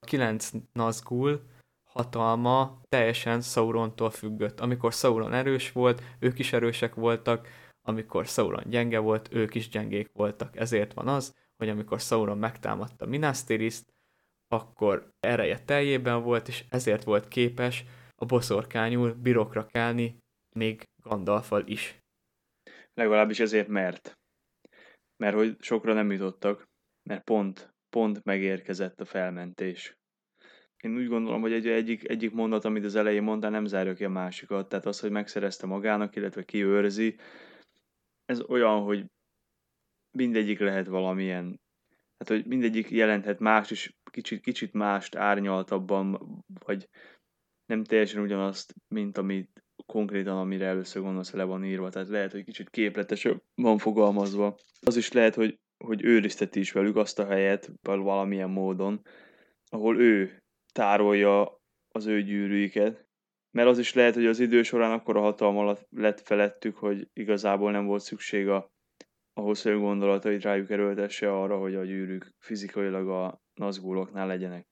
kilenc 0.06 0.50
Nazgul 0.72 1.42
hatalma 1.90 2.80
teljesen 2.88 3.40
Saurontól 3.40 4.10
függött. 4.10 4.60
Amikor 4.60 4.92
Sauron 4.92 5.32
erős 5.32 5.72
volt, 5.72 6.02
ők 6.18 6.38
is 6.38 6.52
erősek 6.52 6.94
voltak, 6.94 7.48
amikor 7.82 8.26
Sauron 8.26 8.64
gyenge 8.66 8.98
volt, 8.98 9.28
ők 9.32 9.54
is 9.54 9.68
gyengék 9.68 10.10
voltak. 10.12 10.56
Ezért 10.56 10.92
van 10.92 11.08
az, 11.08 11.34
hogy 11.58 11.68
amikor 11.68 12.00
Sauron 12.00 12.38
megtámadta 12.38 13.06
Minas 13.06 13.44
Tirith, 13.44 13.82
akkor 14.48 15.12
ereje 15.20 15.58
teljében 15.64 16.22
volt, 16.22 16.48
és 16.48 16.64
ezért 16.68 17.04
volt 17.04 17.28
képes 17.28 17.84
a 18.16 18.24
boszorkányul 18.24 19.12
birokra 19.12 19.66
kelni, 19.66 20.18
még 20.56 20.82
Gandalfal 21.02 21.66
is. 21.66 21.98
Legalábbis 22.94 23.40
ezért 23.40 23.68
mert. 23.68 24.18
Mert 25.16 25.34
hogy 25.34 25.56
sokra 25.60 25.92
nem 25.92 26.10
jutottak, 26.10 26.68
mert 27.02 27.24
pont, 27.24 27.74
pont 27.90 28.24
megérkezett 28.24 29.00
a 29.00 29.04
felmentés 29.04 29.98
én 30.82 30.96
úgy 30.96 31.08
gondolom, 31.08 31.40
hogy 31.40 31.52
egy, 31.52 31.66
egyik, 31.66 32.08
egyik 32.08 32.32
mondat, 32.32 32.64
amit 32.64 32.84
az 32.84 32.94
elején 32.94 33.22
mondtál, 33.22 33.50
nem 33.50 33.64
zárja 33.64 33.94
ki 33.94 34.04
a 34.04 34.08
másikat. 34.08 34.68
Tehát 34.68 34.86
az, 34.86 35.00
hogy 35.00 35.10
megszerezte 35.10 35.66
magának, 35.66 36.16
illetve 36.16 36.44
kiőrzi, 36.44 37.16
ez 38.24 38.40
olyan, 38.40 38.82
hogy 38.82 39.04
mindegyik 40.10 40.58
lehet 40.58 40.86
valamilyen, 40.86 41.60
tehát 42.16 42.42
hogy 42.42 42.50
mindegyik 42.50 42.90
jelenthet 42.90 43.38
más 43.38 43.70
is, 43.70 43.96
kicsit, 44.10 44.40
kicsit 44.40 44.72
mást 44.72 45.14
árnyaltabban, 45.14 46.18
vagy 46.64 46.88
nem 47.66 47.84
teljesen 47.84 48.22
ugyanazt, 48.22 48.74
mint 48.88 49.18
amit 49.18 49.64
konkrétan, 49.86 50.36
amire 50.36 50.66
először 50.66 51.02
gondolsz, 51.02 51.32
le 51.32 51.44
van 51.44 51.64
írva. 51.64 51.90
Tehát 51.90 52.08
lehet, 52.08 52.32
hogy 52.32 52.44
kicsit 52.44 52.70
képletesen 52.70 53.42
van 53.54 53.78
fogalmazva. 53.78 54.56
Az 54.80 54.96
is 54.96 55.12
lehet, 55.12 55.34
hogy 55.34 55.58
hogy 55.84 56.04
őrizteti 56.04 56.60
is 56.60 56.72
velük 56.72 56.96
azt 56.96 57.18
a 57.18 57.26
helyet 57.26 57.70
valamilyen 57.82 58.50
módon, 58.50 59.02
ahol 59.68 60.00
ő 60.00 60.42
tárolja 60.72 61.60
az 61.88 62.06
ő 62.06 62.22
gyűrűiket, 62.22 63.06
mert 63.50 63.68
az 63.68 63.78
is 63.78 63.94
lehet, 63.94 64.14
hogy 64.14 64.26
az 64.26 64.40
idő 64.40 64.62
során 64.62 64.92
akkor 64.92 65.16
a 65.16 65.20
hatalma 65.20 65.76
lett 65.90 66.20
felettük, 66.20 66.76
hogy 66.76 67.08
igazából 67.12 67.70
nem 67.70 67.86
volt 67.86 68.02
szükség 68.02 68.48
a, 68.48 68.70
ahhoz, 69.38 69.62
hogy 69.62 69.78
gondolatait 69.78 70.42
rájuk 70.42 70.70
erőltesse 70.70 71.32
arra, 71.32 71.58
hogy 71.58 71.74
a 71.74 71.84
gyűrűk 71.84 72.34
fizikailag 72.38 73.08
a 73.08 73.40
nazguloknál 73.54 74.26
legyenek. 74.26 74.66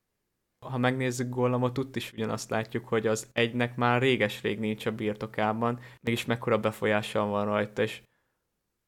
Ha 0.64 0.78
megnézzük 0.78 1.28
Gollamot, 1.28 1.78
ott 1.78 1.96
is 1.96 2.12
ugyanazt 2.12 2.50
látjuk, 2.50 2.88
hogy 2.88 3.06
az 3.06 3.30
egynek 3.32 3.76
már 3.76 4.00
réges-rég 4.00 4.58
nincs 4.58 4.86
a 4.86 4.94
birtokában, 4.94 5.80
mégis 6.00 6.24
mekkora 6.24 6.58
befolyással 6.58 7.26
van 7.26 7.44
rajta, 7.44 7.82
és 7.82 8.02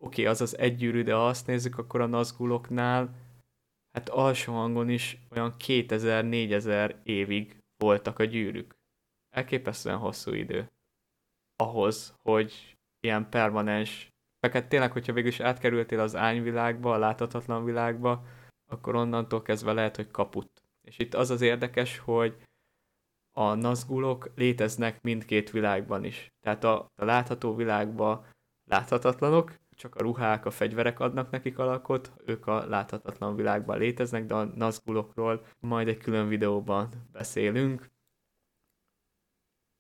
oké, 0.05 0.21
okay, 0.21 0.25
az 0.33 0.41
az 0.41 0.59
egy 0.59 0.77
gyűrű, 0.77 1.03
de 1.03 1.15
ha 1.15 1.27
azt 1.27 1.47
nézzük, 1.47 1.79
akkor 1.79 2.01
a 2.01 2.07
nazguloknál 2.07 3.15
hát 3.93 4.09
alsó 4.09 4.53
hangon 4.53 4.89
is 4.89 5.19
olyan 5.31 5.55
2000-4000 5.59 6.95
évig 7.03 7.59
voltak 7.77 8.19
a 8.19 8.25
gyűrűk. 8.25 8.75
Elképesztően 9.35 9.99
hosszú 9.99 10.33
idő. 10.33 10.69
Ahhoz, 11.57 12.15
hogy 12.23 12.77
ilyen 13.01 13.29
permanens, 13.31 14.09
hát 14.41 14.69
tényleg, 14.69 14.93
hogyha 14.93 15.13
végül 15.13 15.31
is 15.31 15.41
átkerültél 15.41 16.01
az 16.01 16.17
ányvilágba, 16.17 16.93
a 16.93 16.99
láthatatlan 16.99 17.65
világba, 17.65 18.25
akkor 18.71 18.95
onnantól 18.95 19.43
kezdve 19.43 19.73
lehet, 19.73 19.97
hogy 19.97 20.11
kaput. 20.11 20.63
És 20.87 20.99
itt 20.99 21.15
az 21.15 21.31
az 21.31 21.41
érdekes, 21.41 21.99
hogy 21.99 22.37
a 23.37 23.55
nazgulok 23.55 24.31
léteznek 24.35 25.03
mindkét 25.03 25.51
világban 25.51 26.05
is. 26.05 26.33
Tehát 26.41 26.65
a, 26.65 26.93
a 26.95 27.05
látható 27.05 27.55
világban 27.55 28.27
láthatatlanok, 28.65 29.55
csak 29.71 29.95
a 29.95 30.03
ruhák, 30.03 30.47
a 30.47 30.51
fegyverek 30.51 31.01
adnak 31.01 31.31
nekik 31.31 31.59
alakot, 31.59 32.13
ők 32.25 32.47
a 32.47 32.67
láthatatlan 32.67 33.37
világban 33.37 33.79
léteznek, 33.79 34.25
de 34.25 34.35
a 34.35 34.45
nazgulokról 34.45 35.47
majd 35.61 35.89
egy 35.89 35.99
külön 35.99 36.29
videóban 36.29 36.89
beszélünk. 37.13 37.91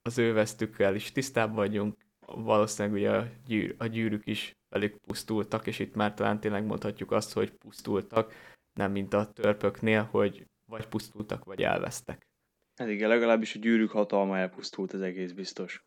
Az 0.02 0.18
ő 0.18 0.32
vesztükkel 0.32 0.94
is 0.94 1.12
tisztában 1.12 1.56
vagyunk, 1.56 2.07
valószínűleg 2.37 2.99
ugye 2.99 3.11
a, 3.11 3.26
gyűr, 3.47 3.74
a 3.79 3.87
gyűrűk 3.87 4.26
is 4.26 4.53
velük 4.68 4.97
pusztultak, 4.97 5.66
és 5.66 5.79
itt 5.79 5.95
már 5.95 6.14
talán 6.14 6.41
tényleg 6.41 6.64
mondhatjuk 6.64 7.11
azt, 7.11 7.33
hogy 7.33 7.51
pusztultak, 7.51 8.35
nem 8.72 8.93
mint 8.93 9.14
a 9.14 9.31
törpöknél, 9.33 10.03
hogy 10.03 10.47
vagy 10.70 10.87
pusztultak, 10.87 11.45
vagy 11.45 11.62
elvesztek. 11.62 12.26
Hát 12.74 12.89
igen, 12.89 13.09
legalábbis 13.09 13.55
a 13.55 13.59
gyűrűk 13.59 13.91
hatalma 13.91 14.39
elpusztult, 14.39 14.93
az 14.93 15.01
egész 15.01 15.33
biztos. 15.33 15.85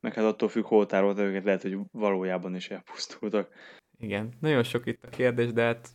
Meg 0.00 0.14
hát 0.14 0.24
attól 0.24 0.48
függ, 0.48 0.64
hol 0.64 0.86
tárolt 0.86 1.18
őket, 1.18 1.44
lehet, 1.44 1.62
hogy 1.62 1.78
valójában 1.90 2.54
is 2.54 2.70
elpusztultak. 2.70 3.54
Igen, 3.98 4.32
nagyon 4.40 4.62
sok 4.62 4.86
itt 4.86 5.04
a 5.04 5.08
kérdés, 5.08 5.52
de 5.52 5.62
hát 5.62 5.90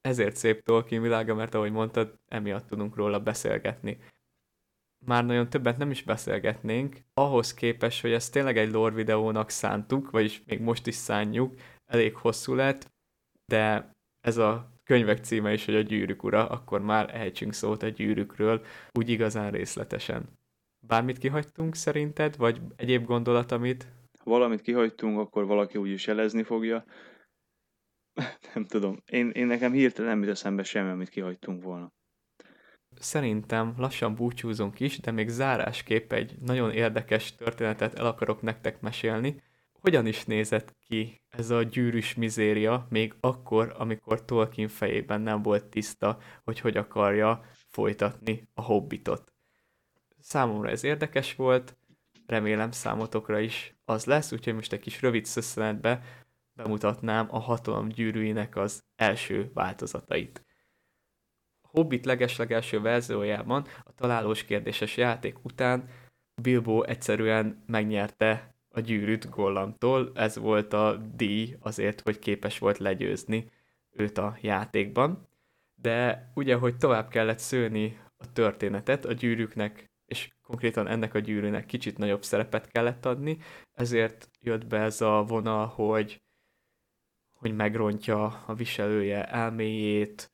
ezért 0.00 0.36
szép 0.36 0.62
Tolkien 0.62 1.02
világa, 1.02 1.34
mert 1.34 1.54
ahogy 1.54 1.72
mondtad, 1.72 2.18
emiatt 2.28 2.66
tudunk 2.66 2.96
róla 2.96 3.20
beszélgetni. 3.20 3.98
Már 5.04 5.24
nagyon 5.24 5.48
többet 5.48 5.76
nem 5.76 5.90
is 5.90 6.02
beszélgetnénk, 6.02 6.96
ahhoz 7.14 7.54
képest, 7.54 8.00
hogy 8.00 8.12
ezt 8.12 8.32
tényleg 8.32 8.58
egy 8.58 8.70
lore 8.70 8.94
videónak 8.94 9.50
szántuk, 9.50 10.10
vagyis 10.10 10.42
még 10.46 10.60
most 10.60 10.86
is 10.86 10.94
szánjuk, 10.94 11.54
elég 11.86 12.16
hosszú 12.16 12.54
lett, 12.54 12.92
de 13.46 13.90
ez 14.20 14.36
a 14.36 14.72
könyvek 14.84 15.24
címe 15.24 15.52
is, 15.52 15.64
hogy 15.64 15.74
a 15.74 15.80
gyűrűk 15.80 16.22
ura, 16.22 16.48
akkor 16.48 16.80
már 16.80 17.14
ejtsünk 17.14 17.52
szót 17.52 17.82
a 17.82 17.88
gyűrűkről, 17.88 18.64
úgy 18.92 19.08
igazán 19.08 19.50
részletesen. 19.50 20.28
Bármit 20.86 21.18
kihagytunk 21.18 21.74
szerinted, 21.74 22.36
vagy 22.36 22.60
egyéb 22.76 23.04
gondolat, 23.04 23.52
amit? 23.52 23.86
Ha 24.18 24.30
valamit 24.30 24.60
kihagytunk, 24.60 25.18
akkor 25.18 25.46
valaki 25.46 25.78
úgyis 25.78 26.06
jelezni 26.06 26.42
fogja. 26.42 26.84
nem 28.54 28.64
tudom. 28.64 29.02
Én, 29.06 29.30
én 29.30 29.46
nekem 29.46 29.72
hirtelen 29.72 30.10
nem 30.10 30.20
jut 30.22 30.30
eszembe 30.30 30.62
semmi, 30.62 30.90
amit 30.90 31.08
kihagytunk 31.08 31.62
volna. 31.62 31.92
Szerintem 32.98 33.74
lassan 33.76 34.14
búcsúzunk 34.14 34.80
is, 34.80 35.00
de 35.00 35.10
még 35.10 35.28
zárásképp 35.28 36.12
egy 36.12 36.34
nagyon 36.40 36.70
érdekes 36.70 37.34
történetet 37.34 37.98
el 37.98 38.06
akarok 38.06 38.42
nektek 38.42 38.80
mesélni. 38.80 39.42
Hogyan 39.72 40.06
is 40.06 40.24
nézett 40.24 40.74
ki 40.86 41.22
ez 41.28 41.50
a 41.50 41.62
gyűrűs 41.62 42.14
mizéria 42.14 42.86
még 42.90 43.14
akkor, 43.20 43.74
amikor 43.78 44.24
Tolkien 44.24 44.68
fejében 44.68 45.20
nem 45.20 45.42
volt 45.42 45.64
tiszta, 45.64 46.18
hogy 46.44 46.60
hogy 46.60 46.76
akarja 46.76 47.44
folytatni 47.68 48.48
a 48.54 48.62
hobbitot? 48.62 49.32
Számomra 50.18 50.68
ez 50.68 50.84
érdekes 50.84 51.34
volt, 51.34 51.76
remélem 52.26 52.70
számotokra 52.70 53.38
is 53.38 53.76
az 53.84 54.04
lesz, 54.04 54.32
úgyhogy 54.32 54.54
most 54.54 54.72
egy 54.72 54.80
kis 54.80 55.00
rövid 55.02 55.24
szösszenetbe 55.24 56.02
bemutatnám 56.52 57.26
a 57.30 57.38
hatalom 57.38 57.88
gyűrűinek 57.88 58.56
az 58.56 58.84
első 58.96 59.50
változatait. 59.54 60.43
Hobbit 61.74 62.04
legeslegelső 62.04 62.80
verziójában 62.80 63.66
a 63.84 63.94
találós 63.94 64.44
kérdéses 64.44 64.96
játék 64.96 65.44
után 65.44 65.88
Bilbo 66.42 66.82
egyszerűen 66.82 67.62
megnyerte 67.66 68.54
a 68.68 68.80
gyűrűt 68.80 69.30
Gollamtól, 69.30 70.12
ez 70.14 70.38
volt 70.38 70.72
a 70.72 70.96
díj 71.16 71.56
azért, 71.60 72.00
hogy 72.00 72.18
képes 72.18 72.58
volt 72.58 72.78
legyőzni 72.78 73.50
őt 73.90 74.18
a 74.18 74.36
játékban. 74.40 75.28
De 75.74 76.30
ugye, 76.34 76.54
hogy 76.54 76.76
tovább 76.76 77.08
kellett 77.08 77.38
szőni 77.38 78.00
a 78.16 78.32
történetet, 78.32 79.04
a 79.04 79.12
gyűrűknek 79.12 79.90
és 80.06 80.30
konkrétan 80.42 80.86
ennek 80.86 81.14
a 81.14 81.18
gyűrűnek 81.18 81.66
kicsit 81.66 81.98
nagyobb 81.98 82.22
szerepet 82.22 82.68
kellett 82.68 83.06
adni, 83.06 83.38
ezért 83.72 84.30
jött 84.40 84.66
be 84.66 84.78
ez 84.78 85.00
a 85.00 85.24
vonal, 85.28 85.66
hogy, 85.66 86.22
hogy 87.32 87.54
megrontja 87.54 88.24
a 88.46 88.54
viselője 88.54 89.24
elméjét, 89.24 90.33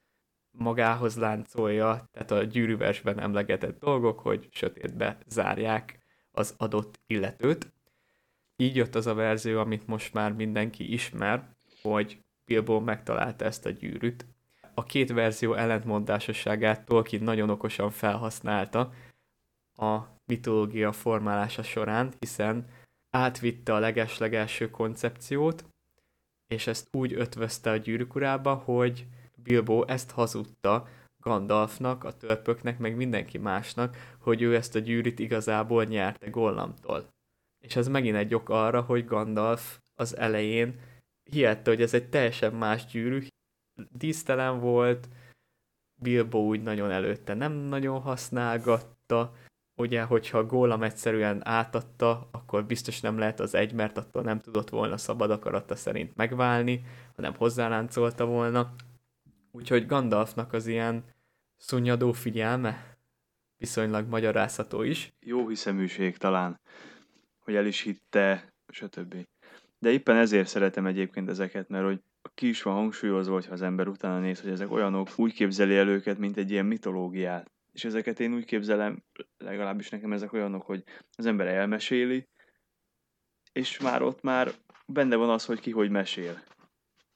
magához 0.61 1.17
láncolja, 1.17 2.09
tehát 2.13 2.31
a 2.31 2.43
gyűrűversben 2.43 3.21
emlegetett 3.21 3.79
dolgok, 3.79 4.21
hogy 4.21 4.49
sötétbe 4.51 5.19
zárják 5.27 5.99
az 6.31 6.55
adott 6.59 7.01
illetőt. 7.07 7.73
Így 8.57 8.77
jött 8.77 8.95
az 8.95 9.07
a 9.07 9.15
verzió, 9.15 9.61
amit 9.61 9.87
most 9.87 10.13
már 10.13 10.33
mindenki 10.33 10.93
ismer, 10.93 11.57
hogy 11.83 12.19
Bilbo 12.45 12.81
megtalálta 12.81 13.45
ezt 13.45 13.67
a 13.67 13.71
gyűrűt. 13.71 14.27
A 14.75 14.83
két 14.83 15.13
verzió 15.13 15.55
ellentmondásosságát 15.55 16.85
Tolkien 16.85 17.23
nagyon 17.23 17.51
okosan 17.51 17.91
felhasználta, 17.91 18.93
a 19.77 19.99
mitológia 20.27 20.93
formálása 20.93 21.63
során, 21.63 22.13
hiszen 22.19 22.67
átvitte 23.11 23.75
a 23.75 23.79
legeslegelső 23.79 24.71
koncepciót, 24.71 25.65
és 26.47 26.67
ezt 26.67 26.89
úgy 26.93 27.13
ötvözte 27.13 27.71
a 27.71 27.77
gyűrűkurába, 27.77 28.55
hogy 28.55 29.07
Bilbo 29.43 29.85
ezt 29.85 30.11
hazudta 30.11 30.89
Gandalfnak, 31.23 32.05
a 32.05 32.13
törpöknek, 32.13 32.79
meg 32.79 32.97
mindenki 32.97 33.39
másnak, 33.39 33.97
hogy 34.19 34.43
ő 34.43 34.55
ezt 34.55 34.75
a 34.75 34.79
gyűrűt 34.79 35.19
igazából 35.19 35.85
nyerte 35.85 36.29
Gollamtól. 36.29 37.09
És 37.65 37.77
ez 37.77 37.89
megint 37.89 38.17
egy 38.17 38.35
ok 38.35 38.49
arra, 38.49 38.81
hogy 38.81 39.05
Gandalf 39.05 39.79
az 39.95 40.17
elején 40.17 40.81
hihette, 41.31 41.71
hogy 41.71 41.83
ez 41.83 41.95
egy 41.95 42.09
teljesen 42.09 42.55
más 42.55 42.87
gyűrű, 42.87 43.27
dísztelen 43.93 44.61
volt, 44.61 45.09
Bilbo 46.03 46.39
úgy 46.39 46.63
nagyon 46.63 46.91
előtte 46.91 47.35
nem 47.35 47.53
nagyon 47.53 48.01
használgatta, 48.01 49.33
ugye, 49.81 50.03
hogyha 50.03 50.47
Gólam 50.47 50.83
egyszerűen 50.83 51.47
átadta, 51.47 52.29
akkor 52.31 52.65
biztos 52.65 53.01
nem 53.01 53.19
lehet 53.19 53.41
az 53.41 53.55
egy, 53.55 53.73
mert 53.73 53.97
attól 53.97 54.23
nem 54.23 54.41
tudott 54.41 54.71
volna 54.71 54.97
szabad 54.97 55.31
akarata 55.31 55.77
szerint 55.77 56.17
megválni, 56.17 56.85
hanem 57.17 57.35
hozzáláncolta 57.35 58.25
volna. 58.25 58.75
Úgyhogy 59.51 59.87
Gandalfnak 59.87 60.53
az 60.53 60.67
ilyen 60.67 61.05
szunnyadó 61.57 62.13
figyelme 62.13 62.99
viszonylag 63.57 64.09
magyarázható 64.09 64.83
is. 64.83 65.13
Jó 65.21 65.49
hiszeműség 65.49 66.17
talán, 66.17 66.61
hogy 67.39 67.55
el 67.55 67.67
is 67.67 67.81
hitte, 67.81 68.53
stb. 68.69 69.27
De 69.79 69.91
éppen 69.91 70.17
ezért 70.17 70.49
szeretem 70.49 70.87
egyébként 70.87 71.29
ezeket, 71.29 71.69
mert 71.69 71.85
hogy 71.85 72.01
ki 72.35 72.49
is 72.49 72.63
van 72.63 72.75
hangsúlyozva, 72.75 73.33
hogyha 73.33 73.53
az 73.53 73.63
ember 73.63 73.89
utána 73.89 74.19
néz, 74.19 74.41
hogy 74.41 74.51
ezek 74.51 74.71
olyanok, 74.71 75.09
úgy 75.17 75.33
képzeli 75.33 75.77
el 75.77 75.89
őket, 75.89 76.19
mint 76.19 76.37
egy 76.37 76.51
ilyen 76.51 76.67
mitológiát 76.67 77.51
és 77.73 77.85
ezeket 77.85 78.21
én 78.21 78.35
úgy 78.35 78.45
képzelem, 78.45 79.03
legalábbis 79.39 79.89
nekem 79.89 80.13
ezek 80.13 80.33
olyanok, 80.33 80.63
hogy 80.63 80.85
az 81.17 81.27
ember 81.27 81.47
elmeséli, 81.47 82.29
és 83.53 83.79
már 83.79 84.03
ott 84.03 84.23
már 84.23 84.53
benne 84.87 85.17
van 85.17 85.31
az, 85.31 85.45
hogy 85.45 85.61
ki 85.61 85.71
hogy 85.71 85.91
mesél. 85.91 86.43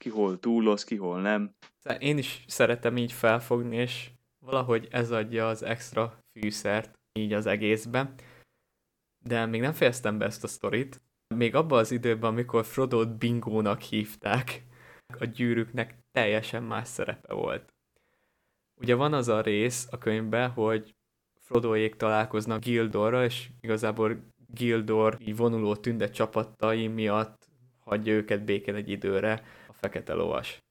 Ki 0.04 0.10
hol 0.10 0.38
túloz, 0.38 0.84
ki 0.84 0.96
hol 0.96 1.20
nem. 1.20 1.54
Én 1.98 2.18
is 2.18 2.44
szeretem 2.46 2.96
így 2.96 3.12
felfogni, 3.12 3.76
és 3.76 4.10
valahogy 4.38 4.88
ez 4.90 5.10
adja 5.10 5.48
az 5.48 5.62
extra 5.62 6.18
fűszert 6.32 6.98
így 7.12 7.32
az 7.32 7.46
egészbe. 7.46 8.14
De 9.24 9.46
még 9.46 9.60
nem 9.60 9.72
fejeztem 9.72 10.18
be 10.18 10.24
ezt 10.24 10.44
a 10.44 10.46
sztorit. 10.46 11.02
Még 11.34 11.54
abban 11.54 11.78
az 11.78 11.90
időben, 11.90 12.30
amikor 12.30 12.64
Frodo-t 12.64 13.18
bingónak 13.18 13.80
hívták, 13.80 14.64
a 15.18 15.24
gyűrűknek 15.24 15.98
teljesen 16.12 16.62
más 16.62 16.88
szerepe 16.88 17.34
volt. 17.34 17.74
Ugye 18.80 18.94
van 18.94 19.12
az 19.12 19.28
a 19.28 19.40
rész 19.40 19.88
a 19.90 19.98
könyvben, 19.98 20.50
hogy 20.50 20.94
Frodoék 21.40 21.94
találkoznak 21.94 22.64
Gildorra, 22.64 23.24
és 23.24 23.50
igazából 23.60 24.16
Gildor 24.46 25.16
így 25.20 25.36
vonuló 25.36 25.76
tünde 25.76 26.10
csapatai 26.10 26.86
miatt 26.86 27.48
hagyja 27.84 28.12
őket 28.12 28.44
békén 28.44 28.74
egy 28.74 28.88
időre 28.88 29.42
fekete 29.84 30.12
lovas. 30.12 30.62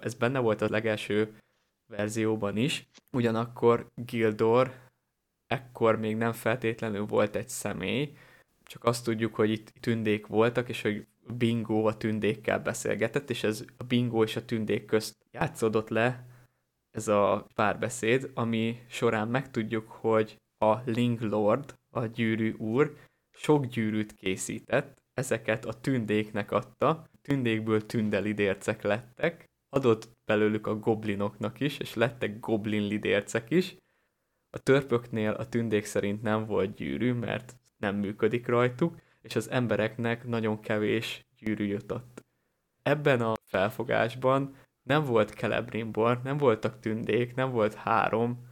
Ez 0.00 0.14
benne 0.14 0.38
volt 0.38 0.60
a 0.60 0.68
legelső 0.70 1.36
verzióban 1.86 2.56
is, 2.56 2.88
ugyanakkor 3.12 3.90
Gildor 3.94 4.74
ekkor 5.46 5.98
még 5.98 6.16
nem 6.16 6.32
feltétlenül 6.32 7.06
volt 7.06 7.36
egy 7.36 7.48
személy, 7.48 8.16
csak 8.62 8.84
azt 8.84 9.04
tudjuk, 9.04 9.34
hogy 9.34 9.50
itt 9.50 9.72
tündék 9.80 10.26
voltak, 10.26 10.68
és 10.68 10.82
hogy 10.82 11.06
Bingo 11.36 11.86
a 11.86 11.96
tündékkel 11.96 12.60
beszélgetett, 12.60 13.30
és 13.30 13.42
ez 13.42 13.64
a 13.76 13.84
Bingo 13.84 14.22
és 14.22 14.36
a 14.36 14.44
tündék 14.44 14.84
közt 14.84 15.16
játszódott 15.30 15.88
le 15.88 16.26
ez 16.90 17.08
a 17.08 17.46
párbeszéd, 17.54 18.30
ami 18.34 18.82
során 18.88 19.28
megtudjuk, 19.28 19.88
hogy 19.88 20.36
a 20.58 20.76
Ling 20.84 21.20
Lord, 21.20 21.78
a 21.90 22.06
gyűrű 22.06 22.52
úr, 22.52 22.96
sok 23.30 23.66
gyűrűt 23.66 24.14
készített, 24.14 25.00
ezeket 25.14 25.64
a 25.64 25.80
tündéknek 25.80 26.50
adta, 26.50 27.08
tündékből 27.30 27.86
tündelidércek 27.86 28.82
lettek, 28.82 29.50
adott 29.68 30.08
belőlük 30.24 30.66
a 30.66 30.78
goblinoknak 30.78 31.60
is, 31.60 31.78
és 31.78 31.94
lettek 31.94 32.40
goblin 32.40 32.82
lidércek 32.82 33.50
is. 33.50 33.76
A 34.50 34.58
törpöknél 34.58 35.30
a 35.30 35.48
tündék 35.48 35.84
szerint 35.84 36.22
nem 36.22 36.46
volt 36.46 36.74
gyűrű, 36.74 37.12
mert 37.12 37.56
nem 37.76 37.96
működik 37.96 38.46
rajtuk, 38.46 38.96
és 39.22 39.36
az 39.36 39.50
embereknek 39.50 40.26
nagyon 40.26 40.60
kevés 40.60 41.26
gyűrű 41.38 41.64
jutott. 41.64 42.24
Ebben 42.82 43.20
a 43.20 43.34
felfogásban 43.44 44.54
nem 44.82 45.04
volt 45.04 45.34
Celebrimbor, 45.34 46.20
nem 46.22 46.36
voltak 46.36 46.80
tündék, 46.80 47.34
nem 47.34 47.50
volt 47.50 47.74
három, 47.74 48.46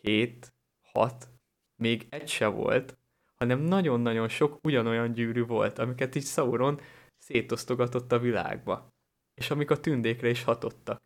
hét, 0.00 0.52
hat, 0.92 1.28
még 1.76 2.06
egy 2.10 2.28
se 2.28 2.46
volt, 2.46 2.98
hanem 3.34 3.60
nagyon-nagyon 3.60 4.28
sok 4.28 4.58
ugyanolyan 4.62 5.12
gyűrű 5.12 5.44
volt, 5.44 5.78
amiket 5.78 6.14
így 6.14 6.24
Sauron 6.24 6.80
szétosztogatott 7.30 8.12
a 8.12 8.18
világba, 8.18 8.88
és 9.34 9.50
amik 9.50 9.70
a 9.70 9.80
tündékre 9.80 10.28
is 10.28 10.44
hatottak. 10.44 10.98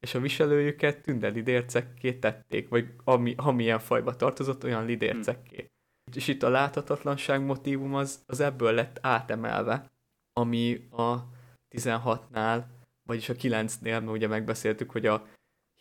És 0.00 0.14
a 0.14 0.20
viselőjüket 0.20 1.02
tündelidércekké 1.02 2.12
tették, 2.18 2.68
vagy 2.68 2.94
ami, 3.04 3.34
amilyen 3.36 3.78
fajba 3.78 4.16
tartozott, 4.16 4.64
olyan 4.64 4.84
lidércekké. 4.84 5.56
Hmm. 5.56 5.68
És 6.14 6.28
itt 6.28 6.42
a 6.42 6.48
láthatatlanság 6.48 7.44
motivum 7.44 7.94
az, 7.94 8.22
az 8.26 8.40
ebből 8.40 8.72
lett 8.72 8.98
átemelve, 9.00 9.90
ami 10.32 10.88
a 10.90 11.28
16-nál, 11.76 12.64
vagyis 13.08 13.28
a 13.28 13.34
9-nél, 13.34 13.80
mert 13.82 14.08
ugye 14.08 14.26
megbeszéltük, 14.26 14.90
hogy 14.90 15.06
a 15.06 15.26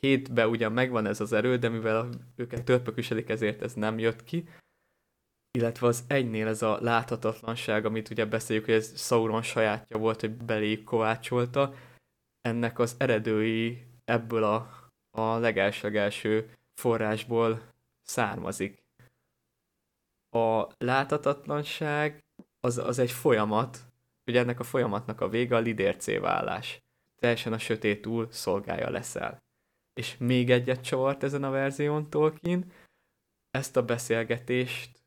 7-ben 0.02 0.50
ugyan 0.50 0.72
megvan 0.72 1.06
ez 1.06 1.20
az 1.20 1.34
erő, 1.34 1.58
de 1.58 1.70
mivel 1.70 2.10
őket 2.36 2.64
törpök 2.64 2.96
viselik, 2.96 3.30
ezért 3.30 3.62
ez 3.62 3.74
nem 3.74 4.00
jött 4.00 4.24
ki, 4.24 4.48
illetve 5.58 5.88
az 5.88 6.04
egynél 6.08 6.48
ez 6.48 6.62
a 6.62 6.78
láthatatlanság, 6.82 7.86
amit 7.86 8.10
ugye 8.10 8.26
beszéljük, 8.26 8.66
hogy 8.66 8.74
ez 8.74 9.00
Sauron 9.00 9.42
sajátja 9.42 9.98
volt, 9.98 10.20
hogy 10.20 10.32
beléjük 10.32 10.84
kovácsolta, 10.84 11.74
ennek 12.42 12.80
az 12.80 12.96
eredői 12.98 13.86
ebből 14.06 14.44
a, 14.44 14.90
a 15.18 15.38
legelső 15.38 16.54
forrásból 16.74 17.62
származik. 18.02 18.84
A 20.30 20.68
láthatatlanság 20.78 22.24
az, 22.60 22.78
az 22.78 23.00
egy 23.00 23.12
folyamat, 23.12 23.80
hogy 24.24 24.38
ennek 24.38 24.60
a 24.60 24.64
folyamatnak 24.64 25.22
a 25.22 25.30
vége 25.30 25.56
a 25.56 25.60
lidércé 25.60 26.18
válás. 26.18 26.82
Teljesen 27.16 27.54
a 27.54 27.58
sötét 27.58 28.02
túl 28.02 28.28
szolgálja 28.32 28.90
leszel. 28.90 29.44
És 29.94 30.18
még 30.18 30.52
egyet 30.52 30.84
csavart 30.84 31.24
ezen 31.24 31.44
a 31.44 31.50
verzión 31.50 32.10
Tolkien, 32.10 32.72
ezt 33.50 33.78
a 33.78 33.86
beszélgetést 33.86 35.03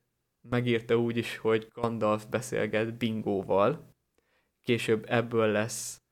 megírta 0.48 0.96
úgy 0.96 1.16
is, 1.16 1.36
hogy 1.36 1.68
Gandalf 1.72 2.26
beszélget 2.26 2.96
Bingóval, 2.96 3.94
később 4.62 5.04
ebből 5.08 5.46
lesz 5.46 6.02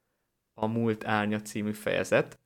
a 0.54 0.66
Múlt 0.66 1.06
Árnya 1.06 1.40
című 1.40 1.72
fejezet. 1.72 2.38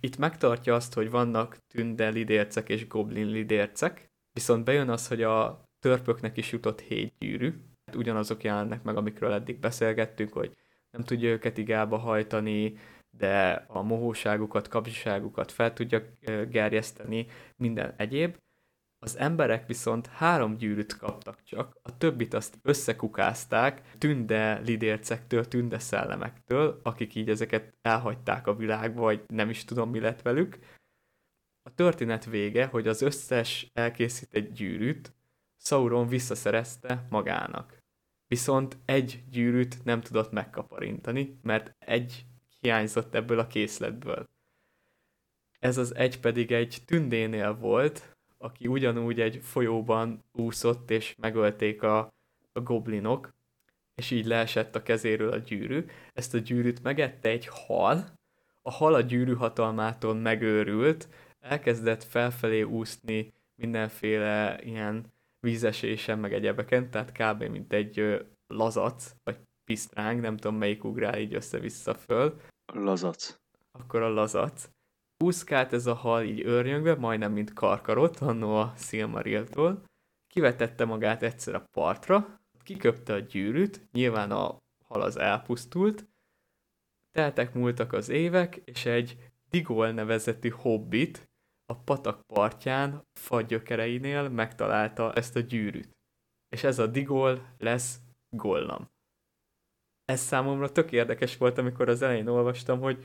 Itt 0.00 0.16
megtartja 0.16 0.74
azt, 0.74 0.94
hogy 0.94 1.10
vannak 1.10 1.56
tünde 1.66 2.08
lidércek 2.08 2.68
és 2.68 2.86
goblin 2.86 3.26
lidércek, 3.26 4.10
viszont 4.32 4.64
bejön 4.64 4.88
az, 4.88 5.08
hogy 5.08 5.22
a 5.22 5.64
törpöknek 5.78 6.36
is 6.36 6.52
jutott 6.52 6.80
hét 6.80 7.14
gyűrű, 7.18 7.54
ugyanazok 7.94 8.42
jelennek 8.42 8.82
meg, 8.82 8.96
amikről 8.96 9.32
eddig 9.32 9.58
beszélgettünk, 9.58 10.32
hogy 10.32 10.56
nem 10.90 11.04
tudja 11.04 11.28
őket 11.28 11.58
igába 11.58 11.96
hajtani, 11.96 12.74
de 13.10 13.64
a 13.68 13.82
mohóságukat, 13.82 14.68
kapcsiságukat 14.68 15.52
fel 15.52 15.72
tudja 15.72 16.02
gerjeszteni, 16.48 17.26
minden 17.56 17.94
egyéb. 17.96 18.36
Az 19.04 19.16
emberek 19.16 19.66
viszont 19.66 20.06
három 20.06 20.56
gyűrűt 20.56 20.96
kaptak 20.96 21.42
csak, 21.42 21.78
a 21.82 21.96
többit 21.96 22.34
azt 22.34 22.58
összekukázták 22.62 23.92
tünde 23.98 24.58
lidércektől, 24.58 25.48
tünde 25.48 25.78
szellemektől, 25.78 26.80
akik 26.82 27.14
így 27.14 27.28
ezeket 27.28 27.78
elhagyták 27.80 28.46
a 28.46 28.54
világba, 28.54 29.00
vagy 29.00 29.24
nem 29.26 29.50
is 29.50 29.64
tudom 29.64 29.90
mi 29.90 30.00
lett 30.00 30.22
velük. 30.22 30.58
A 31.62 31.74
történet 31.74 32.24
vége, 32.24 32.66
hogy 32.66 32.88
az 32.88 33.02
összes 33.02 33.70
elkészített 33.72 34.52
gyűrűt 34.52 35.12
Sauron 35.56 36.06
visszaszerezte 36.06 37.06
magának. 37.10 37.78
Viszont 38.26 38.76
egy 38.84 39.24
gyűrűt 39.30 39.84
nem 39.84 40.00
tudott 40.00 40.32
megkaparintani, 40.32 41.38
mert 41.42 41.74
egy 41.78 42.26
hiányzott 42.60 43.14
ebből 43.14 43.38
a 43.38 43.46
készletből. 43.46 44.28
Ez 45.58 45.78
az 45.78 45.94
egy 45.94 46.20
pedig 46.20 46.52
egy 46.52 46.82
tündénél 46.86 47.54
volt, 47.54 48.16
aki 48.42 48.66
ugyanúgy 48.66 49.20
egy 49.20 49.38
folyóban 49.42 50.24
úszott, 50.32 50.90
és 50.90 51.14
megölték 51.18 51.82
a, 51.82 52.14
a 52.52 52.60
goblinok, 52.60 53.34
és 53.94 54.10
így 54.10 54.26
leesett 54.26 54.76
a 54.76 54.82
kezéről 54.82 55.32
a 55.32 55.36
gyűrű. 55.36 55.84
Ezt 56.12 56.34
a 56.34 56.38
gyűrűt 56.38 56.82
megette 56.82 57.28
egy 57.28 57.46
hal, 57.46 58.04
a 58.62 58.70
hal 58.70 58.94
a 58.94 59.00
gyűrű 59.00 59.34
hatalmától 59.34 60.14
megőrült, 60.14 61.08
elkezdett 61.40 62.04
felfelé 62.04 62.62
úszni 62.62 63.32
mindenféle 63.54 64.60
ilyen 64.62 65.12
vízesésen, 65.40 66.18
meg 66.18 66.32
egyebeken, 66.32 66.90
tehát 66.90 67.12
kb. 67.12 67.42
mint 67.42 67.72
egy 67.72 68.24
lazac, 68.46 69.14
vagy 69.24 69.36
pisztráng, 69.64 70.20
nem 70.20 70.36
tudom 70.36 70.58
melyik 70.58 70.84
ugrál 70.84 71.18
így 71.18 71.34
össze-vissza 71.34 71.94
föl. 71.94 72.40
Lazac. 72.72 73.38
Akkor 73.72 74.02
a 74.02 74.08
lazac 74.08 74.70
úszkált 75.22 75.72
ez 75.72 75.86
a 75.86 75.94
hal 75.94 76.22
így 76.22 76.40
őrjöngve, 76.40 76.94
majdnem 76.94 77.32
mint 77.32 77.52
karkarot, 77.52 78.16
annó 78.16 78.56
a 78.56 78.72
Silmariltól, 78.76 79.84
kivetette 80.26 80.84
magát 80.84 81.22
egyszer 81.22 81.54
a 81.54 81.64
partra, 81.70 82.40
kiköpte 82.62 83.14
a 83.14 83.18
gyűrűt, 83.18 83.88
nyilván 83.92 84.30
a 84.30 84.58
hal 84.84 85.02
az 85.02 85.16
elpusztult, 85.16 86.06
teltek 87.10 87.54
múltak 87.54 87.92
az 87.92 88.08
évek, 88.08 88.56
és 88.56 88.86
egy 88.86 89.30
Digol 89.50 89.92
nevezetű 89.92 90.48
hobbit 90.48 91.30
a 91.66 91.74
patak 91.74 92.26
partján, 92.26 93.06
fagyökereinél 93.12 94.28
megtalálta 94.28 95.12
ezt 95.12 95.36
a 95.36 95.40
gyűrűt. 95.40 95.96
És 96.48 96.64
ez 96.64 96.78
a 96.78 96.86
Digol 96.86 97.54
lesz 97.58 98.00
Gollam. 98.28 98.90
Ez 100.04 100.20
számomra 100.20 100.72
tök 100.72 100.92
érdekes 100.92 101.36
volt, 101.36 101.58
amikor 101.58 101.88
az 101.88 102.02
elején 102.02 102.26
olvastam, 102.26 102.80
hogy 102.80 103.04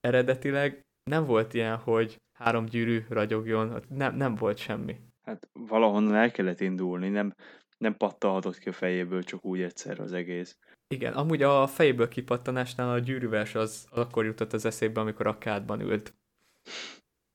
eredetileg 0.00 0.82
nem 1.04 1.24
volt 1.24 1.54
ilyen, 1.54 1.76
hogy 1.76 2.20
három 2.32 2.64
gyűrű 2.64 3.04
ragyogjon, 3.08 3.82
nem, 3.88 4.16
nem 4.16 4.34
volt 4.34 4.56
semmi. 4.56 4.96
Hát 5.22 5.48
valahonnan 5.52 6.14
el 6.14 6.30
kellett 6.30 6.60
indulni, 6.60 7.08
nem, 7.08 7.34
nem 7.78 7.96
pattalhatott 7.96 8.58
ki 8.58 8.68
a 8.68 8.72
fejéből 8.72 9.22
csak 9.22 9.44
úgy 9.44 9.60
egyszer 9.60 10.00
az 10.00 10.12
egész. 10.12 10.58
Igen, 10.88 11.12
amúgy 11.12 11.42
a 11.42 11.66
fejéből 11.66 12.08
kipattanásnál 12.08 12.90
a 12.90 12.98
gyűrűvers 12.98 13.54
az, 13.54 13.86
az 13.90 13.98
akkor 13.98 14.24
jutott 14.24 14.52
az 14.52 14.64
eszébe, 14.64 15.00
amikor 15.00 15.26
a 15.26 15.38
kádban 15.38 15.80
ült. 15.80 16.14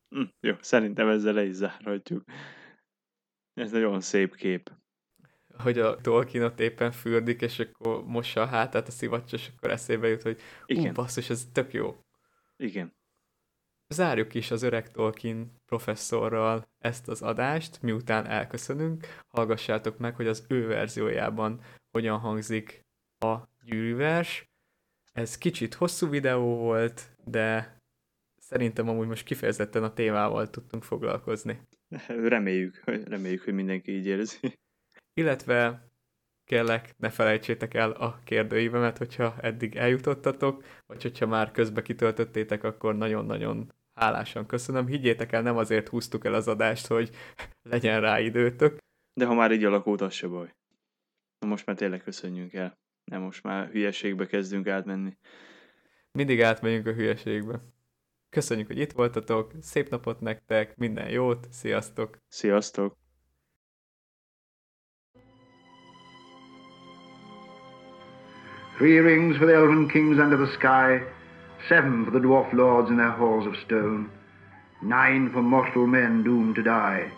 Hm, 0.10 0.24
jó, 0.40 0.54
szerintem 0.60 1.08
ezzel 1.10 1.34
le 1.34 1.44
is 1.44 1.54
zárhatjuk. 1.54 2.24
Ez 3.54 3.72
nagyon 3.72 4.02
szép 4.02 4.36
kép. 4.36 4.72
Hogy 5.58 5.80
a 5.80 5.96
Tolkien 5.96 6.44
ott 6.44 6.60
éppen 6.60 6.92
fürdik, 6.92 7.42
és 7.42 7.60
akkor 7.60 8.06
mossa 8.06 8.42
a 8.42 8.46
hátát 8.46 8.88
a 8.88 8.92
szivacs, 8.92 9.34
és 9.34 9.50
akkor 9.56 9.72
eszébe 9.72 10.08
jut, 10.08 10.22
hogy 10.22 10.40
Igen. 10.66 10.94
basszus, 10.94 11.30
ez 11.30 11.48
tök 11.52 11.74
jó. 11.74 11.96
Igen. 12.58 12.97
Zárjuk 13.90 14.34
is 14.34 14.52
az 14.52 14.62
öreg 14.62 14.92
Tolkien 14.92 15.52
professzorral 15.66 16.70
ezt 16.78 17.08
az 17.08 17.22
adást, 17.22 17.82
miután 17.82 18.26
elköszönünk. 18.26 19.08
Hallgassátok 19.28 19.98
meg, 19.98 20.16
hogy 20.16 20.28
az 20.28 20.46
ő 20.48 20.68
verziójában 20.68 21.62
hogyan 21.92 22.20
hangzik 22.20 22.86
a 23.20 23.36
gyűrűvers. 23.64 24.46
Ez 25.14 25.38
kicsit 25.38 25.74
hosszú 25.74 26.10
videó 26.10 26.56
volt, 26.56 27.16
de 27.26 27.78
szerintem 28.38 28.90
amúgy 28.90 29.08
most 29.08 29.26
kifejezetten 29.26 29.84
a 29.84 29.94
témával 29.94 30.50
tudtunk 30.50 30.84
foglalkozni. 30.84 31.62
Reméljük, 32.08 32.84
reméljük, 33.14 33.44
hogy 33.44 33.54
mindenki 33.54 33.92
így 33.92 34.06
érzi. 34.06 34.60
Illetve 35.14 35.88
kérlek, 36.44 36.94
ne 36.98 37.10
felejtsétek 37.10 37.74
el 37.74 37.92
a 37.92 38.20
kérdőívemet, 38.24 38.98
hogyha 38.98 39.36
eddig 39.42 39.76
eljutottatok, 39.76 40.64
vagy 40.86 41.02
hogyha 41.02 41.26
már 41.26 41.52
közbe 41.52 41.82
kitöltöttétek, 41.82 42.64
akkor 42.64 42.96
nagyon-nagyon 42.96 43.74
hálásan 43.98 44.46
köszönöm. 44.46 44.88
Higgyétek 44.88 45.32
el, 45.32 45.42
nem 45.42 45.58
azért 45.58 45.88
húztuk 45.88 46.26
el 46.26 46.34
az 46.34 46.48
adást, 46.48 46.88
hogy 46.88 47.10
legyen 47.70 48.02
rá 48.02 48.20
időtök. 48.20 48.78
De 49.14 49.26
ha 49.26 49.34
már 49.34 49.52
így 49.52 49.64
alakult, 49.64 50.02
az 50.02 50.14
se 50.14 50.28
baj. 50.28 50.56
Na 51.40 51.48
most 51.48 51.66
már 51.66 51.76
tényleg 51.76 52.04
köszönjünk 52.04 52.54
el. 52.54 52.78
Nem 53.04 53.22
most 53.22 53.44
már 53.44 53.70
hülyeségbe 53.70 54.26
kezdünk 54.26 54.68
átmenni. 54.68 55.18
Mindig 56.12 56.42
átmegyünk 56.42 56.88
a 56.88 56.94
hülyeségbe. 56.94 57.60
Köszönjük, 58.30 58.68
hogy 58.68 58.80
itt 58.80 58.92
voltatok, 58.92 59.52
szép 59.62 59.90
napot 59.90 60.20
nektek, 60.20 60.76
minden 60.76 61.10
jót, 61.10 61.48
sziasztok! 61.52 62.18
Sziasztok! 62.28 62.98
Three 68.78 69.02
rings 69.02 69.38
for 69.38 69.48
the 69.48 69.56
elven 69.56 69.88
kings 69.88 70.18
under 70.18 70.38
the 70.38 70.52
sky, 70.52 71.17
seven 71.68 72.06
for 72.06 72.12
the 72.12 72.20
dwarf 72.20 72.52
lords 72.54 72.90
in 72.90 72.98
their 72.98 73.12
halls 73.12 73.46
of 73.46 73.56
stone, 73.66 74.10
nine 74.82 75.30
for 75.32 75.42
mortal 75.42 75.88
men 75.88 76.24
doomed 76.24 76.56
to 76.56 76.64
die, 76.64 77.12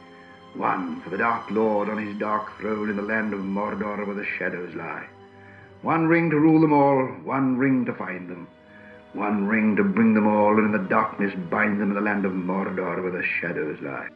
one 0.56 1.02
for 1.02 1.10
the 1.10 1.18
dark 1.18 1.50
lord 1.52 1.90
on 1.90 1.98
his 1.98 2.18
dark 2.18 2.58
throne 2.60 2.90
in 2.90 2.96
the 2.96 3.02
land 3.02 3.34
of 3.34 3.40
Mordor 3.42 4.06
where 4.06 4.16
the 4.16 4.26
shadows 4.26 4.74
lie. 4.76 5.06
One 5.82 6.08
ring 6.08 6.30
to 6.32 6.40
rule 6.40 6.62
them 6.62 6.74
all, 6.74 7.06
one 7.24 7.58
ring 7.58 7.86
to 7.86 7.94
find 7.94 8.30
them, 8.30 8.48
one 9.14 9.48
ring 9.48 9.76
to 9.76 9.84
bring 9.84 10.14
them 10.14 10.28
all, 10.28 10.58
and 10.58 10.74
in 10.74 10.82
the 10.82 10.90
darkness 10.90 11.34
bind 11.50 11.80
them 11.80 11.90
in 11.90 11.96
the 11.96 12.02
land 12.02 12.26
of 12.26 12.34
Mordor 12.34 13.02
where 13.02 13.12
the 13.12 13.24
shadows 13.24 13.80
lie. 13.82 14.08